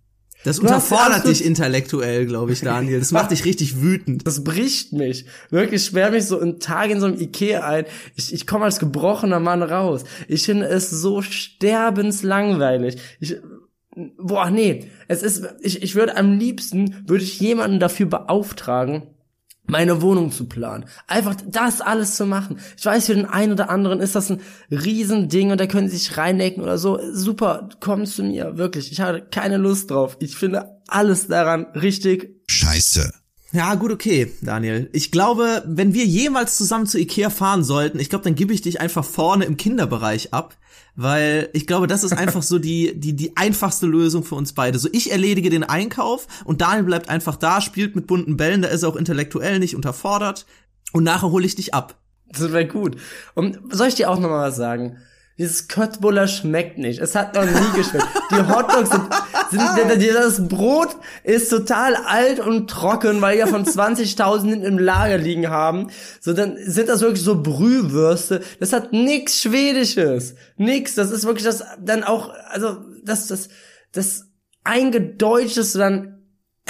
Das 0.44 0.58
Du 0.58 0.64
unterfordert 0.64 1.28
dich 1.28 1.46
intellektuell, 1.46 2.26
glaube 2.26 2.54
ich, 2.54 2.62
Daniel. 2.62 3.00
Das 3.00 3.12
macht 3.12 3.32
dich 3.32 3.46
richtig 3.46 3.82
wütend. 3.82 4.26
Das 4.26 4.44
bricht 4.44 4.92
mich. 4.94 5.26
Wirklich, 5.52 5.82
ich 5.82 5.88
sperr 5.88 6.12
mich 6.12 6.26
so 6.26 6.40
einen 6.40 6.60
Tag 6.60 6.90
in 6.90 7.00
so 7.00 7.06
einem 7.06 7.20
Ikea 7.20 7.62
ein. 7.62 7.86
Ich, 8.16 8.34
ich 8.34 8.48
komme 8.48 8.66
als 8.66 8.80
gebrochener 8.80 9.40
Mann 9.40 9.62
raus. 9.62 10.04
Ich 10.28 10.46
finde 10.46 10.66
es 10.68 10.90
so 10.90 11.22
sterbenslangweilig. 11.22 12.98
Ich, 13.20 13.38
boah, 14.18 14.50
nee. 14.50 14.90
Es 15.08 15.22
ist, 15.22 15.48
ich, 15.62 15.84
ich 15.84 15.94
würde 15.94 16.18
am 16.18 16.38
liebsten, 16.38 17.04
würde 17.06 17.24
ich 17.24 17.40
jemanden 17.40 17.80
dafür 17.80 18.08
beauftragen, 18.08 19.04
meine 19.72 20.02
Wohnung 20.02 20.32
zu 20.34 20.46
planen. 20.46 20.86
Einfach 21.08 21.36
das 21.48 21.80
alles 21.80 22.16
zu 22.18 22.26
machen. 22.26 22.60
Ich 22.78 22.86
weiß, 22.86 23.06
für 23.06 23.16
den 23.16 23.26
einen 23.26 23.54
oder 23.54 23.70
anderen 23.70 24.02
ist 24.02 24.16
das 24.16 24.30
ein 24.30 24.42
Riesending 24.70 25.52
und 25.52 25.62
da 25.62 25.66
können 25.66 25.88
sie 25.88 25.96
sich 25.96 26.18
reindecken 26.18 26.62
oder 26.62 26.78
so. 26.78 27.00
Super, 27.14 27.70
komm 27.80 28.06
zu 28.06 28.22
mir, 28.24 28.58
wirklich. 28.58 28.92
Ich 28.92 29.00
habe 29.00 29.22
keine 29.22 29.56
Lust 29.56 29.90
drauf. 29.90 30.18
Ich 30.20 30.36
finde 30.36 30.82
alles 30.88 31.28
daran 31.28 31.68
richtig 31.74 32.42
Scheiße. 32.48 33.21
Ja, 33.54 33.76
gut, 33.76 33.92
okay, 33.92 34.32
Daniel. 34.42 34.90
Ich 34.94 35.12
glaube, 35.12 35.64
wenn 35.66 35.94
wir 35.94 36.06
jemals 36.06 36.56
zusammen 36.56 36.88
zu 36.88 36.98
Ikea 36.98 37.30
fahren 37.30 37.66
sollten, 37.66 38.00
ich 38.00 38.10
glaube, 38.10 38.24
dann 38.24 38.36
gebe 38.36 38.54
ich 38.54 38.62
dich 38.62 38.80
einfach 38.80 39.04
vorne 39.04 39.44
im 39.44 39.58
Kinderbereich 39.58 40.34
ab, 40.34 40.56
weil 40.96 41.50
ich 41.52 41.68
glaube, 41.68 41.88
das 41.88 42.06
ist 42.06 42.14
einfach 42.14 42.44
so 42.44 42.60
die, 42.60 42.98
die, 42.98 43.14
die 43.14 43.36
einfachste 43.36 43.88
Lösung 43.88 44.24
für 44.24 44.36
uns 44.36 44.54
beide. 44.54 44.80
So, 44.80 44.88
ich 44.94 45.12
erledige 45.12 45.50
den 45.50 45.66
Einkauf 45.66 46.28
und 46.46 46.62
Daniel 46.62 46.86
bleibt 46.86 47.10
einfach 47.10 47.36
da, 47.36 47.60
spielt 47.60 47.96
mit 47.96 48.08
bunten 48.08 48.38
Bällen, 48.38 48.62
da 48.62 48.70
ist 48.70 48.84
er 48.84 48.90
auch 48.90 48.96
intellektuell 48.96 49.60
nicht 49.60 49.76
unterfordert 49.76 50.46
und 50.94 51.04
nachher 51.04 51.32
hole 51.32 51.46
ich 51.46 51.56
dich 51.56 51.74
ab. 51.74 51.96
Das 52.30 52.54
wäre 52.54 52.68
gut. 52.68 52.96
Und 53.34 53.60
soll 53.72 53.90
ich 53.90 53.96
dir 53.96 54.10
auch 54.10 54.20
noch 54.20 54.30
mal 54.30 54.48
was 54.48 54.56
sagen? 54.56 54.98
Dieses 55.38 55.68
Köttbullar 55.68 56.28
schmeckt 56.28 56.78
nicht. 56.78 57.00
Es 57.00 57.16
hat 57.16 57.34
noch 57.34 57.46
nie 57.46 57.78
geschmeckt. 57.78 58.08
Die 58.32 58.36
Hotdogs 58.36 58.90
sind, 58.90 59.04
sind, 59.50 60.16
das 60.16 60.48
Brot 60.48 60.90
ist 61.24 61.50
total 61.50 61.96
alt 61.96 62.40
und 62.40 62.70
trocken, 62.70 63.22
weil 63.22 63.40
ja 63.40 63.48
von 63.48 63.66
20.000 63.66 64.50
hinten 64.50 64.66
im 64.66 64.80
Lager 64.80 65.18
liegen 65.18 65.50
haben. 65.50 65.88
So, 66.20 66.34
dann 66.34 66.58
sind 66.58 66.90
das 66.90 67.02
wirklich 67.02 67.24
so 67.24 67.42
Brühwürste. 67.42 68.42
Das 68.60 68.74
hat 68.74 68.94
nix 68.94 69.42
Schwedisches. 69.42 70.36
Nix. 70.58 70.96
Das 70.96 71.12
ist 71.12 71.26
wirklich 71.26 71.46
das, 71.46 71.64
dann 71.80 72.04
auch, 72.04 72.32
also, 72.50 72.78
das, 73.04 73.28
das, 73.28 73.50
das 73.94 74.26
eingedeutscheste 74.64 75.80
dann 75.80 76.21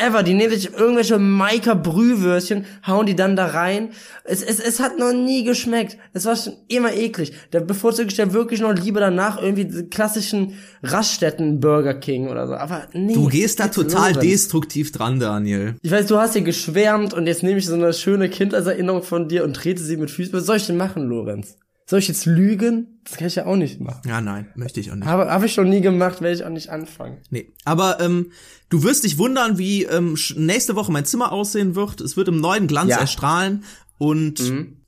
ever. 0.02 0.24
Die 0.24 0.34
nehmen 0.34 0.52
sich 0.52 0.74
irgendwelche 0.74 1.20
Maika 1.20 1.74
Brühwürstchen, 1.74 2.66
hauen 2.86 3.06
die 3.06 3.16
dann 3.16 3.36
da 3.36 3.48
rein. 3.48 3.90
Es, 4.24 4.42
es, 4.42 4.60
es 4.60 4.80
hat 4.80 4.98
noch 4.98 5.14
nie 5.14 5.44
geschmeckt. 5.44 5.98
Es 6.14 6.26
war 6.26 6.36
schon 6.36 6.54
immer 6.68 6.94
eklig. 6.94 7.34
Da 7.52 7.60
bevorzuge 7.60 8.10
ich 8.10 8.18
ja 8.18 8.34
wirklich 8.34 8.62
noch 8.62 8.74
lieber 8.74 9.00
danach 9.00 9.42
irgendwie 9.42 9.90
klassischen 9.90 10.56
Raststätten 10.84 11.60
Burger 11.60 11.94
King 11.94 12.28
oder 12.28 12.48
so. 12.48 12.54
Aber 12.56 12.88
nee. 12.94 13.14
Du 13.14 13.28
gehst 13.28 13.60
da 13.60 13.68
total 13.68 14.14
Lorenz. 14.14 14.30
destruktiv 14.30 14.92
dran, 14.92 15.20
Daniel. 15.20 15.76
Ich 15.82 15.92
weiß, 15.92 16.08
du 16.08 16.18
hast 16.18 16.34
hier 16.34 16.42
geschwärmt 16.42 17.14
und 17.14 17.28
jetzt 17.28 17.44
nehme 17.44 17.60
ich 17.60 17.66
so 17.66 17.76
eine 17.76 17.94
schöne 17.94 18.30
Kindheitserinnerung 18.30 19.04
von 19.04 19.28
dir 19.28 19.44
und 19.44 19.56
trete 19.56 19.82
sie 19.82 19.98
mit 19.98 20.12
Füßen. 20.12 20.34
Was 20.34 20.46
soll 20.46 20.58
ich 20.58 20.68
denn 20.68 20.78
machen, 20.78 21.04
Lorenz? 21.04 21.58
Soll 21.92 22.00
ich 22.00 22.08
jetzt 22.08 22.26
lügen? 22.26 23.02
Das 23.04 23.18
kann 23.18 23.28
ich 23.28 23.36
ja 23.36 23.46
auch 23.46 23.58
nicht 23.58 23.82
machen. 23.82 24.00
Ja, 24.08 24.22
nein, 24.22 24.48
möchte 24.56 24.80
ich 24.80 24.92
auch 24.92 24.96
nicht. 24.96 25.06
Habe 25.06 25.30
hab 25.30 25.44
ich 25.44 25.52
schon 25.54 25.70
nie 25.70 25.82
gemacht, 25.82 26.22
werde 26.22 26.34
ich 26.38 26.46
auch 26.46 26.50
nicht 26.50 26.70
anfangen. 26.70 27.18
Nee, 27.32 27.52
aber 27.66 28.00
ähm, 28.00 28.32
du 28.70 28.82
wirst 28.84 29.04
dich 29.04 29.18
wundern, 29.18 29.58
wie 29.58 29.84
ähm, 29.84 30.18
nächste 30.38 30.78
Woche 30.78 30.90
mein 30.94 31.04
Zimmer 31.04 31.34
aussehen 31.34 31.76
wird. 31.76 32.00
Es 32.00 32.16
wird 32.16 32.30
im 32.30 32.40
neuen 32.40 32.68
Glanz 32.68 32.92
Ja. 32.92 33.00
erstrahlen 33.00 33.66
und 33.98 34.40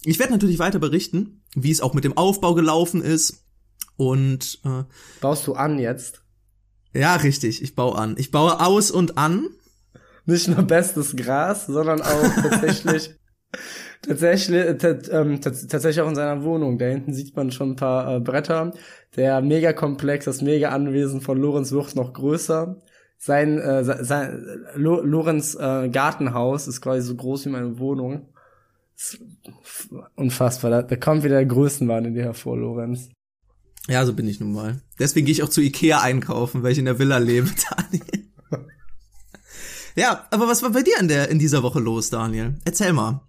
ich 0.06 0.18
werde 0.18 0.32
natürlich 0.32 0.60
weiter 0.60 0.80
berichten, 0.80 1.42
wie 1.56 1.72
es 1.72 1.82
auch 1.82 1.94
mit 1.94 2.06
dem 2.06 2.16
Aufbau 2.16 2.54
gelaufen 2.54 3.02
ist. 3.02 3.44
Und 3.98 4.62
äh, 4.64 4.84
Baust 5.20 5.46
du 5.46 5.56
an 5.56 5.80
jetzt? 5.80 6.22
ja, 6.94 7.18
richtig, 7.18 7.62
ich 7.62 7.76
baue 7.76 7.98
an. 7.98 8.16
Ich 8.18 8.32
baue 8.32 8.62
aus 8.66 8.92
und 8.92 9.18
an. 9.18 9.50
nicht 10.26 10.48
nur 10.48 10.64
bestes 10.64 11.18
Gras, 11.18 11.66
sondern 11.66 12.02
auch 12.02 12.34
tatsächlich 12.42 13.12
tatsächlich 14.02 14.56
äh, 14.58 15.00
ähm, 15.12 15.40
tats- 15.42 15.68
tatsächlich 15.68 16.02
auch 16.02 16.10
in 16.10 16.16
seiner 16.16 16.44
Wohnung. 16.44 16.78
Da 16.78 16.86
hinten 16.86 17.14
sieht 17.14 17.36
man 17.36 17.52
schon 17.52 17.72
ein 17.72 17.76
paar 17.76 18.16
äh, 18.16 18.20
Bretter. 18.20 18.74
Der 19.16 19.42
Megakomplex, 19.42 20.26
das 20.26 20.42
Mega-Anwesen 20.42 21.22
von 21.22 21.38
Lorenz 21.38 21.72
wird 21.72 21.96
noch 21.96 22.14
größer. 22.14 22.78
Sein, 23.18 23.60
äh, 23.60 23.84
se- 23.84 24.04
sein 24.04 24.46
Lo 24.76 25.02
Lorenz 25.02 25.56
äh, 25.56 25.90
Gartenhaus 25.90 26.68
ist 26.68 26.82
quasi 26.82 27.08
so 27.08 27.16
groß 27.16 27.46
wie 27.46 27.50
meine 27.50 27.80
Wohnung. 27.80 28.30
Ist 28.98 29.20
unfassbar. 30.16 30.72
Da, 30.72 30.82
da 30.82 30.96
kommt 30.96 31.24
wieder 31.24 31.36
der 31.36 31.46
Größenwahn 31.46 32.06
in 32.06 32.14
dir 32.16 32.24
hervor, 32.24 32.58
Lorenz. 32.58 33.10
Ja, 33.88 34.06
so 34.06 34.14
bin 34.14 34.28
ich 34.28 34.40
nun 34.40 34.54
mal. 34.54 34.82
Deswegen 35.00 35.26
gehe 35.26 35.34
ich 35.34 35.44
auch 35.44 35.50
zu 35.50 35.62
Ikea 35.62 36.00
einkaufen, 36.02 36.64
weil 36.64 36.72
ich 36.72 36.78
in 36.80 36.86
der 36.86 37.00
Villa 37.00 37.18
lebe, 37.18 37.50
Daniel. 37.70 38.28
ja, 39.96 40.26
aber 40.32 40.48
was 40.48 40.64
war 40.64 40.72
bei 40.72 40.84
dir 40.84 40.98
in 41.00 41.08
der 41.08 41.30
in 41.30 41.40
dieser 41.40 41.64
Woche 41.64 41.80
los, 41.80 42.10
Daniel? 42.10 42.56
Erzähl 42.66 42.94
mal. 42.94 43.22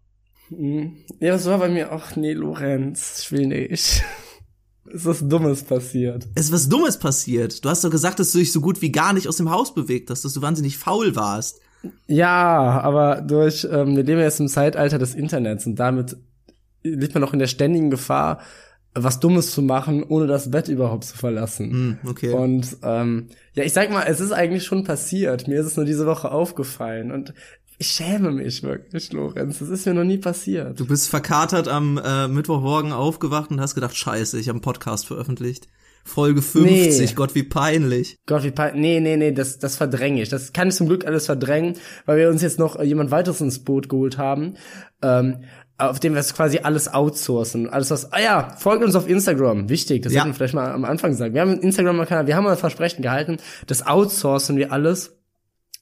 Ja, 0.50 1.32
das 1.32 1.46
war 1.46 1.58
bei 1.58 1.68
mir 1.68 1.92
auch, 1.92 2.16
nee, 2.16 2.32
Lorenz, 2.32 3.20
ich 3.22 3.32
will 3.32 3.46
nicht. 3.46 4.04
ist 4.94 5.06
was 5.06 5.26
Dummes 5.28 5.64
passiert. 5.64 6.26
Es 6.34 6.46
ist 6.46 6.52
was 6.52 6.68
Dummes 6.68 6.98
passiert. 6.98 7.64
Du 7.64 7.68
hast 7.68 7.84
doch 7.84 7.90
gesagt, 7.90 8.18
dass 8.18 8.32
du 8.32 8.38
dich 8.38 8.52
so 8.52 8.60
gut 8.60 8.80
wie 8.82 8.92
gar 8.92 9.12
nicht 9.12 9.28
aus 9.28 9.36
dem 9.36 9.50
Haus 9.50 9.74
bewegt 9.74 10.10
hast, 10.10 10.24
dass 10.24 10.34
du 10.34 10.42
wahnsinnig 10.42 10.78
faul 10.78 11.16
warst. 11.16 11.60
Ja, 12.06 12.80
aber 12.80 13.20
durch, 13.20 13.66
ähm, 13.70 13.96
wir 13.96 14.04
leben 14.04 14.20
jetzt 14.20 14.40
im 14.40 14.48
Zeitalter 14.48 14.98
des 14.98 15.14
Internets 15.14 15.66
und 15.66 15.76
damit 15.76 16.16
liegt 16.82 17.14
man 17.14 17.20
noch 17.20 17.32
in 17.32 17.38
der 17.38 17.46
ständigen 17.46 17.90
Gefahr, 17.90 18.40
was 18.94 19.20
Dummes 19.20 19.50
zu 19.50 19.60
machen, 19.60 20.04
ohne 20.04 20.26
das 20.26 20.50
Bett 20.50 20.68
überhaupt 20.68 21.04
zu 21.04 21.16
verlassen. 21.16 21.70
Hm, 21.70 21.98
okay. 22.08 22.30
Und 22.30 22.76
ähm, 22.82 23.28
ja, 23.54 23.64
ich 23.64 23.72
sag 23.72 23.90
mal, 23.90 24.04
es 24.06 24.20
ist 24.20 24.32
eigentlich 24.32 24.64
schon 24.64 24.84
passiert. 24.84 25.48
Mir 25.48 25.60
ist 25.60 25.66
es 25.66 25.76
nur 25.76 25.84
diese 25.84 26.06
Woche 26.06 26.30
aufgefallen 26.30 27.10
und 27.10 27.34
ich 27.78 27.88
schäme 27.88 28.30
mich 28.30 28.62
wirklich, 28.62 29.12
Lorenz. 29.12 29.58
Das 29.58 29.68
ist 29.68 29.86
mir 29.86 29.94
noch 29.94 30.04
nie 30.04 30.18
passiert. 30.18 30.78
Du 30.78 30.86
bist 30.86 31.08
verkatert 31.08 31.68
am 31.68 32.00
äh, 32.02 32.28
Mittwochmorgen 32.28 32.92
aufgewacht 32.92 33.50
und 33.50 33.60
hast 33.60 33.74
gedacht, 33.74 33.96
scheiße, 33.96 34.38
ich 34.38 34.48
habe 34.48 34.56
einen 34.56 34.62
Podcast 34.62 35.06
veröffentlicht. 35.06 35.68
Folge 36.04 36.42
50, 36.42 37.08
nee. 37.08 37.14
Gott 37.14 37.34
wie 37.34 37.42
peinlich. 37.44 38.18
Gott 38.26 38.44
wie 38.44 38.50
peinlich. 38.50 38.80
Nee, 38.80 39.00
nee, 39.00 39.16
nee, 39.16 39.32
das, 39.32 39.58
das 39.58 39.76
verdränge 39.76 40.22
ich. 40.22 40.28
Das 40.28 40.52
kann 40.52 40.68
ich 40.68 40.74
zum 40.74 40.86
Glück 40.86 41.06
alles 41.06 41.26
verdrängen, 41.26 41.76
weil 42.04 42.18
wir 42.18 42.28
uns 42.28 42.42
jetzt 42.42 42.58
noch 42.58 42.80
jemand 42.80 43.10
weiteres 43.10 43.40
ins 43.40 43.64
Boot 43.64 43.88
geholt 43.88 44.18
haben. 44.18 44.56
Ähm, 45.00 45.44
auf 45.76 45.98
dem 45.98 46.12
wir 46.12 46.20
es 46.20 46.34
quasi 46.34 46.58
alles 46.58 46.92
outsourcen. 46.92 47.68
Alles 47.68 47.90
was, 47.90 48.12
ah 48.12 48.20
ja, 48.20 48.54
folgt 48.56 48.84
uns 48.84 48.94
auf 48.94 49.08
Instagram. 49.08 49.68
Wichtig, 49.68 50.02
das 50.02 50.12
ja. 50.12 50.20
sollten 50.20 50.30
wir 50.30 50.36
vielleicht 50.36 50.54
mal 50.54 50.70
am 50.70 50.84
Anfang 50.84 51.14
sagen. 51.14 51.34
Wir 51.34 51.40
haben 51.40 51.50
einen 51.50 51.62
Instagram-Kanal, 51.62 52.26
wir 52.26 52.36
haben 52.36 52.46
ein 52.46 52.56
Versprechen 52.56 53.02
gehalten, 53.02 53.38
das 53.66 53.84
outsourcen 53.84 54.56
wir 54.56 54.70
alles. 54.72 55.18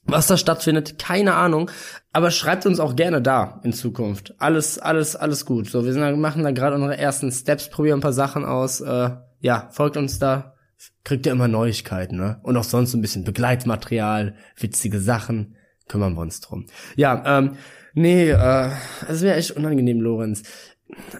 Was 0.05 0.27
da 0.27 0.37
stattfindet, 0.37 0.99
keine 0.99 1.35
Ahnung. 1.35 1.71
Aber 2.11 2.29
schreibt 2.29 2.65
uns 2.65 2.79
auch 2.79 2.95
gerne 2.95 3.21
da 3.21 3.61
in 3.63 3.73
Zukunft. 3.73 4.35
Alles, 4.37 4.77
alles, 4.77 5.15
alles 5.15 5.45
gut. 5.45 5.69
So, 5.69 5.85
wir 5.85 5.93
sind 5.93 6.19
machen 6.19 6.43
da 6.43 6.51
gerade 6.51 6.75
unsere 6.75 6.97
ersten 6.97 7.31
Steps, 7.31 7.69
probieren 7.69 7.99
ein 7.99 8.03
paar 8.03 8.13
Sachen 8.13 8.45
aus. 8.45 8.81
Äh, 8.81 9.11
ja, 9.39 9.69
folgt 9.71 9.97
uns 9.97 10.19
da. 10.19 10.55
Kriegt 11.03 11.25
ihr 11.25 11.31
immer 11.31 11.47
Neuigkeiten, 11.47 12.17
ne? 12.17 12.39
Und 12.43 12.57
auch 12.57 12.63
sonst 12.63 12.93
ein 12.93 13.01
bisschen 13.01 13.23
Begleitmaterial, 13.23 14.35
witzige 14.57 14.99
Sachen. 14.99 15.55
Kümmern 15.87 16.13
wir 16.13 16.21
uns 16.21 16.41
drum. 16.41 16.67
Ja, 16.95 17.39
ähm, 17.39 17.57
Nee, 17.93 18.31
äh, 18.31 18.69
es 19.07 19.21
wäre 19.21 19.37
echt 19.37 19.51
unangenehm, 19.51 20.01
Lorenz. 20.01 20.43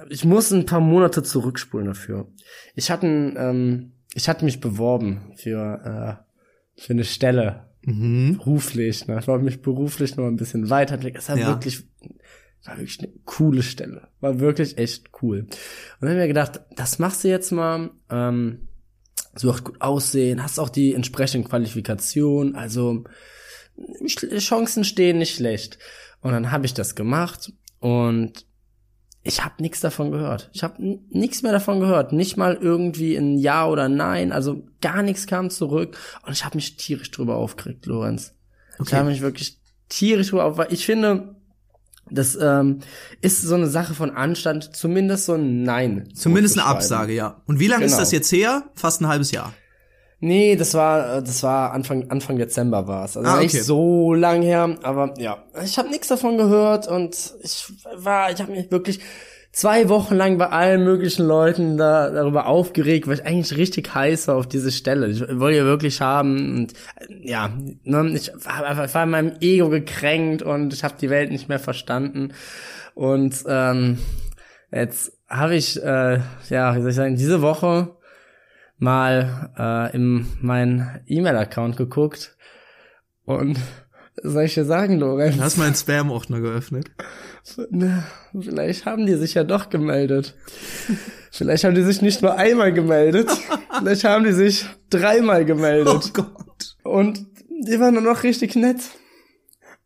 Ich 0.10 0.26
muss 0.26 0.52
ein 0.52 0.66
paar 0.66 0.80
Monate 0.80 1.24
zurückspulen 1.24 1.88
dafür. 1.88 2.28
Ich 2.76 2.90
hatte, 2.90 3.06
ähm, 3.06 3.94
ich 4.14 4.28
hatte 4.28 4.46
mich 4.46 4.60
beworben 4.60 5.34
für, 5.36 6.20
äh, 6.78 6.82
für 6.82 6.94
eine 6.94 7.04
Stelle. 7.04 7.70
Mhm. 7.86 8.38
Beruflich, 8.38 9.08
ne? 9.08 9.20
Ich 9.20 9.28
wollte 9.28 9.46
mich 9.46 9.62
beruflich 9.62 10.16
noch 10.16 10.26
ein 10.26 10.38
bisschen 10.38 10.70
weiterentwickeln. 10.70 11.20
Es 11.20 11.30
war 11.30 11.38
ja. 11.38 11.48
wirklich, 11.48 11.84
war 12.66 12.78
wirklich 12.78 13.00
eine 13.00 13.12
coole 13.26 13.62
Stelle. 13.62 14.08
War 14.22 14.40
wirklich 14.40 14.78
echt 14.78 15.10
cool. 15.22 15.40
Und 15.40 15.50
dann 16.00 16.10
habe 16.10 16.20
ich 16.20 16.24
mir 16.24 16.28
gedacht, 16.28 16.62
das 16.76 17.00
machst 17.00 17.24
du 17.24 17.28
jetzt 17.28 17.52
mal, 17.52 17.92
ähm, 18.10 18.68
so 19.36 19.52
auch 19.52 19.64
gut 19.64 19.82
aussehen, 19.82 20.44
hast 20.44 20.60
auch 20.60 20.70
die 20.70 20.94
entsprechenden 20.94 21.48
Qualifikationen, 21.50 22.56
also 22.56 23.04
Chancen 24.38 24.84
stehen 24.84 25.18
nicht 25.18 25.36
schlecht. 25.36 25.80
Und 26.22 26.32
dann 26.32 26.52
habe 26.52 26.66
ich 26.66 26.74
das 26.74 26.96
gemacht 26.96 27.52
und 27.80 28.46
ich 29.24 29.44
habe 29.44 29.62
nichts 29.62 29.80
davon 29.80 30.12
gehört. 30.12 30.50
Ich 30.54 30.64
habe 30.64 30.76
nichts 31.10 31.44
mehr 31.44 31.54
davon 31.54 31.80
gehört. 31.80 32.12
Nicht 32.12 32.36
mal 32.36 32.58
irgendwie 32.60 33.16
ein 33.16 33.38
Ja 33.38 33.66
oder 33.66 33.88
Nein. 33.88 34.34
Also 34.34 34.68
gar 34.82 35.02
nichts 35.02 35.28
kam 35.28 35.50
zurück. 35.50 35.98
Und 36.26 36.34
ich 36.34 36.44
habe 36.44 36.58
mich 36.58 36.76
tierisch 36.76 37.10
drüber 37.10 37.38
aufgeregt, 37.38 37.86
Lorenz. 37.86 38.34
Okay. 38.74 38.90
Ich 38.90 38.94
habe 38.96 39.10
mich 39.10 39.22
wirklich 39.22 39.60
tierisch 39.88 40.30
drüber 40.30 40.44
aufgeregt. 40.44 40.72
Weil 40.72 40.76
ich 40.76 40.86
finde, 40.86 41.36
das 42.12 42.38
ähm, 42.40 42.80
ist 43.22 43.42
so 43.42 43.56
eine 43.56 43.68
Sache 43.68 43.94
von 43.94 44.12
Anstand. 44.12 44.76
Zumindest 44.76 45.26
so 45.26 45.36
ein 45.36 45.64
Nein. 45.64 46.10
Zumindest 46.14 46.60
eine 46.60 46.68
Absage, 46.68 47.14
ja. 47.14 47.42
Und 47.46 47.62
wie 47.62 47.68
lange 47.68 47.86
genau. 47.86 47.94
ist 47.94 48.02
das 48.02 48.12
jetzt 48.12 48.30
her? 48.34 48.70
Fast 48.76 49.02
ein 49.02 49.08
halbes 49.08 49.32
Jahr. 49.32 49.54
Nee, 50.26 50.56
das 50.56 50.74
war 50.74 51.22
das 51.22 51.44
war 51.44 51.74
Anfang 51.74 52.10
Anfang 52.10 52.38
Dezember 52.38 52.88
war 52.88 53.04
es. 53.04 53.18
Also 53.18 53.30
ah, 53.30 53.34
okay. 53.34 53.44
nicht 53.44 53.62
so 53.62 54.14
lang 54.14 54.42
her, 54.42 54.78
aber 54.82 55.14
ja, 55.18 55.44
ich 55.62 55.78
habe 55.78 55.90
nichts 55.90 56.08
davon 56.08 56.38
gehört 56.38 56.88
und 56.88 57.34
ich 57.44 57.66
war 57.94 58.32
ich 58.32 58.40
habe 58.40 58.54
mich 58.54 58.72
wirklich 58.72 59.02
zwei 59.52 59.90
Wochen 59.90 60.16
lang 60.16 60.38
bei 60.38 60.48
allen 60.48 60.86
möglichen 60.86 61.26
Leuten 61.26 61.76
da 61.76 62.10
darüber 62.10 62.46
aufgeregt, 62.46 63.06
weil 63.06 63.16
ich 63.16 63.26
eigentlich 63.26 63.58
richtig 63.58 63.94
heiß 63.94 64.30
war 64.30 64.38
auf 64.38 64.48
diese 64.48 64.72
Stelle. 64.72 65.08
Ich 65.08 65.20
wollte 65.20 65.58
ja 65.58 65.66
wirklich 65.66 66.00
haben 66.00 66.56
und 66.56 66.74
ja, 67.22 67.52
ne, 67.84 68.14
ich 68.16 68.32
war 68.46 68.66
einfach 68.66 68.94
war 68.94 69.04
in 69.04 69.10
meinem 69.10 69.34
Ego 69.42 69.68
gekränkt 69.68 70.42
und 70.42 70.72
ich 70.72 70.86
habe 70.86 70.96
die 71.02 71.10
Welt 71.10 71.32
nicht 71.32 71.50
mehr 71.50 71.60
verstanden 71.60 72.32
und 72.96 73.44
ähm, 73.46 73.98
jetzt 74.72 75.12
habe 75.28 75.58
ich 75.58 75.84
äh, 75.84 76.22
ja, 76.48 76.78
wie 76.78 76.80
soll 76.80 76.92
ich 76.92 76.96
sagen, 76.96 77.18
diese 77.18 77.42
Woche 77.42 77.98
mal 78.78 79.52
äh, 79.58 79.96
in 79.96 80.28
meinen 80.42 81.02
E-Mail-Account 81.08 81.78
geguckt 81.78 82.36
und 83.26 83.58
soll 84.24 84.44
ich 84.44 84.54
dir 84.54 84.66
sagen, 84.66 85.00
Lorenz? 85.00 85.38
Du 85.38 85.44
hast 85.44 85.58
meinen 85.58 85.76
Spam-Ordner 85.76 86.42
geöffnet. 86.42 86.92
Na, 87.70 88.04
vielleicht 88.40 88.86
haben 88.86 89.06
die 89.06 89.16
sich 89.16 89.34
ja 89.34 89.44
doch 89.44 89.70
gemeldet. 89.70 90.36
Vielleicht 91.36 91.64
haben 91.64 91.74
die 91.74 91.82
sich 91.82 92.04
nicht 92.04 92.22
nur 92.22 92.36
einmal 92.36 92.72
gemeldet. 92.72 93.28
vielleicht 93.80 94.04
haben 94.04 94.24
die 94.24 94.34
sich 94.34 94.68
dreimal 94.92 95.46
gemeldet. 95.46 95.88
Oh 95.92 96.10
Gott. 96.14 96.76
Und 96.84 97.26
die 97.50 97.80
waren 97.80 97.96
dann 97.96 98.04
noch 98.04 98.22
richtig 98.22 98.56
nett. 98.56 98.78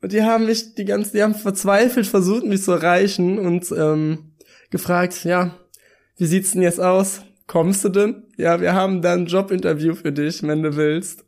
Und 0.01 0.11
die 0.11 0.23
haben 0.23 0.45
mich 0.45 0.75
die 0.75 0.83
ganze, 0.83 1.13
die 1.13 1.23
haben 1.23 1.35
verzweifelt 1.35 2.05
versucht, 2.05 2.43
mich 2.43 2.63
zu 2.63 2.73
erreichen 2.73 3.39
und 3.39 3.71
ähm, 3.71 4.33
gefragt, 4.71 5.23
ja, 5.23 5.55
wie 6.17 6.25
sieht's 6.25 6.51
denn 6.51 6.63
jetzt 6.63 6.81
aus? 6.81 7.21
Kommst 7.47 7.83
du 7.83 7.89
denn? 7.89 8.23
Ja, 8.37 8.61
wir 8.61 8.73
haben 8.73 9.01
da 9.01 9.13
ein 9.13 9.25
Jobinterview 9.25 9.95
für 9.95 10.11
dich, 10.11 10.43
wenn 10.43 10.63
du 10.63 10.75
willst. 10.75 11.25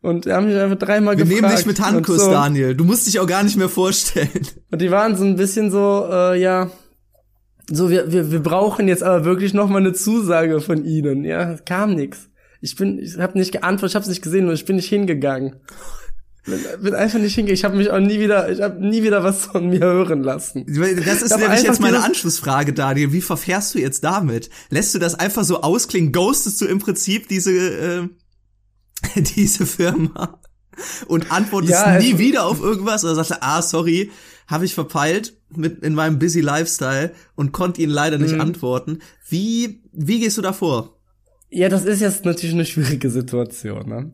Und 0.00 0.24
die 0.24 0.32
haben 0.32 0.46
mich 0.46 0.56
einfach 0.56 0.78
dreimal 0.78 1.16
wir 1.16 1.24
gefragt. 1.24 1.42
Wir 1.42 1.48
nehmen 1.48 1.56
dich 1.56 1.66
mit 1.66 1.80
Handkuss, 1.80 2.24
so. 2.24 2.30
Daniel. 2.30 2.74
Du 2.74 2.84
musst 2.84 3.06
dich 3.06 3.20
auch 3.20 3.26
gar 3.26 3.42
nicht 3.42 3.56
mehr 3.56 3.68
vorstellen. 3.68 4.46
Und 4.70 4.80
die 4.80 4.90
waren 4.90 5.16
so 5.16 5.24
ein 5.24 5.36
bisschen 5.36 5.70
so, 5.70 6.08
äh, 6.10 6.40
ja, 6.40 6.70
so 7.70 7.90
wir, 7.90 8.10
wir, 8.10 8.32
wir 8.32 8.40
brauchen 8.40 8.88
jetzt 8.88 9.02
aber 9.02 9.24
wirklich 9.24 9.54
noch 9.54 9.68
mal 9.68 9.78
eine 9.78 9.92
Zusage 9.92 10.60
von 10.60 10.84
ihnen. 10.84 11.24
Ja, 11.24 11.56
kam 11.64 11.94
nix. 11.94 12.30
Ich 12.60 12.76
bin, 12.76 12.98
ich 12.98 13.18
habe 13.18 13.38
nicht 13.38 13.52
geantwortet, 13.52 13.90
ich 13.90 13.94
habe 13.96 14.02
es 14.02 14.08
nicht 14.08 14.22
gesehen 14.22 14.48
und 14.48 14.54
ich 14.54 14.64
bin 14.64 14.76
nicht 14.76 14.88
hingegangen. 14.88 15.56
Bin, 16.44 16.60
bin 16.82 16.94
einfach 16.94 17.20
nicht 17.20 17.34
hingegangen. 17.34 17.54
Ich 17.54 17.64
habe 17.64 17.76
mich 17.76 17.90
auch 17.90 18.00
nie 18.00 18.18
wieder, 18.18 18.50
ich 18.50 18.60
habe 18.60 18.84
nie 18.84 19.02
wieder 19.02 19.22
was 19.22 19.46
von 19.46 19.68
mir 19.68 19.80
hören 19.80 20.22
lassen. 20.22 20.66
Das 20.66 21.22
ist 21.22 21.36
nämlich 21.36 21.62
jetzt 21.62 21.80
meine 21.80 22.02
Anschlussfrage, 22.02 22.72
Daniel. 22.72 23.12
Wie 23.12 23.20
verfährst 23.20 23.74
du 23.74 23.78
jetzt 23.78 24.02
damit? 24.02 24.50
Lässt 24.68 24.94
du 24.94 24.98
das 24.98 25.14
einfach 25.14 25.44
so 25.44 25.62
ausklingen? 25.62 26.10
Ghostest 26.12 26.60
du 26.60 26.66
im 26.66 26.80
Prinzip 26.80 27.28
diese 27.28 27.52
äh, 27.52 28.08
diese 29.36 29.66
Firma 29.66 30.40
und 31.06 31.30
antwortest 31.30 31.72
ja, 31.72 31.98
nie 31.98 32.18
wieder 32.18 32.46
auf 32.46 32.60
irgendwas 32.60 33.04
oder 33.04 33.14
sagst 33.14 33.32
du, 33.32 33.42
ah 33.42 33.62
sorry, 33.62 34.10
habe 34.46 34.64
ich 34.64 34.74
verpeilt 34.74 35.34
mit 35.54 35.80
in 35.82 35.94
meinem 35.94 36.18
busy 36.18 36.40
Lifestyle 36.40 37.12
und 37.34 37.52
konnte 37.52 37.82
ihn 37.82 37.90
leider 37.90 38.18
nicht 38.18 38.34
mhm. 38.34 38.40
antworten. 38.40 38.98
Wie 39.28 39.82
wie 39.92 40.20
gehst 40.20 40.38
du 40.38 40.42
davor? 40.42 40.98
Ja, 41.50 41.68
das 41.68 41.84
ist 41.84 42.00
jetzt 42.00 42.24
natürlich 42.24 42.54
eine 42.54 42.64
schwierige 42.64 43.10
Situation. 43.10 43.88
Ne? 43.88 44.12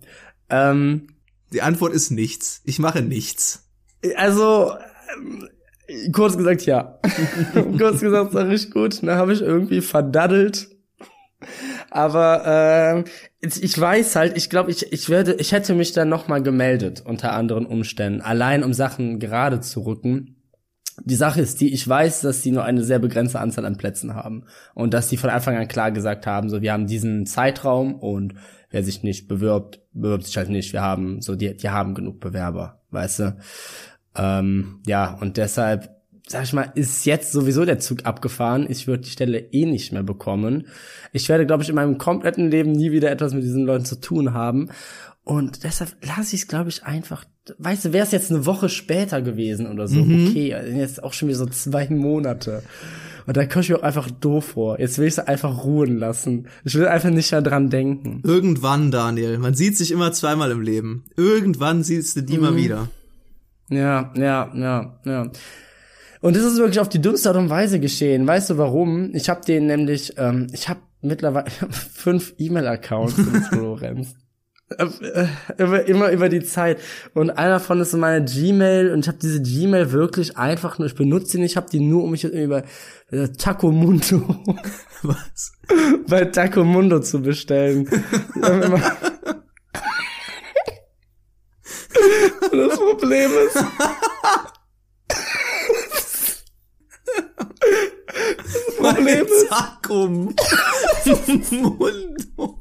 Ähm, 0.50 1.06
die 1.52 1.62
Antwort 1.62 1.92
ist 1.92 2.10
nichts. 2.10 2.62
Ich 2.64 2.78
mache 2.78 3.02
nichts. 3.02 3.68
Also, 4.16 4.74
ähm, 5.16 5.48
kurz 6.12 6.36
gesagt, 6.36 6.66
ja. 6.66 6.98
kurz 7.78 8.00
gesagt, 8.00 8.32
sag 8.32 8.50
ich 8.50 8.70
gut. 8.70 9.02
Da 9.02 9.16
habe 9.16 9.32
ich 9.32 9.40
irgendwie 9.40 9.80
verdaddelt. 9.80 10.68
Aber 11.90 13.04
äh, 13.04 13.04
ich 13.40 13.80
weiß 13.80 14.16
halt, 14.16 14.36
ich 14.36 14.50
glaube, 14.50 14.70
ich, 14.70 14.92
ich 14.92 15.08
werde, 15.08 15.34
ich 15.34 15.52
hätte 15.52 15.74
mich 15.74 15.92
dann 15.92 16.08
nochmal 16.08 16.42
gemeldet 16.42 17.02
unter 17.04 17.32
anderen 17.32 17.66
Umständen, 17.66 18.20
allein 18.20 18.64
um 18.64 18.72
Sachen 18.72 19.20
gerade 19.20 19.60
zu 19.60 19.80
rücken. 19.80 20.34
Die 21.04 21.14
Sache 21.14 21.40
ist 21.40 21.60
die, 21.60 21.72
ich 21.72 21.86
weiß, 21.86 22.22
dass 22.22 22.42
sie 22.42 22.50
nur 22.50 22.64
eine 22.64 22.82
sehr 22.82 22.98
begrenzte 22.98 23.38
Anzahl 23.38 23.64
an 23.64 23.76
Plätzen 23.76 24.14
haben 24.14 24.46
und 24.74 24.92
dass 24.92 25.08
sie 25.08 25.16
von 25.16 25.30
Anfang 25.30 25.56
an 25.56 25.68
klar 25.68 25.92
gesagt 25.92 26.26
haben, 26.26 26.48
so 26.48 26.60
wir 26.60 26.72
haben 26.72 26.88
diesen 26.88 27.24
Zeitraum 27.24 27.94
und 27.94 28.34
wer 28.70 28.82
sich 28.82 29.02
nicht 29.02 29.28
bewirbt, 29.28 29.80
bewirbt 29.92 30.26
sich 30.26 30.36
halt 30.36 30.50
nicht. 30.50 30.72
Wir 30.72 30.82
haben 30.82 31.20
so, 31.20 31.34
die, 31.34 31.56
die 31.56 31.70
haben 31.70 31.94
genug 31.94 32.20
Bewerber, 32.20 32.80
weißt 32.90 33.18
du. 33.20 33.36
Ähm, 34.16 34.80
ja, 34.86 35.16
und 35.20 35.36
deshalb, 35.36 35.90
sag 36.26 36.44
ich 36.44 36.52
mal, 36.52 36.72
ist 36.74 37.06
jetzt 37.06 37.32
sowieso 37.32 37.64
der 37.64 37.78
Zug 37.78 38.04
abgefahren. 38.04 38.66
Ich 38.68 38.86
würde 38.86 39.04
die 39.04 39.10
Stelle 39.10 39.38
eh 39.38 39.64
nicht 39.64 39.92
mehr 39.92 40.02
bekommen. 40.02 40.66
Ich 41.12 41.28
werde, 41.28 41.46
glaube 41.46 41.62
ich, 41.62 41.68
in 41.68 41.74
meinem 41.74 41.98
kompletten 41.98 42.50
Leben 42.50 42.72
nie 42.72 42.92
wieder 42.92 43.10
etwas 43.10 43.32
mit 43.32 43.42
diesen 43.42 43.64
Leuten 43.64 43.84
zu 43.84 44.00
tun 44.00 44.34
haben. 44.34 44.70
Und 45.24 45.64
deshalb 45.64 45.94
lasse 46.04 46.34
ich 46.34 46.42
es, 46.42 46.48
glaube 46.48 46.70
ich, 46.70 46.84
einfach. 46.84 47.24
Weißt 47.58 47.84
du, 47.84 47.92
wäre 47.92 48.04
es 48.06 48.12
jetzt 48.12 48.30
eine 48.30 48.46
Woche 48.46 48.68
später 48.68 49.22
gewesen 49.22 49.66
oder 49.66 49.86
so, 49.86 50.02
mhm. 50.02 50.28
okay, 50.28 50.54
jetzt 50.74 51.02
auch 51.02 51.12
schon 51.12 51.28
wieder 51.28 51.38
so 51.38 51.46
zwei 51.46 51.88
Monate. 51.88 52.62
Und 53.28 53.36
da 53.36 53.44
komme 53.44 53.60
ich 53.60 53.68
mir 53.68 53.76
auch 53.76 53.82
einfach 53.82 54.10
doof 54.10 54.52
vor. 54.54 54.80
Jetzt 54.80 54.98
will 54.98 55.06
ich 55.06 55.16
sie 55.16 55.28
einfach 55.28 55.62
ruhen 55.62 55.98
lassen. 55.98 56.48
Ich 56.64 56.74
will 56.74 56.86
einfach 56.86 57.10
nicht 57.10 57.30
mehr 57.30 57.42
dran 57.42 57.68
denken. 57.68 58.22
Irgendwann, 58.24 58.90
Daniel. 58.90 59.36
Man 59.36 59.52
sieht 59.52 59.76
sich 59.76 59.90
immer 59.90 60.12
zweimal 60.12 60.50
im 60.50 60.62
Leben. 60.62 61.04
Irgendwann 61.14 61.82
siehst 61.82 62.16
du 62.16 62.22
die 62.22 62.38
mhm. 62.38 62.42
mal 62.42 62.56
wieder. 62.56 62.88
Ja, 63.68 64.14
ja, 64.16 64.50
ja, 64.54 64.98
ja. 65.04 65.30
Und 66.22 66.36
das 66.36 66.42
ist 66.42 66.56
wirklich 66.56 66.80
auf 66.80 66.88
die 66.88 67.02
dümmste 67.02 67.28
Art 67.28 67.36
und 67.36 67.50
Weise 67.50 67.80
geschehen. 67.80 68.26
Weißt 68.26 68.48
du 68.48 68.56
warum? 68.56 69.14
Ich 69.14 69.28
habe 69.28 69.44
den 69.44 69.66
nämlich, 69.66 70.14
ähm, 70.16 70.46
ich 70.54 70.70
habe 70.70 70.80
mittlerweile 71.02 71.50
fünf 71.70 72.32
E-Mail-Accounts 72.38 73.12
von 73.50 73.60
Lorenz. 73.60 74.14
Immer, 75.56 75.80
immer 75.84 76.10
über 76.10 76.28
die 76.28 76.42
Zeit. 76.42 76.78
Und 77.14 77.30
einer 77.30 77.52
davon 77.52 77.80
ist 77.80 77.94
meine 77.94 78.22
Gmail 78.22 78.90
und 78.92 79.00
ich 79.00 79.08
habe 79.08 79.16
diese 79.18 79.40
Gmail 79.40 79.92
wirklich 79.92 80.36
einfach 80.36 80.78
nur, 80.78 80.86
ich 80.86 80.94
benutze 80.94 81.32
die 81.32 81.38
nicht, 81.38 81.52
ich 81.52 81.56
habe 81.56 81.70
die 81.70 81.80
nur, 81.80 82.04
um 82.04 82.10
mich 82.10 82.24
über 82.24 82.64
äh, 83.10 83.28
Tacomundo 83.28 84.36
Was? 85.02 85.52
bei 86.06 86.26
Tacomundo 86.26 87.00
zu 87.00 87.22
bestellen. 87.22 87.88
Das 92.52 92.76
Problem 92.78 93.30
ist, 93.46 93.56
das 98.46 98.76
Problem 98.76 99.26
ist, 99.26 99.48
Takum. 99.48 100.34
Mundo. 101.50 102.57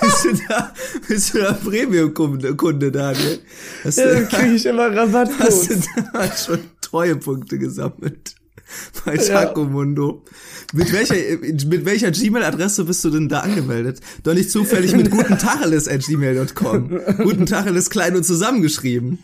Bist 0.00 0.24
du 0.24 0.32
da, 0.48 0.72
bist 1.08 1.34
du 1.34 1.38
da 1.38 1.52
Premium-Kunde, 1.52 2.54
Kunde, 2.54 2.92
Daniel? 2.92 3.40
Hast 3.84 3.98
ja, 3.98 4.06
dann 4.06 4.28
kriege 4.28 4.54
ich 4.54 4.66
immer 4.66 4.90
hast 4.90 4.96
Rabattcodes. 4.96 5.68
du 5.68 6.02
da 6.12 6.36
schon 6.36 6.60
Treuepunkte 6.80 7.58
gesammelt? 7.58 8.34
Bei 9.04 9.16
Tacomundo. 9.16 10.24
Mit 10.72 10.92
welcher, 10.92 11.14
mit 11.40 11.84
welcher 11.84 12.10
Gmail-Adresse 12.10 12.84
bist 12.84 13.04
du 13.04 13.10
denn 13.10 13.28
da 13.28 13.40
angemeldet? 13.40 14.00
Doch 14.24 14.34
nicht 14.34 14.50
zufällig 14.50 14.92
mit 14.96 15.10
gutentacheles.gmail.com. 15.10 17.00
Guten 17.18 17.46
Tacheles 17.46 17.90
klein 17.90 18.16
und 18.16 18.24
zusammengeschrieben. 18.24 19.20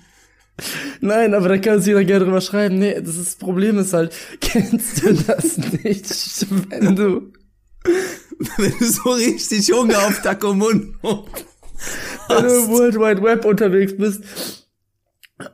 Nein, 1.01 1.35
aber 1.35 1.49
da 1.49 1.59
kann 1.59 1.79
sich 1.79 1.89
jeder 1.89 2.05
gerne 2.05 2.27
drüber 2.27 2.41
schreiben. 2.41 2.79
Nee, 2.79 3.01
das, 3.01 3.17
ist, 3.17 3.27
das 3.27 3.35
Problem 3.37 3.79
ist 3.79 3.93
halt, 3.93 4.13
kennst 4.41 5.03
du 5.03 5.15
das 5.15 5.59
nicht, 5.83 6.47
wenn 6.69 6.95
du 6.95 7.33
Wenn 8.57 8.73
du 8.79 8.85
so 8.85 9.11
richtig 9.11 9.71
Hunger 9.73 9.99
auf 9.99 10.21
Tacomundo 10.23 11.27
wenn 12.29 12.45
du 12.45 12.55
im 12.55 12.69
World 12.69 12.97
Wide 12.97 13.23
Web 13.23 13.45
unterwegs 13.45 13.97
bist 13.97 14.69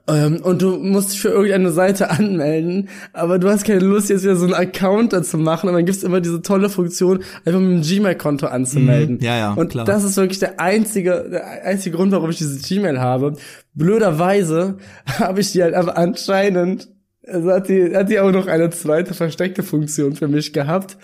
ähm, 0.07 0.41
und 0.43 0.61
du 0.61 0.77
musst 0.77 1.13
dich 1.13 1.21
für 1.21 1.31
irgendeine 1.31 1.71
Seite 1.71 2.11
anmelden, 2.11 2.89
aber 3.13 3.39
du 3.39 3.49
hast 3.49 3.65
keine 3.65 3.81
Lust, 3.81 4.11
jetzt 4.11 4.23
wieder 4.25 4.37
so 4.37 4.45
einen 4.45 4.55
Account 4.55 5.13
dazu 5.13 5.39
machen 5.39 5.69
und 5.69 5.75
dann 5.75 5.87
gibt's 5.87 6.03
immer 6.03 6.21
diese 6.21 6.43
tolle 6.43 6.69
Funktion, 6.69 7.23
einfach 7.45 7.61
mit 7.61 7.71
einem 7.71 7.83
Gmail-Konto 7.83 8.47
anzumelden. 8.47 9.17
Mhm, 9.17 9.23
ja, 9.23 9.37
ja, 9.39 9.53
Und 9.55 9.71
klar. 9.71 9.85
das 9.85 10.05
ist 10.05 10.17
wirklich 10.17 10.41
der 10.41 10.61
einzige, 10.61 11.29
der 11.31 11.65
einzige 11.65 11.97
Grund, 11.97 12.13
warum 12.13 12.31
ich 12.31 12.39
dieses 12.39 12.63
Gmail 12.69 13.01
habe. 13.01 13.35
Blöderweise 13.75 14.77
habe 15.07 15.41
ich 15.41 15.53
die 15.53 15.63
halt 15.63 15.75
aber 15.75 15.97
anscheinend, 15.97 16.89
also 17.27 17.51
hat 17.51 17.69
die, 17.69 17.95
hat 17.95 18.11
die 18.11 18.21
auch 18.21 18.33
noch 18.33 18.47
eine 18.47 18.71
zweite 18.71 19.15
versteckte 19.15 19.63
Funktion 19.63 20.15
für 20.15 20.29
mich 20.29 20.53
gehabt. 20.53 20.99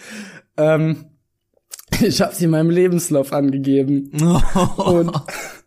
Ähm, 0.57 1.07
ich 2.03 2.21
habe 2.21 2.35
sie 2.35 2.45
in 2.45 2.51
meinem 2.51 2.71
Lebenslauf 2.71 3.33
angegeben. 3.33 4.11
Und 4.77 5.13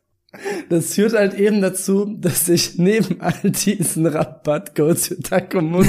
das 0.69 0.93
führt 0.93 1.13
halt 1.13 1.33
eben 1.35 1.61
dazu, 1.61 2.05
dass 2.19 2.47
ich 2.49 2.77
neben 2.77 3.21
all 3.21 3.51
diesen 3.51 4.05
Rabattcodes 4.05 5.07
für 5.07 5.19
Tacomundo 5.19 5.87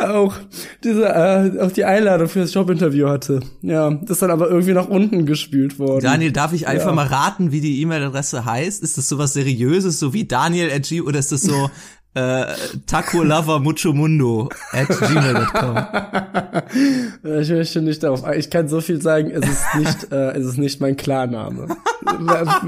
auch 0.00 0.34
diese 0.82 1.04
äh, 1.06 1.60
auch 1.60 1.70
die 1.72 1.84
Einladung 1.84 2.28
für 2.28 2.40
das 2.40 2.52
Jobinterview 2.54 3.08
hatte. 3.08 3.40
Ja, 3.62 3.90
das 3.90 4.10
ist 4.12 4.22
dann 4.22 4.30
aber 4.30 4.48
irgendwie 4.48 4.72
nach 4.72 4.88
unten 4.88 5.26
gespült 5.26 5.78
worden. 5.78 6.04
Daniel, 6.04 6.32
darf 6.32 6.52
ich 6.52 6.66
einfach 6.66 6.88
Ja. 6.88 6.94
mal 6.94 7.06
raten, 7.06 7.52
wie 7.52 7.60
die 7.60 7.80
E-Mail-Adresse 7.82 8.44
heißt? 8.44 8.82
Ist 8.82 8.98
das 8.98 9.08
sowas 9.08 9.32
Seriöses, 9.34 9.98
so 9.98 10.12
wie 10.12 10.26
Daniel 10.26 10.70
at 10.72 10.82
G 10.88 11.00
oder 11.00 11.18
ist 11.18 11.32
das 11.32 11.42
so 11.42 11.70
äh, 12.14 12.46
Taco 12.86 13.22
Lover 13.22 13.60
Mucho 13.60 13.92
Mundo 13.92 14.48
at 14.72 14.88
gmail.com? 14.88 15.86
Ich 17.40 17.50
möchte 17.50 17.82
nicht 17.82 18.02
darauf. 18.02 18.22
Ich 18.36 18.50
kann 18.50 18.68
so 18.68 18.80
viel 18.80 19.00
sagen. 19.00 19.30
Es 19.30 19.48
ist 19.48 19.74
nicht, 19.76 20.04
äh, 20.12 20.32
es 20.32 20.46
ist 20.46 20.58
nicht 20.58 20.80
mein 20.80 20.96
Klarname. 20.96 21.68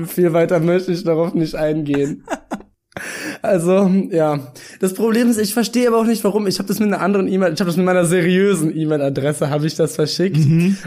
viel 0.06 0.32
weiter 0.32 0.60
möchte 0.60 0.92
ich 0.92 1.04
darauf 1.04 1.34
nicht 1.34 1.54
eingehen. 1.54 2.24
Also, 3.42 3.90
ja. 4.10 4.52
Das 4.80 4.94
Problem 4.94 5.28
ist, 5.28 5.38
ich 5.38 5.52
verstehe 5.54 5.88
aber 5.88 5.98
auch 5.98 6.06
nicht, 6.06 6.24
warum. 6.24 6.46
Ich 6.46 6.58
habe 6.58 6.68
das 6.68 6.78
mit 6.78 6.88
einer 6.88 7.00
anderen 7.00 7.28
E-Mail, 7.28 7.52
ich 7.52 7.60
habe 7.60 7.68
das 7.68 7.76
mit 7.76 7.86
meiner 7.86 8.04
seriösen 8.04 8.76
E-Mail-Adresse, 8.76 9.50
habe 9.50 9.66
ich 9.66 9.74
das 9.74 9.94
verschickt. 9.94 10.38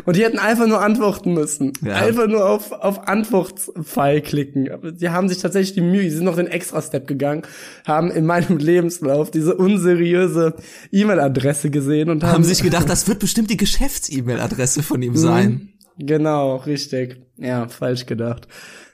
Und 0.05 0.15
die 0.15 0.23
hätten 0.23 0.39
einfach 0.39 0.67
nur 0.67 0.81
antworten 0.81 1.33
müssen. 1.33 1.73
Ja. 1.81 1.95
Einfach 1.95 2.27
nur 2.27 2.47
auf, 2.47 2.71
auf 2.71 3.07
Antwortpfeil 3.07 4.21
klicken. 4.21 4.69
Die 4.99 5.09
haben 5.09 5.29
sich 5.29 5.39
tatsächlich 5.39 5.73
die 5.73 5.81
Mühe, 5.81 6.03
die 6.03 6.09
sind 6.09 6.25
noch 6.25 6.35
den 6.35 6.47
Extra-Step 6.47 7.07
gegangen, 7.07 7.43
haben 7.85 8.11
in 8.11 8.25
meinem 8.25 8.57
Lebenslauf 8.59 9.31
diese 9.31 9.55
unseriöse 9.55 10.55
E-Mail-Adresse 10.91 11.69
gesehen 11.69 12.09
und 12.09 12.23
haben, 12.23 12.33
Haben 12.33 12.43
sich 12.43 12.63
gedacht, 12.63 12.89
das 12.89 13.07
wird 13.07 13.19
bestimmt 13.19 13.49
die 13.49 13.57
Geschäfts-E-Mail-Adresse 13.57 14.83
von 14.83 15.01
ihm 15.01 15.15
sein. 15.15 15.69
Genau, 15.97 16.57
richtig. 16.57 17.21
Ja, 17.37 17.67
falsch 17.67 18.05
gedacht. 18.05 18.47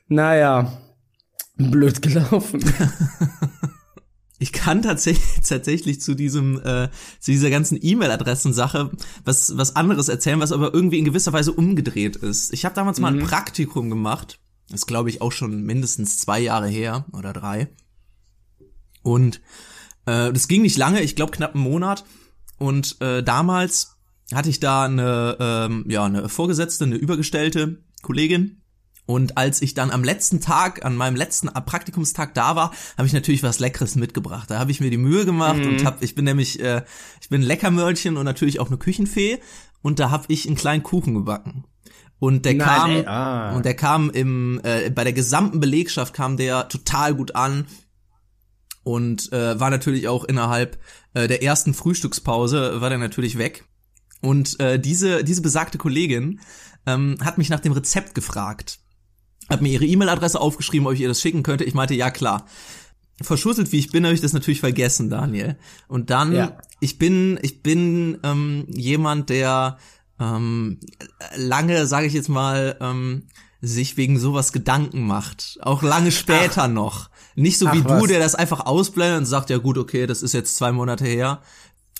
Naja, 0.07 0.72
blöd 1.58 2.01
gelaufen. 2.01 2.64
Ich 4.38 4.51
kann 4.51 4.82
tatsächlich, 4.82 5.47
tatsächlich 5.47 6.01
zu 6.01 6.14
diesem, 6.14 6.60
äh, 6.60 6.89
zu 7.20 7.32
dieser 7.32 7.49
ganzen 7.49 7.80
E-Mail-Adressen-Sache 7.82 8.91
was, 9.24 9.58
was 9.58 9.76
anderes 9.76 10.10
erzählen, 10.10 10.39
was 10.39 10.51
aber 10.51 10.74
irgendwie 10.74 10.99
in 10.99 11.06
gewisser 11.06 11.34
Weise 11.34 11.53
umgedreht 11.53 12.18
ist. 12.18 12.53
Ich 12.53 12.66
habe 12.66 12.76
damals 12.76 12.99
mal 12.99 13.14
ein 13.14 13.26
Praktikum 13.26 13.89
gemacht. 13.89 14.39
Das 14.68 14.82
ist, 14.82 14.88
glaube 14.88 15.10
ich, 15.10 15.22
auch 15.22 15.32
schon 15.32 15.64
mindestens 15.64 16.20
zwei 16.20 16.39
Jahre 16.39 16.68
her 16.68 17.06
oder 17.14 17.32
drei. 17.32 17.70
Und 19.03 19.38
äh, 20.06 20.34
das 20.34 20.47
ging 20.47 20.64
nicht 20.64 20.78
lange, 20.78 21.01
ich 21.01 21.16
glaube 21.16 21.32
knapp 21.32 21.56
einen 21.56 21.64
Monat. 21.64 22.03
Und 22.58 22.99
äh, 23.01 23.24
damals 23.24 23.97
hatte 24.34 24.49
ich 24.49 24.60
da 24.60 24.86
eine, 24.86 25.38
ähm, 25.39 25.86
ja, 25.88 26.06
eine 26.06 26.28
Vorgesetzte, 26.30 26.86
eine 26.86 26.95
übergestellte 26.95 27.84
Kollegin. 28.01 28.62
Und 29.06 29.38
als 29.38 29.62
ich 29.62 29.76
dann 29.76 29.91
am 29.91 30.03
letzten 30.03 30.41
Tag, 30.41 30.84
an 30.84 30.95
meinem 30.95 31.16
letzten 31.16 31.47
Praktikumstag 31.47 32.34
da 32.34 32.56
war, 32.56 32.72
habe 32.97 33.08
ich 33.08 33.14
natürlich 33.14 33.43
was 33.43 33.60
Leckeres 33.60 33.95
mitgebracht. 33.95 34.49
Da 34.49 34.58
habe 34.58 34.72
ich 34.72 34.80
mir 34.80 34.89
die 34.89 34.97
Mühe 34.97 35.26
gemacht 35.26 35.64
und 35.64 35.86
hab, 35.86 36.01
ich 36.01 36.16
bin 36.16 36.26
nämlich, 36.26 36.60
äh, 36.60 36.84
ich 37.22 37.30
bin 37.30 37.41
ein 37.41 37.47
Leckermörlchen 37.47 38.18
und 38.18 38.26
natürlich 38.26 38.60
auch 38.60 38.68
eine 38.68 38.78
Küchenfee. 38.78 39.39
Und 39.84 39.99
da 39.99 40.10
habe 40.10 40.26
ich 40.30 40.47
einen 40.47 40.56
kleinen 40.56 40.82
Kuchen 40.82 41.14
gebacken. 41.14 41.66
Und 42.18 42.45
der 42.45 42.56
Nein, 42.56 42.68
kam, 42.68 42.91
ey, 42.91 43.06
ah. 43.06 43.56
und 43.56 43.66
der 43.66 43.76
kam 43.76 44.10
im, 44.10 44.60
äh, 44.64 44.89
bei 44.89 45.03
der 45.03 45.14
gesamten 45.14 45.60
Belegschaft 45.60 46.14
kam 46.14 46.38
der 46.38 46.70
total 46.70 47.14
gut 47.14 47.36
an 47.36 47.68
und 48.84 49.32
äh, 49.34 49.60
war 49.60 49.70
natürlich 49.70 50.08
auch 50.08 50.24
innerhalb 50.24 50.80
äh, 51.14 51.28
der 51.28 51.43
ersten 51.43 51.74
Frühstückspause 51.74 52.82
war 52.82 52.89
der 52.89 52.99
natürlich 52.99 53.38
weg. 53.38 53.66
Und 54.22 54.60
äh, 54.60 54.80
diese 54.80 55.24
diese 55.24 55.41
besagte 55.41 55.78
Kollegin 55.78 56.39
ähm, 56.86 57.18
hat 57.22 57.38
mich 57.38 57.49
nach 57.49 57.60
dem 57.60 57.74
Rezept 57.74 58.16
gefragt, 58.16 58.80
hat 59.49 59.61
mir 59.61 59.69
ihre 59.73 59.85
E-Mail-Adresse 59.85 60.39
aufgeschrieben, 60.39 60.87
ob 60.87 60.93
ich 60.93 61.01
ihr 61.01 61.07
das 61.07 61.21
schicken 61.21 61.43
könnte. 61.43 61.63
Ich 61.63 61.73
meinte 61.73 61.93
ja 61.93 62.09
klar. 62.11 62.45
Verschusselt 63.21 63.71
wie 63.71 63.79
ich 63.79 63.91
bin, 63.91 64.03
habe 64.03 64.13
ich 64.13 64.21
das 64.21 64.33
natürlich 64.33 64.59
vergessen, 64.59 65.09
Daniel. 65.09 65.57
Und 65.87 66.09
dann, 66.09 66.33
Ja. 66.33 66.57
ich 66.81 66.97
bin, 66.97 67.39
ich 67.41 67.63
bin 67.63 68.17
ähm, 68.23 68.65
jemand, 68.67 69.29
der 69.29 69.77
ähm, 70.19 70.79
lange, 71.37 71.87
sage 71.87 72.07
ich 72.07 72.13
jetzt 72.13 72.29
mal, 72.29 72.75
ähm, 72.81 73.23
sich 73.61 73.95
wegen 73.97 74.19
sowas 74.19 74.51
Gedanken 74.51 75.07
macht. 75.07 75.57
Auch 75.61 75.81
lange 75.81 76.11
später 76.11 76.67
noch. 76.67 77.09
Nicht 77.35 77.57
so 77.57 77.65
wie 77.67 77.81
Ach, 77.83 77.87
du, 77.87 78.01
was. 78.01 78.07
der 78.07 78.19
das 78.19 78.35
einfach 78.35 78.65
ausblendet 78.65 79.19
und 79.19 79.25
sagt, 79.25 79.49
ja 79.49 79.57
gut, 79.57 79.77
okay, 79.77 80.07
das 80.07 80.21
ist 80.21 80.33
jetzt 80.33 80.55
zwei 80.57 80.71
Monate 80.71 81.05
her. 81.05 81.41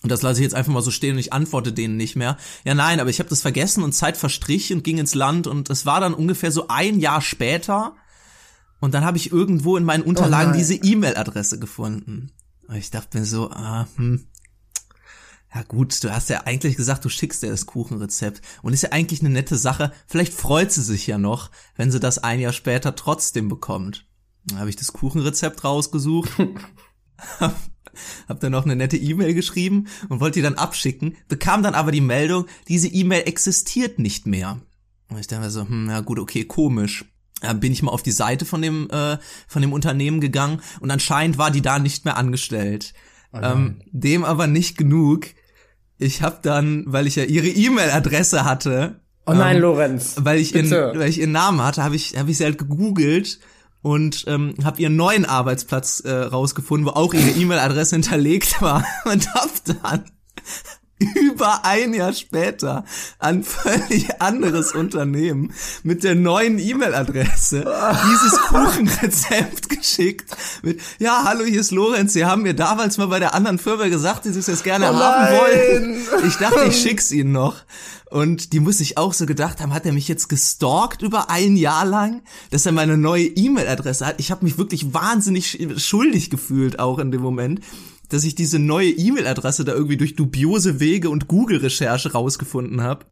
Und 0.06 0.10
das 0.10 0.22
lasse 0.22 0.40
ich 0.40 0.44
jetzt 0.44 0.54
einfach 0.54 0.72
mal 0.72 0.84
so 0.84 0.92
stehen 0.92 1.14
und 1.14 1.18
ich 1.18 1.34
antworte 1.34 1.74
denen 1.74 1.98
nicht 1.98 2.16
mehr. 2.16 2.38
Ja, 2.64 2.76
nein, 2.76 3.00
aber 3.00 3.10
ich 3.10 3.18
habe 3.18 3.28
das 3.28 3.42
vergessen 3.42 3.84
und 3.84 3.92
Zeit 3.92 4.18
verstrich 4.18 4.72
und 4.72 4.84
ging 4.84 5.00
ins 5.00 5.16
Land 5.16 5.48
und 5.48 5.72
es 5.72 5.88
war 5.88 6.00
dann 6.00 6.14
ungefähr 6.14 6.52
so 6.52 6.68
ein 6.68 7.00
Jahr 7.00 7.24
später. 7.24 7.96
Und 8.80 8.94
dann 8.94 9.04
habe 9.04 9.18
ich 9.18 9.32
irgendwo 9.32 9.78
in 9.78 9.84
meinen 9.84 10.04
Unterlagen 10.04 10.52
nein. 10.52 10.60
diese 10.60 10.76
E-Mail-Adresse 10.76 11.58
gefunden. 11.58 12.32
Und 12.68 12.76
ich 12.76 12.92
dachte 12.92 13.18
mir 13.18 13.26
so, 13.26 13.50
ah, 13.50 13.88
hm. 13.96 14.28
Ja 15.56 15.64
gut, 15.64 16.04
du 16.04 16.14
hast 16.14 16.30
ja 16.30 16.44
eigentlich 16.46 16.78
gesagt, 16.78 17.04
du 17.04 17.10
schickst 17.10 17.42
dir 17.42 17.50
das 17.50 17.66
Kuchenrezept. 17.66 18.44
Und 18.62 18.74
ist 18.74 18.84
ja 18.84 18.92
eigentlich 18.92 19.22
eine 19.22 19.32
nette 19.32 19.58
Sache. 19.58 19.92
Vielleicht 20.06 20.36
freut 20.36 20.72
sie 20.72 20.84
sich 20.84 21.08
ja 21.08 21.18
noch, 21.18 21.50
wenn 21.78 21.92
sie 21.92 22.00
das 22.00 22.20
ein 22.20 22.40
Jahr 22.40 22.54
später 22.54 22.96
trotzdem 22.96 23.50
bekommt. 23.50 24.06
Dann 24.46 24.60
habe 24.60 24.70
ich 24.70 24.76
das 24.76 24.94
Kuchenrezept 24.94 25.64
rausgesucht. 25.64 26.30
hab, 28.24 28.30
hab 28.30 28.40
dann 28.40 28.52
noch 28.52 28.66
eine 28.66 28.76
nette 28.76 28.98
E-Mail 28.98 29.34
geschrieben 29.34 29.88
und 30.10 30.20
wollte 30.20 30.40
die 30.40 30.44
dann 30.44 30.56
abschicken, 30.56 31.16
bekam 31.28 31.64
dann 31.64 31.76
aber 31.76 31.92
die 31.92 32.02
Meldung, 32.02 32.46
diese 32.68 32.88
E-Mail 32.88 33.24
existiert 33.26 34.00
nicht 34.00 34.28
mehr. 34.28 34.60
Und 35.10 35.20
ich 35.20 35.28
dachte 35.28 35.44
mir 35.44 35.50
so, 35.52 35.68
hm, 35.68 35.90
ja 35.90 36.02
gut, 36.02 36.20
okay, 36.20 36.46
komisch. 36.46 37.06
Dann 37.42 37.60
bin 37.60 37.72
ich 37.74 37.84
mal 37.84 37.92
auf 37.92 38.02
die 38.04 38.12
Seite 38.12 38.46
von 38.46 38.62
dem, 38.62 38.90
äh, 38.90 39.18
von 39.48 39.62
dem 39.62 39.74
Unternehmen 39.74 40.22
gegangen 40.22 40.62
und 40.80 40.90
anscheinend 40.90 41.38
war 41.38 41.52
die 41.52 41.62
da 41.62 41.80
nicht 41.80 42.06
mehr 42.06 42.18
angestellt. 42.18 42.94
ähm, 43.34 43.82
dem 43.92 44.24
aber 44.24 44.48
nicht 44.48 44.78
genug. 44.78 45.28
Ich 45.98 46.22
habe 46.22 46.40
dann, 46.42 46.84
weil 46.88 47.06
ich 47.08 47.18
ja 47.18 47.24
ihre 47.26 47.48
E-Mail-Adresse 47.50 48.46
hatte, 48.46 49.02
Oh 49.28 49.34
nein, 49.34 49.56
ähm, 49.58 49.62
Lorenz. 49.64 50.16
weil 50.20 50.40
ich 50.40 50.54
ihren, 50.54 50.70
Bitte. 50.70 50.94
weil 50.96 51.10
ich 51.10 51.20
ihren 51.20 51.32
Namen 51.32 51.62
hatte, 51.62 51.84
habe 51.84 51.96
ich, 51.96 52.16
habe 52.18 52.30
ich 52.32 52.38
sie 52.38 52.44
halt 52.46 52.58
gegoogelt 52.58 53.40
und 53.86 54.24
ähm, 54.26 54.56
habe 54.64 54.82
ihren 54.82 54.96
neuen 54.96 55.26
Arbeitsplatz 55.26 56.00
äh, 56.00 56.12
rausgefunden, 56.12 56.88
wo 56.88 56.94
auch 56.94 57.14
ihre 57.14 57.30
E-Mail-Adresse 57.30 57.98
hinterlegt 57.98 58.60
war. 58.60 58.84
Und 59.06 59.32
hab 59.36 59.52
dann 59.64 60.06
über 61.16 61.66
ein 61.66 61.94
Jahr 61.94 62.14
später 62.14 62.86
an 63.20 63.44
völlig 63.44 64.22
anderes 64.22 64.72
Unternehmen 64.74 65.52
mit 65.84 66.04
der 66.04 66.16
neuen 66.16 66.58
E-Mail-Adresse 66.58 67.66
dieses 68.10 68.40
Kuchenrezept 68.44 69.70
geschickt 69.78 70.36
mit, 70.64 70.80
ja, 71.00 71.24
hallo, 71.26 71.44
hier 71.44 71.60
ist 71.62 71.72
Lorenz, 71.72 72.14
Sie 72.14 72.26
haben 72.26 72.44
mir 72.44 72.54
damals 72.54 72.98
mal 72.98 73.08
bei 73.08 73.20
der 73.20 73.34
anderen 73.34 73.60
Firma 73.60 73.88
gesagt, 73.88 74.26
dass 74.26 74.34
Sie 74.34 74.40
es 74.40 74.48
jetzt 74.48 74.64
gerne 74.64 74.90
Oh 74.92 74.96
haben 74.96 75.36
wollen. 75.38 75.98
Ich 76.28 76.36
dachte, 76.38 76.64
ich 76.70 76.80
schick's 76.80 77.12
Ihnen 77.12 77.32
noch. 77.34 77.56
Und 78.10 78.54
die 78.54 78.60
muss 78.62 78.78
sich 78.78 78.98
auch 78.98 79.14
so 79.14 79.26
gedacht 79.26 79.60
haben, 79.60 79.74
hat 79.74 79.86
er 79.86 79.92
mich 79.92 80.08
jetzt 80.08 80.30
gestalkt 80.30 81.02
über 81.02 81.30
ein 81.30 81.58
Jahr 81.58 81.84
lang, 81.86 82.22
dass 82.52 82.66
er 82.66 82.72
meine 82.72 82.98
neue 82.98 83.26
E-Mail-Adresse 83.26 84.06
hat. 84.06 84.16
Ich 84.20 84.32
habe 84.32 84.46
mich 84.46 84.58
wirklich 84.58 84.94
wahnsinnig 84.94 85.48
sch- 85.48 85.80
schuldig 85.80 86.30
gefühlt 86.30 86.80
auch 86.80 87.00
in 87.00 87.12
dem 87.12 87.22
Moment 87.22 87.60
dass 88.10 88.24
ich 88.24 88.36
diese 88.36 88.60
neue 88.60 88.90
E-Mail-Adresse 88.90 89.66
da 89.66 89.74
irgendwie 89.74 89.98
durch 89.98 90.16
dubiose 90.16 90.80
Wege 90.80 91.10
und 91.10 91.28
Google-Recherche 91.28 92.12
rausgefunden 92.12 92.82
habe. 92.82 93.06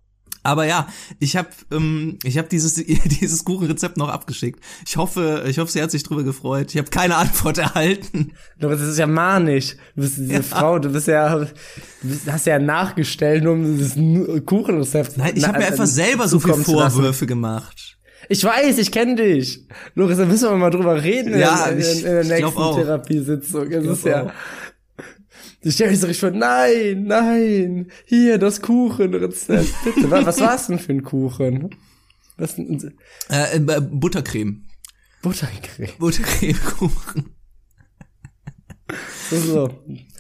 Aber 0.46 0.66
ja, 0.66 0.88
ich 1.20 1.38
habe 1.38 1.48
ähm, 1.72 2.20
ich 2.24 2.38
habe 2.38 2.50
dieses 2.50 2.76
dieses 3.22 3.46
Kuchenrezept 3.46 3.96
noch 3.98 4.10
abgeschickt. 4.10 4.60
Ich 4.86 4.98
hoffe, 4.98 5.46
ich 5.48 5.58
hoffe, 5.58 5.72
sie 5.72 5.82
hat 5.82 5.90
sich 5.90 6.04
drüber 6.04 6.24
gefreut. 6.24 6.72
Ich 6.72 6.78
habe 6.78 6.90
keine 6.90 7.16
Antwort 7.16 7.58
erhalten. 7.60 8.34
Lorenz, 8.60 8.82
das 8.82 8.90
ist 8.90 9.00
ja 9.00 9.08
manisch. 9.08 9.78
Du 9.96 10.02
bist 10.02 10.18
diese 10.18 10.44
Frau, 10.44 10.80
du 10.80 10.90
bist 10.90 11.08
ja, 11.08 11.34
du 11.40 11.48
bist, 12.02 12.30
hast 12.30 12.46
ja 12.46 12.60
nachgestellt, 12.60 13.44
nur 13.46 13.54
um 13.54 13.78
dieses 13.78 13.96
Kuchenrezept. 14.46 15.18
Nein, 15.18 15.32
ich 15.36 15.48
habe 15.48 15.60
mir 15.60 15.66
äh, 15.66 15.72
einfach 15.72 15.88
selber 15.88 16.28
so 16.28 16.40
viele. 16.40 16.54
Vorwürfe 16.56 17.26
gemacht. 17.26 17.98
Ich 18.30 18.44
weiß, 18.44 18.78
ich 18.78 18.92
kenne 18.92 19.16
dich. 19.16 19.68
Lorenz, 19.96 20.18
da 20.18 20.26
müssen 20.26 20.50
wir 20.50 20.58
mal 20.58 20.70
drüber 20.70 21.02
reden 21.02 21.38
Ja, 21.38 21.66
in, 21.68 21.80
in, 21.80 21.98
in 21.98 22.04
der 22.04 22.24
nächsten. 22.24 22.76
Therapiesitzung. 22.76 23.72
Es 23.72 23.86
ist 23.86 24.06
ja. 24.06 24.24
auch. 24.24 24.32
Stelle 25.72 25.92
mich 25.92 26.00
so 26.00 26.08
richtig 26.08 26.20
vor, 26.20 26.32
nein, 26.32 27.06
nein, 27.06 27.88
hier, 28.06 28.38
das 28.38 28.62
Kuchenrezept, 28.62 29.74
bitte. 29.84 30.12
Was, 30.12 30.40
war's 30.42 30.68
denn 30.68 30.80
für 30.80 30.92
ein 30.94 31.04
Kuchen? 31.04 31.70
Was 32.38 32.56
denn, 32.56 32.94
Äh, 33.30 33.58
äh, 33.58 33.82
Buttercreme. 33.82 34.64
Buttercreme. 35.22 35.90
Buttercremekuchen. 36.00 37.36
So. 39.32 39.70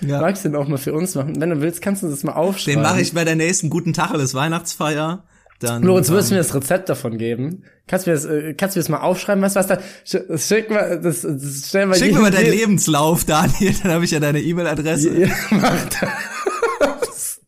Ja. 0.01 0.21
Magst 0.21 0.45
du 0.45 0.49
den 0.49 0.55
auch 0.55 0.67
mal 0.67 0.77
für 0.77 0.93
uns 0.93 1.13
machen? 1.15 1.39
Wenn 1.39 1.49
du 1.49 1.61
willst, 1.61 1.81
kannst 1.81 2.01
du 2.03 2.07
das 2.09 2.23
mal 2.23 2.31
Den 2.31 2.37
aufschreiben. 2.39 2.81
mache 2.81 3.01
ich 3.01 3.13
bei 3.13 3.23
der 3.25 3.35
nächsten 3.35 3.69
guten 3.69 3.93
Tacheles 3.93 4.33
Weihnachtsfeier. 4.33 5.25
Dann 5.63 5.81
Lorenz, 5.83 6.09
ähm, 6.09 6.13
würdest 6.15 6.29
du 6.31 6.35
mir 6.35 6.41
das 6.41 6.53
Rezept 6.53 6.89
davon 6.89 7.17
geben? 7.17 7.63
Kannst 7.87 8.05
du 8.05 8.11
mir 8.11 8.15
das, 8.15 8.25
äh, 8.25 8.53
kannst 8.53 8.75
du 8.75 8.79
mir 8.79 8.83
das 8.83 8.89
mal 8.89 8.99
aufschreiben? 9.01 9.41
Weißt 9.43 9.55
du 9.55 9.59
was 9.59 9.67
da? 9.67 9.79
sch- 10.05 10.47
Schick 10.47 10.69
mal, 10.69 10.99
das, 11.01 11.21
das 11.21 11.67
stellen 11.69 11.89
wir 11.89 11.95
Schick 11.95 12.13
mir 12.13 12.19
mal 12.21 12.31
deinen 12.31 12.51
Lebenslauf, 12.51 13.25
Daniel, 13.25 13.73
dann 13.83 13.91
habe 13.93 14.05
ich 14.05 14.11
ja 14.11 14.19
deine 14.19 14.41
E-Mail-Adresse. 14.41 15.17
Ja, 15.17 15.27
mach 15.51 15.85
das. 15.89 17.41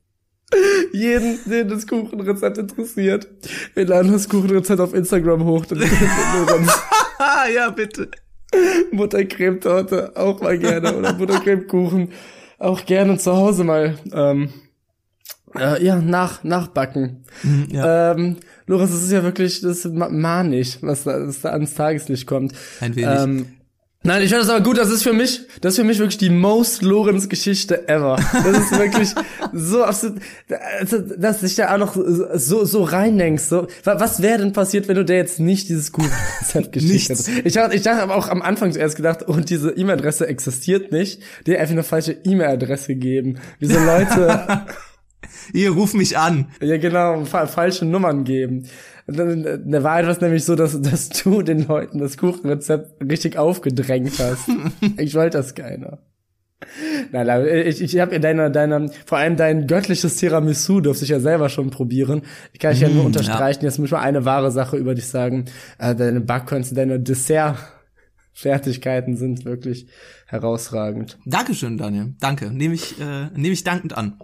Jeden, 0.94 1.40
den 1.46 1.68
das 1.68 1.86
Kuchenrezept 1.88 2.58
interessiert. 2.58 3.28
Wir 3.74 3.86
laden 3.86 4.12
das 4.14 4.30
Kuchenrezept 4.30 4.80
auf 4.80 4.94
Instagram 4.94 5.44
hoch. 5.44 5.66
Dann 5.66 5.80
ja, 7.56 7.70
bitte. 7.72 8.10
Buttercremetorte 8.94 10.14
auch 10.16 10.40
mal 10.42 10.58
gerne 10.58 10.96
oder 10.96 11.14
Buttercremekuchen 11.14 12.12
auch 12.58 12.86
gerne 12.86 13.18
zu 13.18 13.36
Hause 13.36 13.64
mal 13.66 13.98
ähm, 14.14 14.50
äh, 15.60 15.84
ja 15.84 15.98
nach 16.02 16.44
nachbacken. 16.44 17.24
Ja, 17.70 18.12
Ähm, 18.14 18.38
Lorenz, 18.68 18.92
das 18.92 19.04
ist 19.04 19.12
ja 19.12 19.24
wirklich 19.24 19.62
das 19.62 19.86
ist 19.86 19.94
ma- 19.94 20.10
manisch, 20.10 20.78
was 20.82 21.04
da, 21.04 21.28
was 21.28 21.42
da 21.42 21.50
ans 21.52 21.74
Tageslicht 21.74 22.26
kommt. 22.28 22.54
ein 22.82 22.96
wenig. 22.96 23.20
Ähm, 23.22 23.46
nein, 24.04 24.22
ich 24.24 24.30
finde 24.30 24.44
das 24.46 24.50
aber 24.54 24.64
gut. 24.64 24.78
Das 24.78 24.90
ist 24.90 25.04
für 25.04 25.14
mich, 25.14 25.42
das 25.62 25.74
ist 25.74 25.80
für 25.80 25.84
mich 25.84 26.00
wirklich 26.00 26.18
die 26.18 26.30
most 26.30 26.82
Lorenz 26.82 27.30
Geschichte 27.30 27.88
ever. 27.88 28.18
Das 28.34 28.58
ist 28.58 28.72
wirklich 28.78 29.10
so 29.54 29.84
absolut, 29.84 30.20
also, 30.80 31.00
dass 31.00 31.40
du 31.42 31.46
dich 31.46 31.56
da 31.56 31.74
auch 31.74 31.78
noch 31.78 31.96
so 32.36 32.66
so 32.66 32.84
reindenkst. 32.84 33.44
So, 33.44 33.68
Wa- 33.84 34.00
was 34.00 34.22
wäre 34.22 34.40
denn 34.40 34.54
passiert, 34.54 34.88
wenn 34.88 34.96
du 34.96 35.06
dir 35.06 35.16
jetzt 35.18 35.40
nicht 35.40 35.70
dieses 35.70 35.92
Kuchenrezept 35.92 36.72
geschickt 36.72 37.10
hättest? 37.10 37.30
Ich 37.44 37.54
dachte, 37.54 37.76
ich 37.76 37.82
dachte 37.84 38.02
aber 38.04 38.16
auch 38.16 38.30
am 38.30 38.42
Anfang 38.42 38.72
zuerst 38.72 38.96
gedacht, 38.96 39.24
und 39.24 39.50
diese 39.50 39.72
E-Mail-Adresse 39.72 40.28
existiert 40.28 40.92
nicht. 40.92 41.22
Die 41.46 41.56
einfach 41.58 41.74
eine 41.74 41.84
falsche 41.84 42.14
E-Mail-Adresse 42.24 42.96
geben. 42.96 43.38
Wie 43.60 43.68
so 43.68 43.78
Leute 43.80 44.66
Hier, 45.52 45.72
ruf 45.72 45.94
mich 45.94 46.18
an. 46.18 46.48
ja, 46.62 46.78
genau, 46.78 47.26
fa 47.26 47.48
falsche 47.48 47.84
Nummern 47.86 48.24
geben. 48.24 48.68
Äh, 49.08 49.58
Da 49.66 49.84
war 49.84 50.00
etwas 50.00 50.22
nämlich 50.22 50.46
so, 50.46 50.56
dass, 50.56 50.80
dass 50.82 51.10
du 51.10 51.42
den 51.42 51.68
Leuten 51.68 51.98
das 52.00 52.16
Kuchenrezept 52.18 53.02
richtig 53.04 53.38
aufgedrängt 53.38 54.14
hast. 54.20 54.48
ich 54.98 55.14
wollte 55.16 55.38
das 55.38 55.54
keiner. 55.56 56.00
Nein, 57.12 57.28
nein, 57.28 57.46
ich, 57.68 57.82
ich 57.82 58.00
habe 58.00 58.14
ja 58.14 58.20
deine, 58.20 58.50
deine, 58.50 58.90
vor 59.06 59.18
allem 59.20 59.36
dein 59.36 59.68
göttliches 59.68 60.16
Tiramisu 60.16 60.80
durfte 60.82 61.04
ich 61.04 61.12
ja 61.12 61.20
selber 61.20 61.50
schon 61.50 61.70
probieren. 61.70 62.22
Ich 62.54 62.60
kann 62.60 62.72
ich 62.74 62.80
ja 62.80 62.88
nur 62.90 63.04
Mm, 63.04 63.08
unterstreichen, 63.08 63.66
jetzt 63.66 63.78
muss 63.78 63.88
ich 63.88 63.92
mal 63.92 64.00
eine 64.00 64.24
wahre 64.26 64.50
Sache 64.52 64.78
über 64.78 64.96
dich 64.96 65.06
sagen. 65.08 65.46
Äh, 65.78 65.94
deine 65.96 66.22
Backkünste, 66.22 66.74
deine 66.74 67.00
Dessert-Fertigkeiten 67.00 69.16
sind 69.18 69.46
wirklich 69.46 69.88
herausragend. 70.28 71.20
Dankeschön, 71.26 71.78
Daniel. 71.78 72.16
Danke. 72.20 72.50
Nehme 72.52 72.74
ich, 72.74 73.00
äh, 73.00 73.28
nehme 73.36 73.54
ich 73.54 73.64
dankend 73.64 73.96
an. 73.96 74.18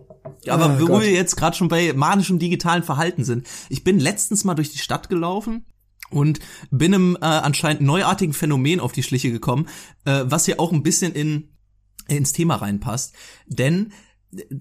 Aber 0.48 0.78
Oh 0.78 0.82
wo 0.82 0.86
Gott. 0.88 1.02
wir 1.04 1.12
jetzt 1.12 1.36
gerade 1.36 1.56
schon 1.56 1.68
bei 1.68 1.94
manischem 1.94 2.40
digitalen 2.40 2.84
Verhalten 2.84 3.24
sind. 3.24 3.48
Ich 3.70 3.84
bin 3.84 4.00
letztens 4.00 4.44
mal 4.44 4.56
durch 4.56 4.72
die 4.72 4.80
Stadt 4.80 5.10
gelaufen 5.10 5.66
und 6.10 6.40
bin 6.72 6.94
einem 6.94 7.16
äh, 7.22 7.26
anscheinend 7.26 7.82
neuartigen 7.82 8.34
Phänomen 8.34 8.80
auf 8.80 8.92
die 8.92 9.04
Schliche 9.04 9.32
gekommen, 9.32 9.68
äh, 10.06 10.24
was 10.26 10.46
hier 10.46 10.60
auch 10.60 10.72
ein 10.72 10.84
bisschen 10.84 11.14
in 11.14 11.50
ins 12.08 12.34
Thema 12.34 12.56
reinpasst. 12.56 13.14
Denn 13.48 13.94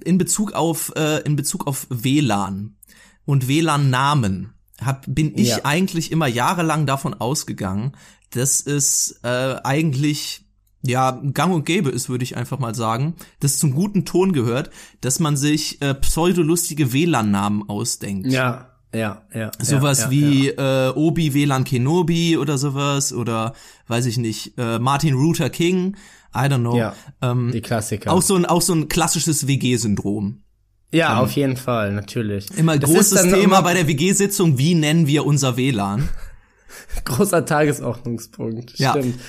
in 0.04 0.18
Bezug 0.18 0.52
auf 0.52 0.92
äh, 0.96 1.18
in 1.22 1.36
Bezug 1.36 1.66
auf 1.66 1.86
WLAN 1.90 2.76
und 3.24 3.48
WLAN-Namen 3.48 4.52
hab, 4.80 5.04
bin 5.08 5.36
ich 5.36 5.48
Ja. 5.48 5.64
eigentlich 5.64 6.12
immer 6.12 6.26
jahrelang 6.26 6.86
davon 6.86 7.14
ausgegangen, 7.14 7.92
dass 8.30 8.64
es 8.64 9.18
äh, 9.24 9.56
eigentlich 9.64 10.46
ja 10.82 11.20
gang 11.34 11.54
und 11.54 11.66
gäbe 11.66 11.90
ist, 11.90 12.08
würde 12.08 12.24
ich 12.24 12.36
einfach 12.36 12.58
mal 12.58 12.74
sagen, 12.74 13.14
dass 13.40 13.58
zum 13.58 13.74
guten 13.74 14.04
Ton 14.04 14.32
gehört, 14.32 14.70
dass 15.00 15.20
man 15.20 15.36
sich 15.36 15.80
äh, 15.82 15.94
pseudolustige 15.94 16.92
WLAN-Namen 16.92 17.68
ausdenkt. 17.68 18.28
Ja, 18.28 18.70
ja, 18.94 19.22
ja. 19.34 19.50
Sowas 19.60 19.98
ja, 19.98 20.04
ja, 20.06 20.10
wie 20.10 20.48
Äh, 20.48 20.92
Obi 20.94 21.34
WLAN 21.34 21.64
Kenobi 21.64 22.36
oder 22.36 22.58
sowas 22.58 23.12
oder 23.12 23.54
weiß 23.88 24.06
ich 24.06 24.18
nicht, 24.18 24.58
äh, 24.58 24.78
Martin 24.78 25.14
Luther 25.14 25.50
King, 25.50 25.96
I 26.34 26.38
don't 26.46 26.60
know. 26.60 26.76
Ja, 26.76 26.94
ähm, 27.22 27.50
Die 27.52 27.60
Klassiker. 27.60 28.12
auch 28.12 28.22
so 28.22 28.34
ein 28.36 28.46
auch 28.46 28.62
so 28.62 28.72
ein 28.74 28.88
klassisches 28.88 29.46
WG-Syndrom. 29.46 30.42
Ja, 30.92 31.20
auf 31.20 31.32
jeden 31.32 31.56
Fall, 31.56 31.92
natürlich. 31.92 32.50
Immer 32.56 32.76
Das 32.76 32.90
großes 32.90 33.22
Thema 33.22 33.36
immer 33.36 33.62
bei 33.62 33.74
der 33.74 33.86
WG-Sitzung, 33.86 34.58
wie 34.58 34.74
nennen 34.74 35.06
wir 35.06 35.24
unser 35.24 35.56
WLAN? 35.56 36.08
großer 37.04 37.44
Tagesordnungspunkt. 37.44 38.76
Ja. 38.78 38.90
Stimmt. 38.90 39.20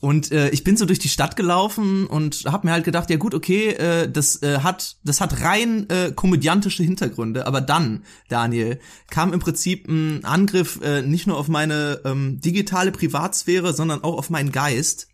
Und 0.00 0.30
äh, 0.30 0.50
ich 0.50 0.62
bin 0.62 0.76
so 0.76 0.86
durch 0.86 1.00
die 1.00 1.08
Stadt 1.08 1.34
gelaufen 1.34 2.06
und 2.06 2.44
habe 2.46 2.68
mir 2.68 2.72
halt 2.72 2.84
gedacht, 2.84 3.10
ja 3.10 3.16
gut, 3.16 3.34
okay, 3.34 3.70
äh, 3.70 4.10
das 4.10 4.42
äh, 4.42 4.60
hat 4.60 4.96
das 5.02 5.20
hat 5.20 5.42
rein 5.42 5.88
äh, 5.90 6.12
komödiantische 6.12 6.84
Hintergründe, 6.84 7.46
aber 7.48 7.60
dann, 7.60 8.04
Daniel, 8.28 8.78
kam 9.10 9.32
im 9.32 9.40
Prinzip 9.40 9.88
ein 9.88 10.24
Angriff 10.24 10.80
äh, 10.82 11.02
nicht 11.02 11.26
nur 11.26 11.36
auf 11.36 11.48
meine 11.48 12.00
ähm, 12.04 12.40
digitale 12.40 12.92
Privatsphäre, 12.92 13.74
sondern 13.74 14.04
auch 14.04 14.16
auf 14.16 14.30
meinen 14.30 14.52
Geist, 14.52 15.08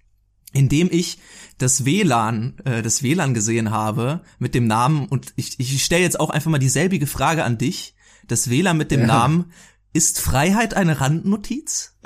indem 0.52 0.88
ich 0.90 1.18
das 1.56 1.86
WLAN, 1.86 2.58
äh, 2.66 2.82
das 2.82 3.02
WLAN 3.02 3.32
gesehen 3.32 3.70
habe 3.70 4.20
mit 4.38 4.54
dem 4.54 4.66
Namen 4.66 5.06
und 5.06 5.32
ich, 5.36 5.58
ich 5.58 5.82
stelle 5.82 6.02
jetzt 6.02 6.20
auch 6.20 6.28
einfach 6.28 6.50
mal 6.50 6.58
dieselbige 6.58 7.06
Frage 7.06 7.44
an 7.44 7.56
dich. 7.56 7.94
Das 8.28 8.50
WLAN 8.50 8.76
mit 8.76 8.90
dem 8.90 9.06
Namen 9.06 9.52
ist 9.94 10.20
Freiheit 10.20 10.74
eine 10.74 11.00
Randnotiz? 11.00 11.96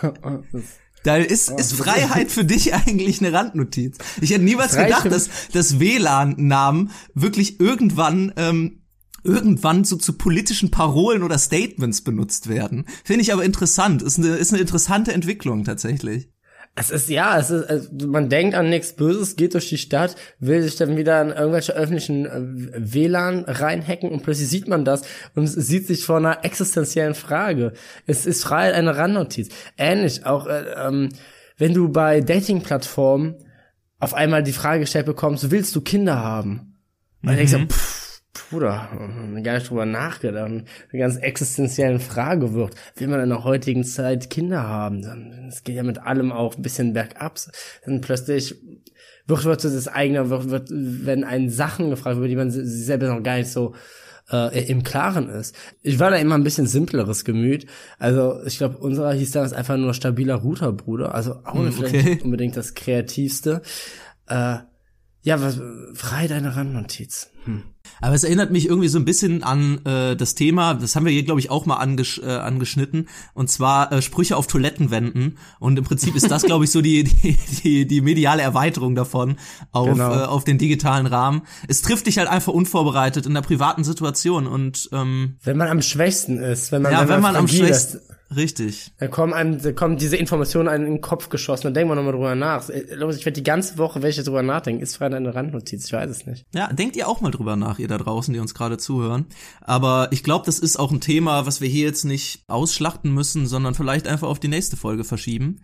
Da 1.04 1.16
ist, 1.16 1.50
ist 1.50 1.74
Freiheit 1.74 2.32
für 2.32 2.44
dich 2.44 2.74
eigentlich 2.74 3.20
eine 3.20 3.32
Randnotiz. 3.32 3.98
Ich 4.20 4.30
hätte 4.30 4.42
niemals 4.42 4.74
gedacht, 4.74 5.04
dass, 5.12 5.28
dass 5.52 5.78
WLAN-Namen 5.78 6.90
wirklich 7.12 7.60
irgendwann, 7.60 8.32
ähm, 8.36 8.80
irgendwann 9.22 9.84
so 9.84 9.96
zu 9.96 10.14
politischen 10.14 10.70
Parolen 10.70 11.22
oder 11.22 11.38
Statements 11.38 12.00
benutzt 12.00 12.48
werden. 12.48 12.86
Finde 13.04 13.20
ich 13.20 13.32
aber 13.32 13.44
interessant. 13.44 14.02
Ist 14.02 14.18
eine, 14.18 14.28
ist 14.28 14.52
eine 14.52 14.62
interessante 14.62 15.12
Entwicklung 15.12 15.64
tatsächlich. 15.64 16.30
Es 16.76 16.90
ist 16.90 17.08
ja, 17.08 17.38
es 17.38 17.50
ist, 17.50 17.70
also 17.70 17.88
man 18.08 18.28
denkt 18.28 18.56
an 18.56 18.68
nichts 18.68 18.94
Böses, 18.94 19.36
geht 19.36 19.54
durch 19.54 19.68
die 19.68 19.78
Stadt, 19.78 20.16
will 20.40 20.60
sich 20.60 20.74
dann 20.74 20.96
wieder 20.96 21.22
in 21.22 21.28
irgendwelche 21.28 21.72
öffentlichen 21.72 22.26
äh, 22.26 22.92
WLAN 22.92 23.44
reinhacken 23.44 24.10
und 24.10 24.24
plötzlich 24.24 24.48
sieht 24.48 24.66
man 24.66 24.84
das 24.84 25.02
und 25.36 25.44
es 25.44 25.54
sieht 25.54 25.86
sich 25.86 26.04
vor 26.04 26.16
einer 26.16 26.44
existenziellen 26.44 27.14
Frage. 27.14 27.74
Es 28.06 28.26
ist 28.26 28.42
Freiheit 28.42 28.74
eine 28.74 28.96
Randnotiz. 28.96 29.50
Ähnlich 29.78 30.26
auch, 30.26 30.48
äh, 30.48 30.64
ähm, 30.76 31.10
wenn 31.58 31.74
du 31.74 31.90
bei 31.90 32.20
Dating-Plattformen 32.20 33.36
auf 34.00 34.12
einmal 34.12 34.42
die 34.42 34.52
Frage 34.52 34.80
gestellt 34.80 35.06
bekommst, 35.06 35.52
willst 35.52 35.76
du 35.76 35.80
Kinder 35.80 36.16
haben? 36.16 36.74
Und 37.22 37.28
dann 37.28 37.36
denkst 37.36 37.52
du, 37.52 37.66
pff, 37.66 37.93
Bruder, 38.54 38.88
gar 39.42 39.54
nicht 39.54 39.68
drüber 39.68 39.84
nachgedacht, 39.84 40.46
eine 40.46 40.64
ganz 40.92 41.16
existenziellen 41.16 41.98
Frage 41.98 42.54
wird, 42.54 42.76
will 42.94 43.08
man 43.08 43.20
in 43.20 43.30
der 43.30 43.42
heutigen 43.42 43.82
Zeit 43.82 44.30
Kinder 44.30 44.62
haben? 44.62 45.48
Es 45.48 45.64
geht 45.64 45.74
ja 45.74 45.82
mit 45.82 45.98
allem 45.98 46.30
auch 46.30 46.54
ein 46.54 46.62
bisschen 46.62 46.92
bergab. 46.92 47.40
Dann 47.84 48.00
plötzlich 48.00 48.54
wird, 49.26 49.44
wird 49.44 49.64
das 49.64 49.88
eigene, 49.88 50.30
wird, 50.30 50.50
wird, 50.50 50.68
wenn 50.70 51.24
einen 51.24 51.50
Sachen 51.50 51.90
gefragt, 51.90 52.16
über 52.16 52.28
die 52.28 52.36
man 52.36 52.52
selber 52.52 53.08
noch 53.08 53.24
gar 53.24 53.38
nicht 53.38 53.50
so 53.50 53.74
äh, 54.30 54.70
im 54.70 54.84
Klaren 54.84 55.28
ist. 55.28 55.56
Ich 55.82 55.98
war 55.98 56.10
da 56.10 56.16
immer 56.16 56.36
ein 56.36 56.44
bisschen 56.44 56.68
simpleres 56.68 57.24
Gemüt. 57.24 57.66
Also 57.98 58.40
ich 58.46 58.58
glaube, 58.58 58.78
unserer 58.78 59.12
hieß 59.14 59.32
damals 59.32 59.52
einfach 59.52 59.76
nur 59.76 59.94
stabiler 59.94 60.36
Routerbruder. 60.36 61.12
Also 61.12 61.40
auch 61.44 61.54
hm, 61.54 61.74
okay. 61.76 62.02
nicht 62.02 62.22
unbedingt 62.22 62.56
das 62.56 62.74
Kreativste. 62.74 63.62
Äh, 64.28 64.58
ja, 65.24 65.40
was, 65.40 65.58
frei 65.94 66.28
deine 66.28 66.54
Randnotiz. 66.54 67.30
Hm. 67.44 67.62
Aber 68.00 68.14
es 68.14 68.24
erinnert 68.24 68.50
mich 68.50 68.66
irgendwie 68.66 68.88
so 68.88 68.98
ein 68.98 69.06
bisschen 69.06 69.42
an 69.42 69.80
äh, 69.86 70.16
das 70.16 70.34
Thema, 70.34 70.74
das 70.74 70.94
haben 70.94 71.06
wir 71.06 71.12
hier, 71.12 71.24
glaube 71.24 71.40
ich, 71.40 71.50
auch 71.50 71.64
mal 71.64 71.76
angesch 71.76 72.18
äh, 72.18 72.26
angeschnitten, 72.26 73.08
und 73.32 73.48
zwar 73.50 73.90
äh, 73.90 74.02
Sprüche 74.02 74.36
auf 74.36 74.46
Toilettenwänden. 74.46 75.38
Und 75.60 75.78
im 75.78 75.84
Prinzip 75.84 76.14
ist 76.14 76.30
das, 76.30 76.42
glaube 76.42 76.64
ich, 76.64 76.70
so 76.70 76.82
die, 76.82 77.04
die, 77.22 77.38
die, 77.62 77.86
die 77.86 78.00
mediale 78.02 78.42
Erweiterung 78.42 78.94
davon 78.94 79.36
auf, 79.72 79.88
genau. 79.88 80.12
äh, 80.12 80.24
auf 80.24 80.44
den 80.44 80.58
digitalen 80.58 81.06
Rahmen. 81.06 81.42
Es 81.68 81.80
trifft 81.80 82.06
dich 82.06 82.18
halt 82.18 82.28
einfach 82.28 82.52
unvorbereitet 82.52 83.24
in 83.24 83.32
der 83.32 83.42
privaten 83.42 83.82
Situation. 83.82 84.46
Und 84.46 84.90
ähm, 84.92 85.36
wenn 85.42 85.56
man 85.56 85.68
am 85.68 85.80
schwächsten 85.80 86.38
ist, 86.38 86.70
wenn 86.70 86.82
man, 86.82 86.92
ja, 86.92 87.00
wenn, 87.00 87.08
wenn 87.08 87.22
man 87.22 87.36
am 87.36 87.48
schwächsten 87.48 88.00
Richtig. 88.36 88.92
Da 88.98 89.08
kommen 89.08 89.32
einem, 89.32 89.60
da 89.60 89.72
kommen 89.72 89.96
diese 89.96 90.16
Informationen 90.16 90.68
einem 90.68 90.86
in 90.86 90.92
den 90.94 91.00
Kopf 91.00 91.28
geschossen, 91.28 91.64
dann 91.64 91.74
denken 91.74 91.90
wir 91.90 91.96
nochmal 91.96 92.12
drüber 92.12 92.34
nach. 92.34 92.68
Ich 92.68 92.98
werde 92.98 93.32
die 93.32 93.42
ganze 93.42 93.78
Woche, 93.78 94.02
welche 94.02 94.22
drüber 94.22 94.42
nachdenken, 94.42 94.82
ist 94.82 94.96
frei 94.96 95.06
eine 95.06 95.34
Randnotiz, 95.34 95.86
ich 95.86 95.92
weiß 95.92 96.10
es 96.10 96.26
nicht. 96.26 96.46
Ja, 96.54 96.72
denkt 96.72 96.96
ihr 96.96 97.08
auch 97.08 97.20
mal 97.20 97.30
drüber 97.30 97.56
nach, 97.56 97.78
ihr 97.78 97.88
da 97.88 97.98
draußen, 97.98 98.32
die 98.32 98.40
uns 98.40 98.54
gerade 98.54 98.78
zuhören. 98.78 99.26
Aber 99.60 100.08
ich 100.10 100.22
glaube, 100.22 100.46
das 100.46 100.58
ist 100.58 100.78
auch 100.78 100.92
ein 100.92 101.00
Thema, 101.00 101.46
was 101.46 101.60
wir 101.60 101.68
hier 101.68 101.86
jetzt 101.86 102.04
nicht 102.04 102.44
ausschlachten 102.48 103.12
müssen, 103.12 103.46
sondern 103.46 103.74
vielleicht 103.74 104.06
einfach 104.06 104.28
auf 104.28 104.40
die 104.40 104.48
nächste 104.48 104.76
Folge 104.76 105.04
verschieben. 105.04 105.60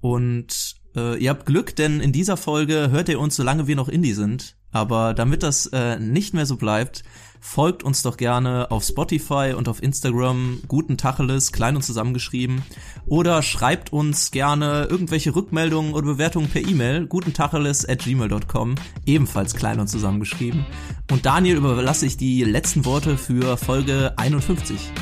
Und 0.00 0.74
äh, 0.96 1.16
ihr 1.18 1.30
habt 1.30 1.46
Glück, 1.46 1.76
denn 1.76 2.00
in 2.00 2.12
dieser 2.12 2.36
Folge 2.36 2.90
hört 2.90 3.08
ihr 3.08 3.20
uns, 3.20 3.36
solange 3.36 3.66
wir 3.66 3.76
noch 3.76 3.88
Indie 3.88 4.14
sind. 4.14 4.56
Aber 4.72 5.14
damit 5.14 5.42
das 5.42 5.66
äh, 5.66 5.98
nicht 5.98 6.34
mehr 6.34 6.46
so 6.46 6.56
bleibt, 6.56 7.04
folgt 7.42 7.82
uns 7.82 8.02
doch 8.02 8.16
gerne 8.16 8.70
auf 8.70 8.84
Spotify 8.84 9.52
und 9.54 9.68
auf 9.68 9.82
Instagram 9.82 10.62
guten 10.68 10.96
Tacheles, 10.96 11.52
klein 11.52 11.76
und 11.76 11.82
zusammengeschrieben. 11.82 12.62
Oder 13.04 13.42
schreibt 13.42 13.92
uns 13.92 14.30
gerne 14.30 14.86
irgendwelche 14.88 15.34
Rückmeldungen 15.34 15.92
oder 15.92 16.06
Bewertungen 16.06 16.48
per 16.48 16.62
E-Mail, 16.62 17.06
gutentacheles 17.06 17.86
at 17.86 17.98
gmail.com, 17.98 18.76
ebenfalls 19.04 19.54
klein 19.54 19.80
und 19.80 19.88
zusammengeschrieben. 19.88 20.64
Und 21.10 21.26
Daniel 21.26 21.56
überlasse 21.56 22.06
ich 22.06 22.16
die 22.16 22.44
letzten 22.44 22.84
Worte 22.84 23.18
für 23.18 23.58
Folge 23.58 24.14
51. 24.16 24.92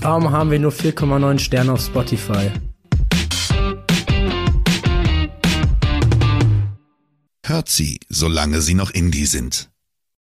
Warum 0.00 0.30
haben 0.30 0.50
wir 0.50 0.58
nur 0.58 0.72
4,9 0.72 1.38
Sterne 1.38 1.72
auf 1.72 1.80
Spotify? 1.80 2.50
Hört 7.44 7.68
sie, 7.68 8.00
solange 8.08 8.60
sie 8.60 8.74
noch 8.74 8.90
Indie 8.90 9.26
sind. 9.26 9.69